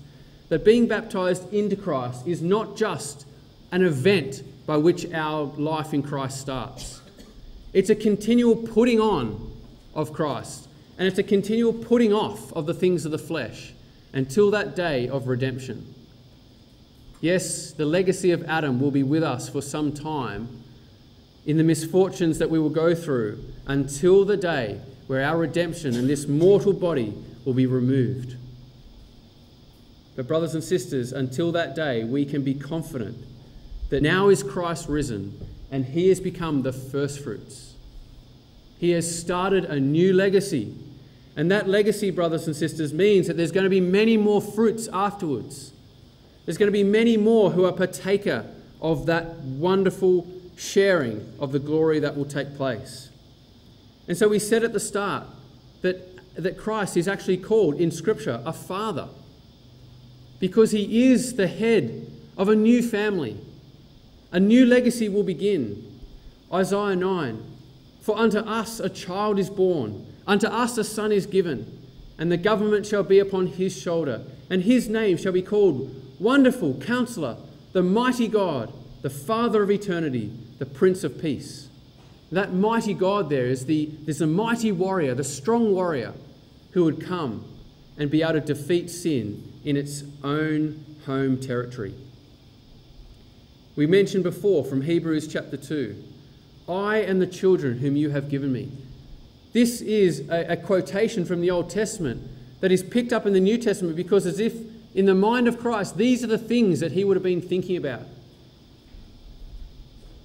that 0.48 0.64
being 0.64 0.88
baptized 0.88 1.52
into 1.52 1.76
Christ 1.76 2.26
is 2.26 2.40
not 2.40 2.78
just 2.78 3.26
an 3.72 3.84
event 3.84 4.42
by 4.64 4.78
which 4.78 5.12
our 5.12 5.52
life 5.58 5.92
in 5.92 6.02
Christ 6.02 6.40
starts? 6.40 7.02
It's 7.74 7.90
a 7.90 7.94
continual 7.94 8.56
putting 8.56 9.00
on 9.00 9.52
of 9.94 10.14
Christ, 10.14 10.68
and 10.98 11.08
it's 11.08 11.18
a 11.18 11.22
continual 11.22 11.72
putting 11.72 12.12
off 12.12 12.52
of 12.52 12.66
the 12.66 12.74
things 12.74 13.04
of 13.04 13.12
the 13.12 13.18
flesh 13.18 13.72
until 14.12 14.50
that 14.50 14.76
day 14.76 15.08
of 15.08 15.26
redemption. 15.26 15.94
Yes, 17.20 17.72
the 17.72 17.86
legacy 17.86 18.30
of 18.30 18.44
Adam 18.44 18.80
will 18.80 18.90
be 18.90 19.02
with 19.02 19.22
us 19.22 19.48
for 19.48 19.62
some 19.62 19.92
time 19.92 20.62
in 21.46 21.56
the 21.56 21.64
misfortunes 21.64 22.38
that 22.38 22.50
we 22.50 22.58
will 22.58 22.70
go 22.70 22.94
through 22.94 23.42
until 23.66 24.24
the 24.24 24.36
day 24.36 24.80
where 25.06 25.22
our 25.22 25.38
redemption 25.38 25.94
and 25.94 26.08
this 26.08 26.26
mortal 26.26 26.72
body 26.72 27.14
will 27.44 27.54
be 27.54 27.66
removed. 27.66 28.36
But, 30.16 30.28
brothers 30.28 30.54
and 30.54 30.62
sisters, 30.62 31.12
until 31.12 31.50
that 31.52 31.74
day, 31.74 32.04
we 32.04 32.24
can 32.24 32.42
be 32.42 32.54
confident 32.54 33.16
that 33.90 34.02
now 34.02 34.28
is 34.28 34.42
Christ 34.42 34.88
risen 34.88 35.38
and 35.70 35.84
he 35.84 36.08
has 36.08 36.20
become 36.20 36.62
the 36.62 36.72
firstfruits. 36.72 37.74
He 38.78 38.90
has 38.90 39.18
started 39.18 39.64
a 39.64 39.80
new 39.80 40.12
legacy. 40.12 40.74
And 41.36 41.50
that 41.50 41.68
legacy, 41.68 42.10
brothers 42.10 42.46
and 42.46 42.54
sisters, 42.54 42.92
means 42.92 43.26
that 43.26 43.36
there's 43.36 43.52
going 43.52 43.64
to 43.64 43.70
be 43.70 43.80
many 43.80 44.16
more 44.16 44.40
fruits 44.40 44.88
afterwards. 44.92 45.72
There's 46.44 46.58
going 46.58 46.68
to 46.68 46.72
be 46.72 46.84
many 46.84 47.16
more 47.16 47.50
who 47.50 47.64
are 47.64 47.72
partaker 47.72 48.46
of 48.80 49.06
that 49.06 49.38
wonderful 49.38 50.26
sharing 50.56 51.32
of 51.40 51.52
the 51.52 51.58
glory 51.58 51.98
that 52.00 52.16
will 52.16 52.24
take 52.24 52.56
place. 52.56 53.08
And 54.06 54.16
so 54.16 54.28
we 54.28 54.38
said 54.38 54.62
at 54.62 54.72
the 54.72 54.80
start 54.80 55.24
that, 55.82 56.18
that 56.36 56.58
Christ 56.58 56.96
is 56.96 57.08
actually 57.08 57.38
called 57.38 57.76
in 57.76 57.90
Scripture 57.90 58.40
a 58.44 58.52
father 58.52 59.08
because 60.38 60.72
he 60.72 61.04
is 61.06 61.36
the 61.36 61.46
head 61.46 62.06
of 62.36 62.48
a 62.48 62.54
new 62.54 62.82
family. 62.82 63.38
A 64.30 64.40
new 64.40 64.66
legacy 64.66 65.08
will 65.08 65.22
begin. 65.22 66.00
Isaiah 66.52 66.96
9 66.96 67.42
For 68.02 68.18
unto 68.18 68.38
us 68.38 68.78
a 68.78 68.88
child 68.88 69.38
is 69.38 69.48
born, 69.48 70.06
unto 70.26 70.46
us 70.46 70.78
a 70.78 70.84
son 70.84 71.12
is 71.12 71.26
given, 71.26 71.80
and 72.18 72.30
the 72.30 72.36
government 72.36 72.86
shall 72.86 73.02
be 73.02 73.18
upon 73.18 73.46
his 73.46 73.76
shoulder, 73.76 74.22
and 74.48 74.62
his 74.62 74.88
name 74.88 75.16
shall 75.16 75.32
be 75.32 75.42
called 75.42 75.94
Wonderful 76.18 76.74
Counselor, 76.74 77.36
the 77.72 77.82
Mighty 77.82 78.28
God, 78.28 78.72
the 79.02 79.10
Father 79.10 79.62
of 79.62 79.70
eternity, 79.70 80.32
the 80.58 80.66
Prince 80.66 81.04
of 81.04 81.20
Peace. 81.20 81.68
That 82.32 82.52
mighty 82.52 82.94
God 82.94 83.30
there 83.30 83.46
is 83.46 83.66
the, 83.66 83.90
there's 84.02 84.20
a 84.20 84.26
mighty 84.26 84.72
warrior, 84.72 85.14
the 85.14 85.24
strong 85.24 85.72
warrior 85.72 86.14
who 86.72 86.84
would 86.84 87.04
come 87.04 87.44
and 87.96 88.10
be 88.10 88.22
able 88.22 88.34
to 88.34 88.40
defeat 88.40 88.90
sin 88.90 89.52
in 89.64 89.76
its 89.76 90.02
own 90.22 90.84
home 91.06 91.38
territory. 91.38 91.94
We 93.76 93.86
mentioned 93.86 94.24
before 94.24 94.64
from 94.64 94.82
Hebrews 94.82 95.28
chapter 95.28 95.56
2 95.56 96.02
I 96.68 96.98
and 96.98 97.20
the 97.20 97.26
children 97.26 97.78
whom 97.78 97.96
you 97.96 98.10
have 98.10 98.30
given 98.30 98.52
me. 98.52 98.72
This 99.54 99.80
is 99.80 100.28
a, 100.28 100.52
a, 100.52 100.56
quotation 100.58 101.24
from 101.24 101.40
the 101.40 101.50
Old 101.50 101.70
Testament 101.70 102.28
that 102.60 102.70
is 102.70 102.82
picked 102.82 103.14
up 103.14 103.24
in 103.24 103.32
the 103.32 103.40
New 103.40 103.56
Testament 103.56 103.96
because, 103.96 104.26
as 104.26 104.38
if 104.38 104.52
in 104.94 105.06
the 105.06 105.14
mind 105.14 105.48
of 105.48 105.58
Christ, 105.58 105.96
these 105.96 106.22
are 106.22 106.26
the 106.26 106.36
things 106.36 106.80
that 106.80 106.92
he 106.92 107.04
would 107.04 107.16
have 107.16 107.24
been 107.24 107.40
thinking 107.40 107.78
about. 107.78 108.02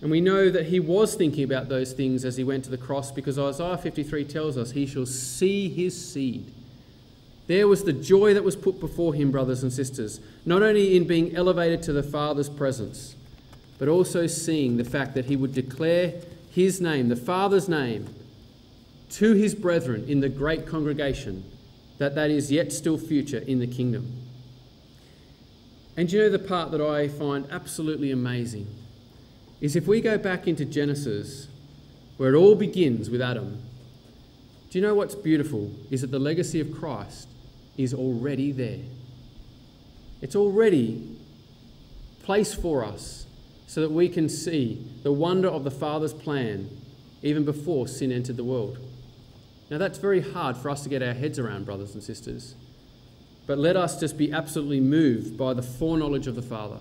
And 0.02 0.12
we 0.12 0.20
know 0.20 0.50
that 0.50 0.66
he 0.66 0.82
was 0.82 1.16
thinking 1.16 1.46
about 1.46 1.70
those 1.70 1.94
things 1.94 2.26
as 2.26 2.36
he 2.36 2.44
went 2.44 2.66
to 2.66 2.70
the 2.70 2.78
cross 2.78 3.10
because 3.10 3.40
Isaiah 3.40 3.78
53 3.78 4.26
tells 4.26 4.58
us 4.58 4.72
he 4.72 4.86
shall 4.86 5.06
see 5.06 5.70
his 5.70 6.12
seed 6.12 6.52
there 7.50 7.68
was 7.68 7.84
the 7.84 7.94
joy 7.94 8.36
that 8.36 8.44
was 8.44 8.56
put 8.56 8.80
before 8.80 9.16
him, 9.16 9.32
brothers 9.32 9.64
and 9.64 9.74
sisters, 9.74 10.20
not 10.46 10.62
only 10.62 10.96
in 10.96 11.06
being 11.06 11.36
elevated 11.36 11.82
to 11.82 11.92
the 11.92 12.04
Father's 12.04 12.48
presence, 12.48 13.16
but 13.80 13.88
also 13.88 14.28
seeing 14.28 14.78
the 14.78 14.84
fact 14.84 15.16
that 15.16 15.26
he 15.26 15.36
would 15.36 15.56
declare 15.56 16.14
his 16.52 16.80
name, 16.80 17.10
the 17.10 17.16
Father's 17.16 17.68
name, 17.68 18.06
to 19.10 19.34
his 19.34 19.56
brethren 19.56 20.06
in 20.08 20.20
the 20.20 20.30
great 20.30 20.68
congregation, 20.68 21.44
that 21.98 22.16
that 22.16 22.30
is 22.30 22.52
yet 22.52 22.72
still 22.72 22.98
future 22.98 23.40
in 23.40 23.60
the 23.60 23.68
kingdom. 23.68 24.12
And 25.98 26.12
you 26.12 26.20
know 26.20 26.30
the 26.30 26.40
part 26.40 26.72
that 26.72 26.82
I 26.82 27.08
find 27.08 27.46
absolutely 27.52 28.12
amazing 28.12 28.68
is 29.60 29.76
if 29.76 29.88
we 29.88 30.00
go 30.00 30.18
back 30.18 30.48
into 30.48 30.64
Genesis, 30.64 31.48
where 32.18 32.34
it 32.34 32.38
all 32.38 32.56
begins 32.56 33.10
with 33.10 33.22
Adam. 33.22 33.62
Do 34.70 34.78
you 34.78 34.86
know 34.86 34.94
what's 34.94 35.16
beautiful? 35.16 35.72
Is 35.90 36.02
that 36.02 36.12
the 36.12 36.20
legacy 36.20 36.60
of 36.60 36.72
Christ 36.72 37.30
is 37.78 37.94
already 37.94 38.52
there. 38.52 38.80
It's 40.22 40.36
already 40.36 41.18
placed 42.24 42.62
for 42.62 42.84
us 42.84 43.26
so 43.68 43.82
that 43.82 43.92
we 43.92 44.10
can 44.10 44.28
see 44.28 44.86
the 45.04 45.14
wonder 45.14 45.48
of 45.48 45.64
the 45.64 45.72
Father's 45.72 46.14
plan 46.14 46.70
even 47.22 47.46
before 47.46 47.88
sin 47.88 48.12
entered 48.12 48.36
the 48.36 48.44
world. 48.44 48.78
Now, 49.70 49.78
that's 49.78 50.00
very 50.00 50.22
hard 50.22 50.58
for 50.58 50.70
us 50.70 50.84
to 50.84 50.90
get 50.90 51.04
our 51.04 51.14
heads 51.14 51.38
around, 51.38 51.66
brothers 51.66 51.94
and 51.94 52.04
sisters. 52.04 52.56
But 53.46 53.58
let 53.58 53.76
us 53.76 54.00
just 54.00 54.18
be 54.18 54.32
absolutely 54.32 54.80
moved 54.80 55.38
by 55.38 55.54
the 55.54 55.62
foreknowledge 55.62 56.28
of 56.28 56.36
the 56.36 56.42
Father 56.42 56.78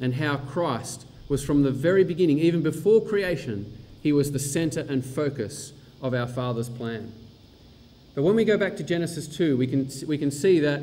and 0.00 0.14
how 0.14 0.38
Christ 0.38 1.06
was 1.28 1.44
from 1.44 1.62
the 1.62 1.70
very 1.70 2.04
beginning, 2.04 2.38
even 2.38 2.62
before 2.62 3.00
creation, 3.00 3.78
he 4.02 4.12
was 4.12 4.32
the 4.32 4.38
centre 4.38 4.84
and 4.88 5.04
focus 5.04 5.72
of 6.02 6.14
our 6.14 6.26
Father's 6.26 6.68
plan. 6.68 7.12
But 8.14 8.22
when 8.22 8.34
we 8.34 8.44
go 8.44 8.58
back 8.58 8.76
to 8.76 8.82
Genesis 8.82 9.28
2, 9.28 9.56
we 9.56 9.66
can, 9.66 9.88
we 10.06 10.18
can 10.18 10.30
see 10.30 10.58
that 10.60 10.82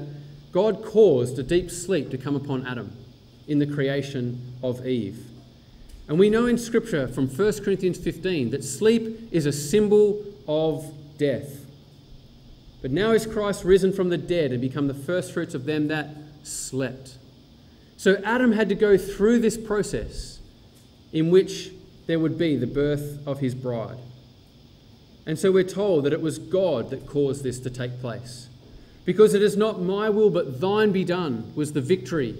God 0.51 0.83
caused 0.85 1.37
a 1.37 1.43
deep 1.43 1.69
sleep 1.69 2.09
to 2.11 2.17
come 2.17 2.35
upon 2.35 2.65
Adam 2.65 2.95
in 3.47 3.59
the 3.59 3.67
creation 3.67 4.53
of 4.63 4.87
Eve. 4.87 5.25
And 6.07 6.17
we 6.17 6.29
know 6.29 6.45
in 6.45 6.57
Scripture 6.57 7.07
from 7.07 7.27
1 7.27 7.63
Corinthians 7.63 7.97
15 7.97 8.51
that 8.51 8.63
sleep 8.63 9.29
is 9.31 9.45
a 9.45 9.51
symbol 9.51 10.23
of 10.47 10.91
death. 11.17 11.65
But 12.81 12.91
now 12.91 13.11
is 13.11 13.25
Christ 13.25 13.63
risen 13.63 13.91
from 13.91 14.09
the 14.09 14.17
dead 14.17 14.51
and 14.51 14.61
become 14.61 14.87
the 14.87 14.93
firstfruits 14.93 15.53
of 15.53 15.65
them 15.65 15.87
that 15.87 16.09
slept. 16.43 17.17
So 17.97 18.21
Adam 18.23 18.51
had 18.51 18.69
to 18.69 18.75
go 18.75 18.97
through 18.97 19.39
this 19.39 19.57
process 19.57 20.39
in 21.11 21.31
which 21.31 21.71
there 22.05 22.19
would 22.19 22.37
be 22.37 22.55
the 22.55 22.67
birth 22.67 23.25
of 23.27 23.39
his 23.39 23.55
bride. 23.55 23.97
And 25.25 25.37
so 25.37 25.51
we're 25.51 25.63
told 25.63 26.05
that 26.05 26.13
it 26.13 26.21
was 26.21 26.39
God 26.39 26.89
that 26.91 27.05
caused 27.05 27.43
this 27.43 27.59
to 27.59 27.69
take 27.69 27.99
place. 27.99 28.47
Because 29.03 29.33
it 29.33 29.41
is 29.41 29.57
not 29.57 29.81
my 29.81 30.09
will, 30.09 30.29
but 30.29 30.61
thine 30.61 30.91
be 30.91 31.03
done, 31.03 31.51
was 31.55 31.73
the 31.73 31.81
victory. 31.81 32.37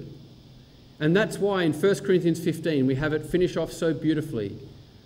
And 1.00 1.16
that's 1.16 1.38
why 1.38 1.64
in 1.64 1.74
1 1.74 1.96
Corinthians 2.00 2.40
15 2.40 2.86
we 2.86 2.96
have 2.96 3.14
it 3.14 3.26
finish 3.26 3.58
off 3.58 3.72
so 3.72 3.94
beautifully. 3.94 4.58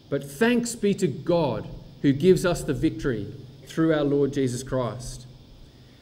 But 0.09 0.23
thanks 0.23 0.75
be 0.75 0.93
to 0.95 1.07
God 1.07 1.67
who 2.01 2.13
gives 2.13 2.45
us 2.45 2.63
the 2.63 2.73
victory 2.73 3.33
through 3.71 3.93
our 3.93 4.03
Lord 4.03 4.33
Jesus 4.33 4.63
Christ. 4.63 5.25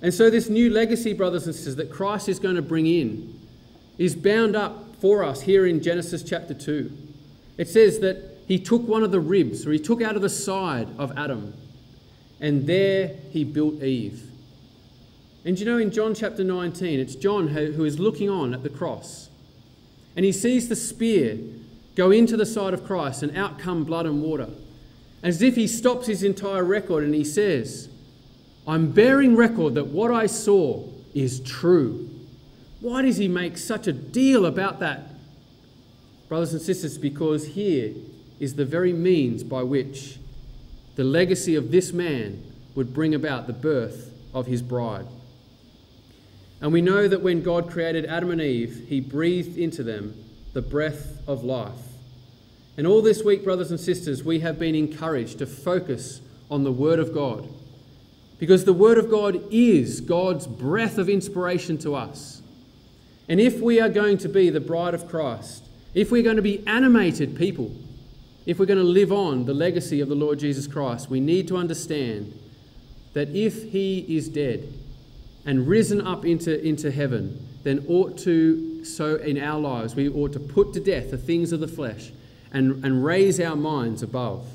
And 0.01 0.13
so, 0.13 0.30
this 0.30 0.49
new 0.49 0.70
legacy, 0.70 1.13
brothers 1.13 1.45
and 1.45 1.53
sisters, 1.53 1.76
that 1.76 1.91
Christ 1.91 2.30
is 2.30 2.39
going 2.39 2.55
to 2.55 2.61
bring 2.61 2.88
in 2.88 3.39
is 3.97 4.15
bound 4.15 4.55
up 4.55 4.95
for 5.01 5.24
us 5.24 5.41
here 5.41 5.65
in 5.67 5.82
Genesis 5.82 6.24
chapter 6.24 6.53
2. 6.53 6.91
It 7.57 7.67
says 7.67 7.99
that 7.99 8.38
he 8.47 8.57
took 8.57 8.88
one 8.88 9.03
of 9.03 9.11
the 9.11 9.20
ribs, 9.20 9.67
or 9.67 9.72
he 9.72 9.80
took 9.80 10.01
out 10.01 10.15
of 10.15 10.22
the 10.22 10.30
side 10.30 10.88
of 10.97 11.11
Adam, 11.17 11.53
and 12.39 12.65
there 12.65 13.17
he 13.32 13.43
built 13.43 13.84
Eve. 13.84 14.30
And 15.45 15.59
you 15.59 15.65
know, 15.65 15.78
in 15.78 15.91
John 15.91 16.15
chapter 16.15 16.43
19, 16.43 16.99
it's 16.99 17.15
John 17.15 17.49
who 17.49 17.86
is 17.86 17.99
looking 17.99 18.30
on 18.30 18.53
at 18.53 18.63
the 18.63 18.70
cross. 18.70 19.30
And 20.15 20.26
he 20.26 20.32
sees 20.32 20.67
the 20.67 20.76
spear 20.76 21.38
go 21.95 22.11
into 22.11 22.38
the 22.38 22.45
side 22.45 22.74
of 22.74 22.86
Christ, 22.86 23.24
and 23.24 23.36
out 23.36 23.59
come 23.59 23.84
blood 23.84 24.05
and 24.05 24.22
water. 24.22 24.47
As 25.22 25.41
if 25.41 25.55
he 25.55 25.67
stops 25.67 26.07
his 26.07 26.24
entire 26.24 26.63
record 26.63 27.03
and 27.03 27.13
he 27.13 27.24
says, 27.24 27.89
I'm 28.67 28.91
bearing 28.91 29.36
record 29.36 29.76
that 29.76 29.88
what 29.88 30.11
I 30.11 30.28
saw 30.28 30.88
is 31.13 31.39
true. 31.41 32.09
Why 32.82 33.01
does 33.01 33.17
he 33.17 33.28
make 33.28 33.57
such 33.57 33.88
a 33.88 33.93
deal 33.93 34.45
about 34.45 34.80
that? 34.80 35.09
Brothers 36.30 36.53
and 36.53 36.61
sisters, 36.61 36.97
because 36.97 37.47
here 37.47 37.93
is 38.39 38.55
the 38.55 38.65
very 38.65 38.93
means 38.93 39.43
by 39.43 39.63
which 39.63 40.20
the 40.95 41.03
legacy 41.03 41.55
of 41.55 41.72
this 41.72 41.91
man 41.91 42.43
would 42.76 42.93
bring 42.93 43.13
about 43.15 43.47
the 43.47 43.53
birth 43.53 44.13
of 44.34 44.45
his 44.45 44.61
bride. 44.61 45.07
And 46.61 46.72
we 46.72 46.82
know 46.82 47.07
that 47.07 47.22
when 47.22 47.41
God 47.41 47.70
created 47.70 48.05
Adam 48.05 48.32
and 48.32 48.41
Eve, 48.41 48.86
he 48.88 48.99
breathed 48.99 49.57
into 49.57 49.82
them 49.82 50.13
the 50.53 50.61
breath 50.61 51.22
of 51.28 51.43
life. 51.43 51.88
And 52.80 52.88
all 52.88 53.01
this 53.01 53.25
week, 53.25 53.43
brothers 53.43 53.71
and 53.71 53.80
sisters, 53.80 54.23
we 54.23 54.39
have 54.39 54.57
been 54.57 54.73
encouraged 54.73 55.39
to 55.39 55.45
focus 55.45 56.21
on 56.49 56.63
the 56.63 56.71
Word 56.71 56.97
of 56.97 57.13
God. 57.13 57.45
Because 58.38 58.63
the 58.63 58.71
Word 58.71 58.97
of 58.97 59.11
God 59.11 59.43
is 59.51 59.99
God's 59.99 60.47
breath 60.47 60.97
of 60.97 61.09
inspiration 61.09 61.77
to 61.80 61.93
us. 61.93 62.41
And 63.27 63.41
if 63.41 63.59
we 63.59 63.82
are 63.82 63.89
going 63.89 64.17
to 64.19 64.30
be 64.30 64.49
the 64.49 64.61
bride 64.61 64.93
of 64.93 65.09
Christ, 65.09 65.65
if 65.93 66.09
we're 66.09 66.23
going 66.23 66.38
to 66.38 66.41
be 66.41 66.65
animated 66.65 67.36
people, 67.36 67.75
if 68.45 68.59
we're 68.59 68.65
going 68.65 68.80
to 68.80 68.86
live 68.86 69.11
on 69.11 69.43
the 69.43 69.53
legacy 69.53 69.99
of 69.99 70.07
the 70.07 70.15
Lord 70.15 70.39
Jesus 70.39 70.65
Christ, 70.65 71.09
we 71.09 71.19
need 71.19 71.49
to 71.49 71.57
understand 71.57 72.34
that 73.11 73.27
if 73.36 73.61
He 73.73 74.05
is 74.07 74.30
dead 74.30 74.73
and 75.45 75.67
risen 75.67 75.99
up 75.99 76.23
into, 76.23 76.65
into 76.65 76.91
heaven, 76.91 77.45
then 77.63 77.86
ought 77.89 78.17
to, 78.19 78.86
so 78.86 79.17
in 79.17 79.38
our 79.38 79.59
lives, 79.59 79.95
we 79.95 80.07
ought 80.07 80.32
to 80.32 80.39
put 80.39 80.71
to 80.75 80.80
death 80.80 81.11
the 81.11 81.17
things 81.17 81.51
of 81.51 81.59
the 81.59 81.67
flesh 81.67 82.13
and, 82.51 82.83
and 82.83 83.03
raise 83.03 83.39
our 83.39 83.55
minds 83.55 84.01
above. 84.03 84.45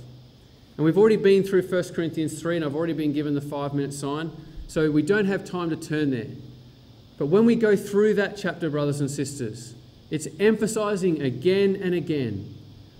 And 0.76 0.84
we've 0.84 0.98
already 0.98 1.16
been 1.16 1.42
through 1.44 1.62
1 1.62 1.94
Corinthians 1.94 2.40
3, 2.40 2.56
and 2.56 2.64
I've 2.64 2.74
already 2.74 2.92
been 2.92 3.12
given 3.12 3.34
the 3.34 3.40
five 3.40 3.74
minute 3.74 3.92
sign, 3.92 4.32
so 4.66 4.90
we 4.90 5.02
don't 5.02 5.26
have 5.26 5.44
time 5.44 5.70
to 5.70 5.76
turn 5.76 6.10
there. 6.10 6.26
But 7.16 7.26
when 7.26 7.44
we 7.44 7.54
go 7.54 7.76
through 7.76 8.14
that 8.14 8.36
chapter, 8.36 8.68
brothers 8.68 9.00
and 9.00 9.10
sisters, 9.10 9.74
it's 10.10 10.26
emphasizing 10.40 11.22
again 11.22 11.76
and 11.76 11.94
again 11.94 12.54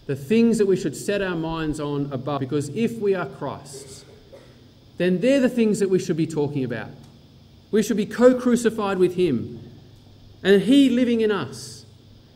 the 0.07 0.17
things 0.17 0.59
that 0.59 0.67
we 0.67 0.77
should 0.77 0.97
set 0.97 1.23
our 1.23 1.35
minds 1.35 1.81
on 1.81 2.13
above. 2.13 2.41
Because 2.41 2.69
if 2.71 2.99
we 2.99 3.15
are 3.15 3.27
Christ's, 3.27 4.05
then 4.99 5.21
they're 5.21 5.41
the 5.41 5.49
things 5.49 5.81
that 5.81 5.91
we 5.91 5.99
should 5.99 6.17
be 6.17 6.27
talking 6.27 6.63
about. 6.63 6.91
We 7.71 7.83
should 7.83 7.97
be 7.97 8.07
co 8.07 8.39
crucified 8.39 8.99
with 8.99 9.17
Him 9.17 9.61
and 10.43 10.63
He 10.63 10.91
living 10.91 11.23
in 11.23 11.33
us. 11.33 11.84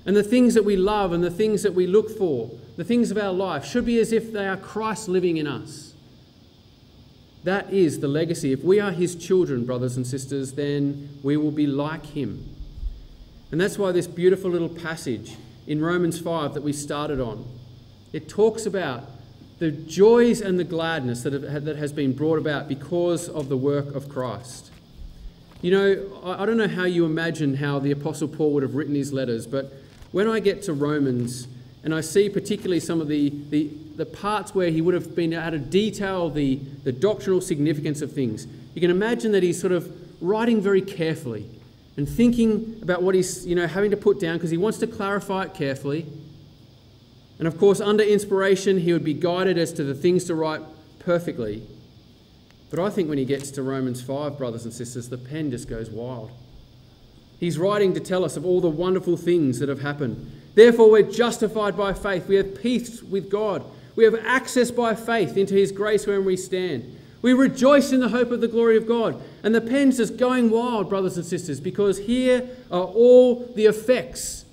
And 0.09 0.17
the 0.17 0.23
things 0.23 0.55
that 0.55 0.65
we 0.65 0.75
love 0.75 1.13
and 1.13 1.23
the 1.23 1.31
things 1.31 1.63
that 1.65 1.75
we 1.75 1.87
look 1.87 2.09
for, 2.17 2.51
the 2.79 2.83
things 2.83 3.11
of 3.11 3.19
our 3.19 3.31
life, 3.31 3.67
should 3.67 3.85
be 3.85 4.01
as 4.01 4.11
if 4.11 4.33
they 4.33 4.49
are 4.49 4.57
Christ 4.57 5.07
living 5.07 5.37
in 5.37 5.47
us. 5.47 5.93
That 7.45 7.71
is 7.71 8.01
the 8.01 8.09
legacy. 8.09 8.51
If 8.51 8.65
we 8.65 8.81
are 8.81 8.91
His 8.91 9.15
children, 9.15 9.67
brothers 9.67 9.99
and 9.99 10.07
sisters, 10.07 10.55
then 10.55 11.11
we 11.23 11.37
will 11.37 11.51
be 11.51 11.67
like 11.67 12.07
Him. 12.07 12.43
And 13.53 13.61
that's 13.61 13.77
why 13.77 13.93
this 13.93 14.07
beautiful 14.07 14.51
little 14.51 14.71
passage 14.71 15.37
in 15.67 15.83
Romans 15.83 16.19
5 16.19 16.55
that 16.55 16.63
we 16.63 16.73
started 16.73 17.21
on, 17.21 17.45
it 18.15 18.31
talks 18.31 18.65
about 18.65 19.05
the 19.59 19.71
joys 19.71 20.41
and 20.41 20.59
the 20.59 20.65
gladness 20.65 21.23
that, 21.25 21.35
have, 21.35 21.67
that 21.67 21.77
has 21.77 21.93
been 21.93 22.15
brought 22.15 22.39
about 22.39 22.67
because 22.67 23.29
of 23.29 23.51
the 23.51 23.59
work 23.59 23.95
of 23.95 24.09
Christ. 24.09 24.71
You 25.61 25.71
know, 25.71 26.23
I, 26.25 26.45
I 26.45 26.47
don't 26.47 26.57
know 26.57 26.67
how 26.67 26.85
you 26.85 27.05
imagine 27.05 27.57
how 27.57 27.79
the 27.79 27.91
Apostle 27.91 28.29
Paul 28.29 28.55
would 28.55 28.63
have 28.63 28.75
written 28.75 28.95
his 28.95 29.13
letters, 29.13 29.47
but 29.47 29.78
when 30.13 30.29
I 30.29 30.41
get 30.41 30.63
to 30.63 30.73
Romans 30.73 31.49
and 31.85 31.95
I 31.95 32.01
see 32.01 32.29
particularly 32.29 32.81
some 32.81 33.01
of 33.01 33.09
the, 33.09 33.33
the, 33.51 33.71
the 33.97 34.07
parts 34.07 34.55
where 34.55 34.71
he 34.71 34.81
would 34.81 34.95
have 34.95 35.15
been 35.15 35.33
able 35.33 35.53
to 35.53 35.59
detail 35.59 36.29
the, 36.31 36.57
the 36.85 36.93
doctrinal 36.93 37.41
significance 37.41 38.03
of 38.03 38.13
things, 38.13 38.47
you 38.75 38.81
can 38.81 38.91
imagine 38.91 39.33
that 39.33 39.43
he's 39.43 39.61
sort 39.61 39.73
of 39.73 39.91
writing 40.21 40.61
very 40.61 40.83
carefully 40.83 41.49
and 41.97 42.09
thinking 42.09 42.79
about 42.81 43.03
what 43.03 43.15
he's 43.15 43.45
you 43.45 43.57
know 43.57 43.67
having 43.67 43.91
to 43.91 43.97
put 43.97 44.21
down 44.21 44.37
because 44.37 44.51
he 44.51 44.57
wants 44.57 44.79
to 44.79 44.87
clarify 44.87 45.43
it 45.45 45.55
carefully. 45.55 46.07
And 47.39 47.47
of 47.47 47.59
course, 47.59 47.81
under 47.81 48.03
inspiration, 48.03 48.79
he 48.79 48.93
would 48.93 49.05
be 49.05 49.15
guided 49.15 49.59
as 49.59 49.73
to 49.75 49.85
the 49.85 49.95
things 49.95 50.25
to 50.25 50.35
write 50.35 50.63
perfectly. 50.99 51.63
But 52.71 52.81
I 52.81 52.91
think 52.91 53.09
when 53.09 53.19
he 53.19 53.25
gets 53.25 53.51
to 53.53 53.63
Romans 53.63 54.03
5, 54.03 54.37
brothers 54.37 54.65
and 54.65 54.75
sisters, 54.75 55.09
the 55.09 55.19
pen 55.19 55.51
just 55.51 55.69
goes 55.69 55.89
wild. 55.89 56.31
He's 57.39 57.59
writing 57.59 57.95
to 57.95 58.01
tell 58.01 58.25
us 58.25 58.37
of 58.37 58.45
all 58.45 58.61
the 58.61 58.69
wonderful 58.69 59.17
things 59.17 59.59
that 59.61 59.69
have 59.69 59.81
happened. 59.81 60.33
Therefore, 60.55 60.91
we're 60.91 61.11
justified 61.11 61.77
by 61.77 61.93
faith. 61.93 62.27
We 62.27 62.37
have 62.37 62.61
peace 62.61 63.03
with 63.03 63.31
God. 63.31 63.65
We 63.95 64.05
have 64.05 64.17
access 64.25 64.71
by 64.71 64.95
faith 64.95 65.37
into 65.37 65.55
his 65.55 65.73
grace 65.73 66.07
wherein 66.07 66.25
we 66.25 66.37
stand. 66.37 66.97
We 67.23 67.33
rejoice 67.33 67.93
in 67.93 68.01
the 68.01 68.09
hope 68.09 68.31
of 68.31 68.41
the 68.41 68.49
glory 68.49 68.77
of 68.77 68.87
God. 68.87 69.21
And 69.43 69.55
the 69.55 69.61
pen's 69.61 69.97
just 69.97 70.17
going 70.17 70.51
wild, 70.51 70.89
brothers 70.89 71.17
and 71.17 71.27
sisters, 71.27 71.61
because 71.61 71.99
here 71.99 72.49
are 72.71 72.85
all 72.85 73.47
the 73.55 73.67
effects 73.67 74.45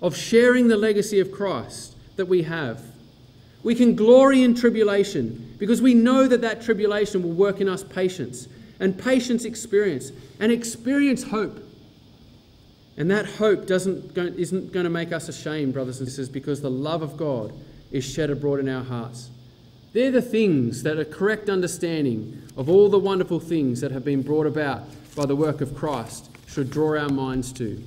of 0.00 0.16
sharing 0.16 0.68
the 0.68 0.76
legacy 0.76 1.20
of 1.20 1.32
Christ 1.32 1.96
that 2.16 2.26
we 2.26 2.42
have. 2.42 2.82
We 3.62 3.74
can 3.74 3.94
glory 3.94 4.42
in 4.42 4.54
tribulation 4.54 5.54
because 5.58 5.80
we 5.80 5.94
know 5.94 6.26
that 6.26 6.40
that 6.40 6.62
tribulation 6.62 7.22
will 7.22 7.30
work 7.30 7.60
in 7.60 7.68
us 7.68 7.84
patience, 7.84 8.48
and 8.80 8.98
patience 8.98 9.44
experience, 9.44 10.10
and 10.40 10.50
experience 10.50 11.22
hope. 11.22 11.61
And 12.96 13.10
that 13.10 13.26
hope 13.26 13.66
doesn't, 13.66 14.16
isn't 14.16 14.72
going 14.72 14.84
to 14.84 14.90
make 14.90 15.12
us 15.12 15.28
ashamed, 15.28 15.72
brothers 15.72 16.00
and 16.00 16.08
sisters, 16.08 16.28
because 16.28 16.60
the 16.60 16.70
love 16.70 17.02
of 17.02 17.16
God 17.16 17.52
is 17.90 18.04
shed 18.04 18.30
abroad 18.30 18.60
in 18.60 18.68
our 18.68 18.84
hearts. 18.84 19.30
They're 19.92 20.10
the 20.10 20.22
things 20.22 20.82
that 20.82 20.98
a 20.98 21.04
correct 21.04 21.48
understanding 21.48 22.42
of 22.56 22.68
all 22.68 22.88
the 22.88 22.98
wonderful 22.98 23.40
things 23.40 23.80
that 23.80 23.92
have 23.92 24.04
been 24.04 24.22
brought 24.22 24.46
about 24.46 24.84
by 25.14 25.26
the 25.26 25.36
work 25.36 25.60
of 25.60 25.74
Christ 25.74 26.30
should 26.46 26.70
draw 26.70 26.98
our 26.98 27.08
minds 27.08 27.52
to. 27.54 27.82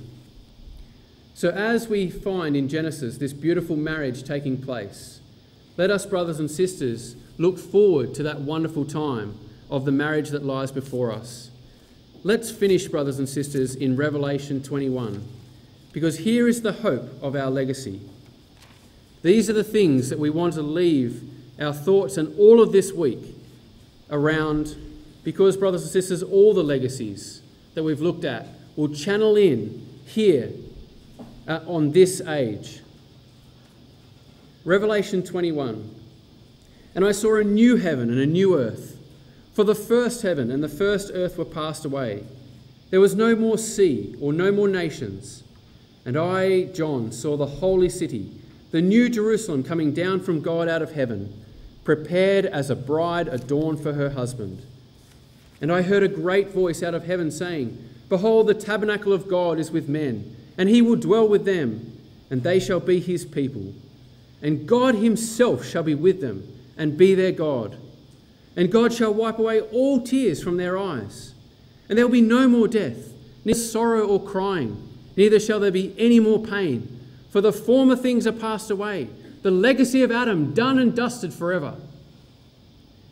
So, 1.34 1.50
as 1.50 1.88
we 1.88 2.10
find 2.10 2.56
in 2.56 2.68
Genesis 2.68 3.18
this 3.18 3.32
beautiful 3.32 3.76
marriage 3.76 4.22
taking 4.22 4.60
place, 4.60 5.20
let 5.76 5.90
us, 5.90 6.06
brothers 6.06 6.40
and 6.40 6.50
sisters, 6.50 7.16
look 7.36 7.58
forward 7.58 8.14
to 8.14 8.22
that 8.22 8.40
wonderful 8.40 8.84
time 8.84 9.38
of 9.70 9.84
the 9.84 9.92
marriage 9.92 10.30
that 10.30 10.44
lies 10.44 10.72
before 10.72 11.12
us. 11.12 11.50
Let's 12.26 12.50
finish, 12.50 12.88
brothers 12.88 13.20
and 13.20 13.28
sisters, 13.28 13.76
in 13.76 13.94
Revelation 13.94 14.60
21, 14.60 15.24
because 15.92 16.18
here 16.18 16.48
is 16.48 16.60
the 16.60 16.72
hope 16.72 17.08
of 17.22 17.36
our 17.36 17.48
legacy. 17.48 18.00
These 19.22 19.48
are 19.48 19.52
the 19.52 19.62
things 19.62 20.08
that 20.08 20.18
we 20.18 20.28
want 20.28 20.54
to 20.54 20.62
leave 20.62 21.22
our 21.60 21.72
thoughts 21.72 22.16
and 22.16 22.36
all 22.36 22.60
of 22.60 22.72
this 22.72 22.92
week 22.92 23.20
around 24.10 24.74
because, 25.22 25.56
brothers 25.56 25.82
and 25.82 25.90
sisters, 25.92 26.20
all 26.20 26.52
the 26.52 26.64
legacies 26.64 27.42
that 27.74 27.84
we've 27.84 28.00
looked 28.00 28.24
at 28.24 28.48
will 28.74 28.88
channel 28.88 29.36
in 29.36 29.88
here 30.04 30.50
uh, 31.46 31.60
on 31.68 31.92
this 31.92 32.20
age. 32.22 32.80
Revelation 34.64 35.22
21. 35.22 35.94
And 36.96 37.04
I 37.04 37.12
saw 37.12 37.36
a 37.36 37.44
new 37.44 37.76
heaven 37.76 38.10
and 38.10 38.18
a 38.18 38.26
new 38.26 38.58
earth, 38.58 38.95
for 39.56 39.64
the 39.64 39.74
first 39.74 40.20
heaven 40.20 40.50
and 40.50 40.62
the 40.62 40.68
first 40.68 41.10
earth 41.14 41.38
were 41.38 41.44
passed 41.46 41.86
away. 41.86 42.22
There 42.90 43.00
was 43.00 43.14
no 43.14 43.34
more 43.34 43.56
sea 43.56 44.14
or 44.20 44.34
no 44.34 44.52
more 44.52 44.68
nations. 44.68 45.44
And 46.04 46.14
I, 46.14 46.64
John, 46.64 47.10
saw 47.10 47.38
the 47.38 47.46
holy 47.46 47.88
city, 47.88 48.30
the 48.70 48.82
new 48.82 49.08
Jerusalem 49.08 49.64
coming 49.64 49.94
down 49.94 50.20
from 50.20 50.42
God 50.42 50.68
out 50.68 50.82
of 50.82 50.92
heaven 50.92 51.42
prepared 51.84 52.44
as 52.44 52.68
a 52.68 52.76
bride 52.76 53.28
adorned 53.28 53.80
for 53.80 53.94
her 53.94 54.10
husband. 54.10 54.60
And 55.62 55.72
I 55.72 55.80
heard 55.80 56.02
a 56.02 56.08
great 56.08 56.50
voice 56.50 56.82
out 56.82 56.92
of 56.92 57.06
heaven 57.06 57.30
saying, 57.30 57.82
Behold, 58.10 58.48
the 58.48 58.54
tabernacle 58.54 59.14
of 59.14 59.26
God 59.26 59.58
is 59.58 59.70
with 59.70 59.88
men, 59.88 60.36
and 60.58 60.68
he 60.68 60.82
will 60.82 60.96
dwell 60.96 61.26
with 61.26 61.46
them, 61.46 61.98
and 62.28 62.42
they 62.42 62.60
shall 62.60 62.80
be 62.80 63.00
his 63.00 63.24
people. 63.24 63.72
And 64.42 64.68
God 64.68 64.96
himself 64.96 65.64
shall 65.64 65.82
be 65.82 65.94
with 65.94 66.20
them, 66.20 66.46
and 66.76 66.98
be 66.98 67.14
their 67.14 67.32
God. 67.32 67.78
And 68.56 68.72
God 68.72 68.92
shall 68.92 69.12
wipe 69.12 69.38
away 69.38 69.60
all 69.60 70.00
tears 70.00 70.42
from 70.42 70.56
their 70.56 70.78
eyes. 70.78 71.34
And 71.88 71.96
there 71.96 72.06
will 72.06 72.12
be 72.12 72.20
no 72.22 72.48
more 72.48 72.66
death, 72.66 73.12
neither 73.44 73.58
sorrow 73.58 74.06
or 74.06 74.20
crying, 74.20 74.82
neither 75.16 75.38
shall 75.38 75.60
there 75.60 75.70
be 75.70 75.94
any 75.98 76.18
more 76.18 76.42
pain, 76.42 77.00
for 77.30 77.40
the 77.40 77.52
former 77.52 77.94
things 77.94 78.26
are 78.26 78.32
passed 78.32 78.70
away 78.70 79.08
the 79.46 79.52
legacy 79.52 80.02
of 80.02 80.10
Adam 80.10 80.52
done 80.54 80.76
and 80.76 80.92
dusted 80.96 81.32
forever. 81.32 81.76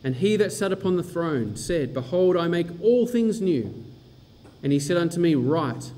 And 0.03 0.17
he 0.17 0.35
that 0.35 0.51
sat 0.51 0.73
upon 0.73 0.97
the 0.97 1.03
throne 1.03 1.55
said, 1.55 1.93
Behold, 1.93 2.35
I 2.35 2.49
make 2.49 2.67
all 2.81 3.07
things 3.07 3.39
new. 3.39 3.85
And 4.61 4.73
he 4.73 4.79
said 4.81 4.97
unto 4.97 5.17
me, 5.17 5.33
Write, 5.33 5.93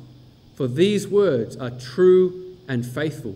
for 0.54 0.68
these 0.68 1.08
words 1.08 1.58
are 1.58 1.72
true 1.72 2.56
and 2.68 2.86
faithful. 2.86 3.36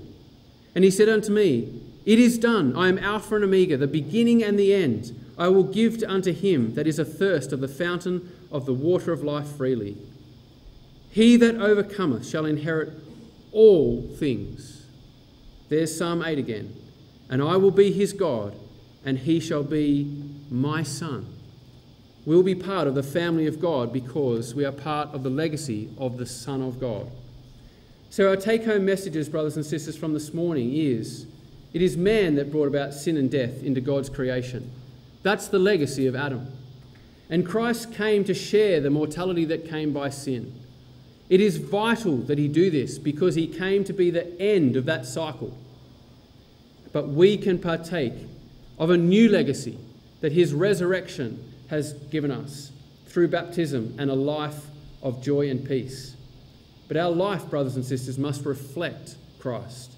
And 0.76 0.84
he 0.84 0.92
said 0.92 1.10
unto 1.10 1.32
me, 1.32 1.82
It 2.06 2.20
is 2.20 2.38
done. 2.38 2.76
I 2.76 2.88
am 2.88 3.00
Alpha 3.00 3.34
and 3.34 3.46
Omega, 3.46 3.78
the 3.78 3.88
beginning 3.88 4.44
and 4.44 4.60
the 4.60 4.72
end. 4.72 5.20
I 5.42 5.48
will 5.48 5.64
give 5.64 6.04
unto 6.04 6.32
him 6.32 6.76
that 6.76 6.86
is 6.86 7.00
athirst 7.00 7.52
of 7.52 7.62
the 7.62 7.68
fountain 7.68 8.32
of 8.52 8.68
the 8.68 8.76
water 8.76 9.12
of 9.12 9.24
life 9.24 9.48
freely. 9.48 9.98
He 11.10 11.36
that 11.38 11.56
overcometh 11.56 12.30
shall 12.30 12.46
inherit 12.46 12.94
all 13.52 14.04
things. 14.20 14.86
There's 15.70 15.98
Psalm 15.98 16.22
8 16.22 16.38
again 16.38 16.76
and 17.28 17.42
I 17.42 17.56
will 17.56 17.72
be 17.72 17.92
his 17.92 18.14
God, 18.14 18.54
and 19.04 19.18
he 19.18 19.40
shall 19.40 19.64
be 19.64 20.04
my 20.52 20.84
son. 20.84 21.26
We'll 22.24 22.44
be 22.44 22.54
part 22.54 22.88
of 22.88 22.94
the 22.94 23.02
family 23.02 23.48
of 23.48 23.60
God 23.60 23.92
because 23.92 24.54
we 24.54 24.64
are 24.64 24.72
part 24.72 25.10
of 25.16 25.24
the 25.24 25.30
legacy 25.32 25.90
of 25.98 26.18
the 26.18 26.26
Son 26.28 26.62
of 26.62 26.80
God. 26.80 27.10
So, 28.12 28.28
our 28.30 28.36
take 28.36 28.66
home 28.66 28.86
messages, 28.86 29.28
brothers 29.30 29.56
and 29.56 29.66
sisters, 29.66 29.98
from 29.98 30.14
this 30.14 30.34
morning 30.34 30.76
is 30.76 31.26
it 31.74 31.82
is 31.82 31.98
man 31.98 32.36
that 32.36 32.52
brought 32.52 32.68
about 32.68 32.94
sin 32.94 33.18
and 33.18 33.32
death 33.32 33.64
into 33.64 33.82
God's 33.82 34.10
creation. 34.10 34.70
That's 35.24 35.48
the 35.48 35.60
legacy 35.60 36.08
of 36.08 36.16
Adam. 36.16 36.52
And 37.30 37.46
Christ 37.46 37.94
came 37.94 38.24
to 38.26 38.34
share 38.34 38.82
the 38.82 38.90
mortality 38.90 39.46
that 39.46 39.70
came 39.70 39.94
by 39.94 40.10
sin. 40.10 40.54
It 41.30 41.40
is 41.40 41.58
vital 41.58 42.18
that 42.18 42.38
he 42.38 42.48
do 42.48 42.70
this 42.70 42.98
because 42.98 43.36
he 43.36 43.48
came 43.48 43.84
to 43.86 43.94
be 43.94 44.10
the 44.10 44.40
end 44.42 44.76
of 44.76 44.86
that 44.86 45.06
cycle. 45.06 45.58
But 46.92 47.08
we 47.08 47.38
can 47.38 47.58
partake 47.58 48.14
of 48.78 48.90
a 48.90 48.98
new 48.98 49.30
legacy 49.30 49.78
that 50.20 50.34
his 50.34 50.54
resurrection 50.54 51.54
has 51.70 51.94
given 51.94 52.32
us 52.32 52.72
through 53.06 53.30
baptism 53.30 53.96
and 53.98 54.10
a 54.10 54.16
life 54.16 54.66
of 55.02 55.24
joy 55.24 55.50
and 55.50 55.66
peace. 55.66 56.16
But 56.88 56.98
our 56.98 57.12
life, 57.12 57.50
brothers 57.50 57.78
and 57.78 57.86
sisters, 57.86 58.18
must 58.18 58.46
reflect 58.46 59.16
Christ. 59.40 59.92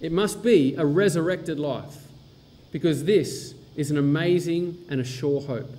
It 0.00 0.12
must 0.12 0.42
be 0.42 0.74
a 0.76 0.86
resurrected 0.86 1.60
life 1.60 1.96
because 2.72 3.04
this 3.04 3.53
is 3.76 3.90
an 3.90 3.98
amazing 3.98 4.84
and 4.88 5.00
a 5.00 5.04
sure 5.04 5.40
hope. 5.40 5.70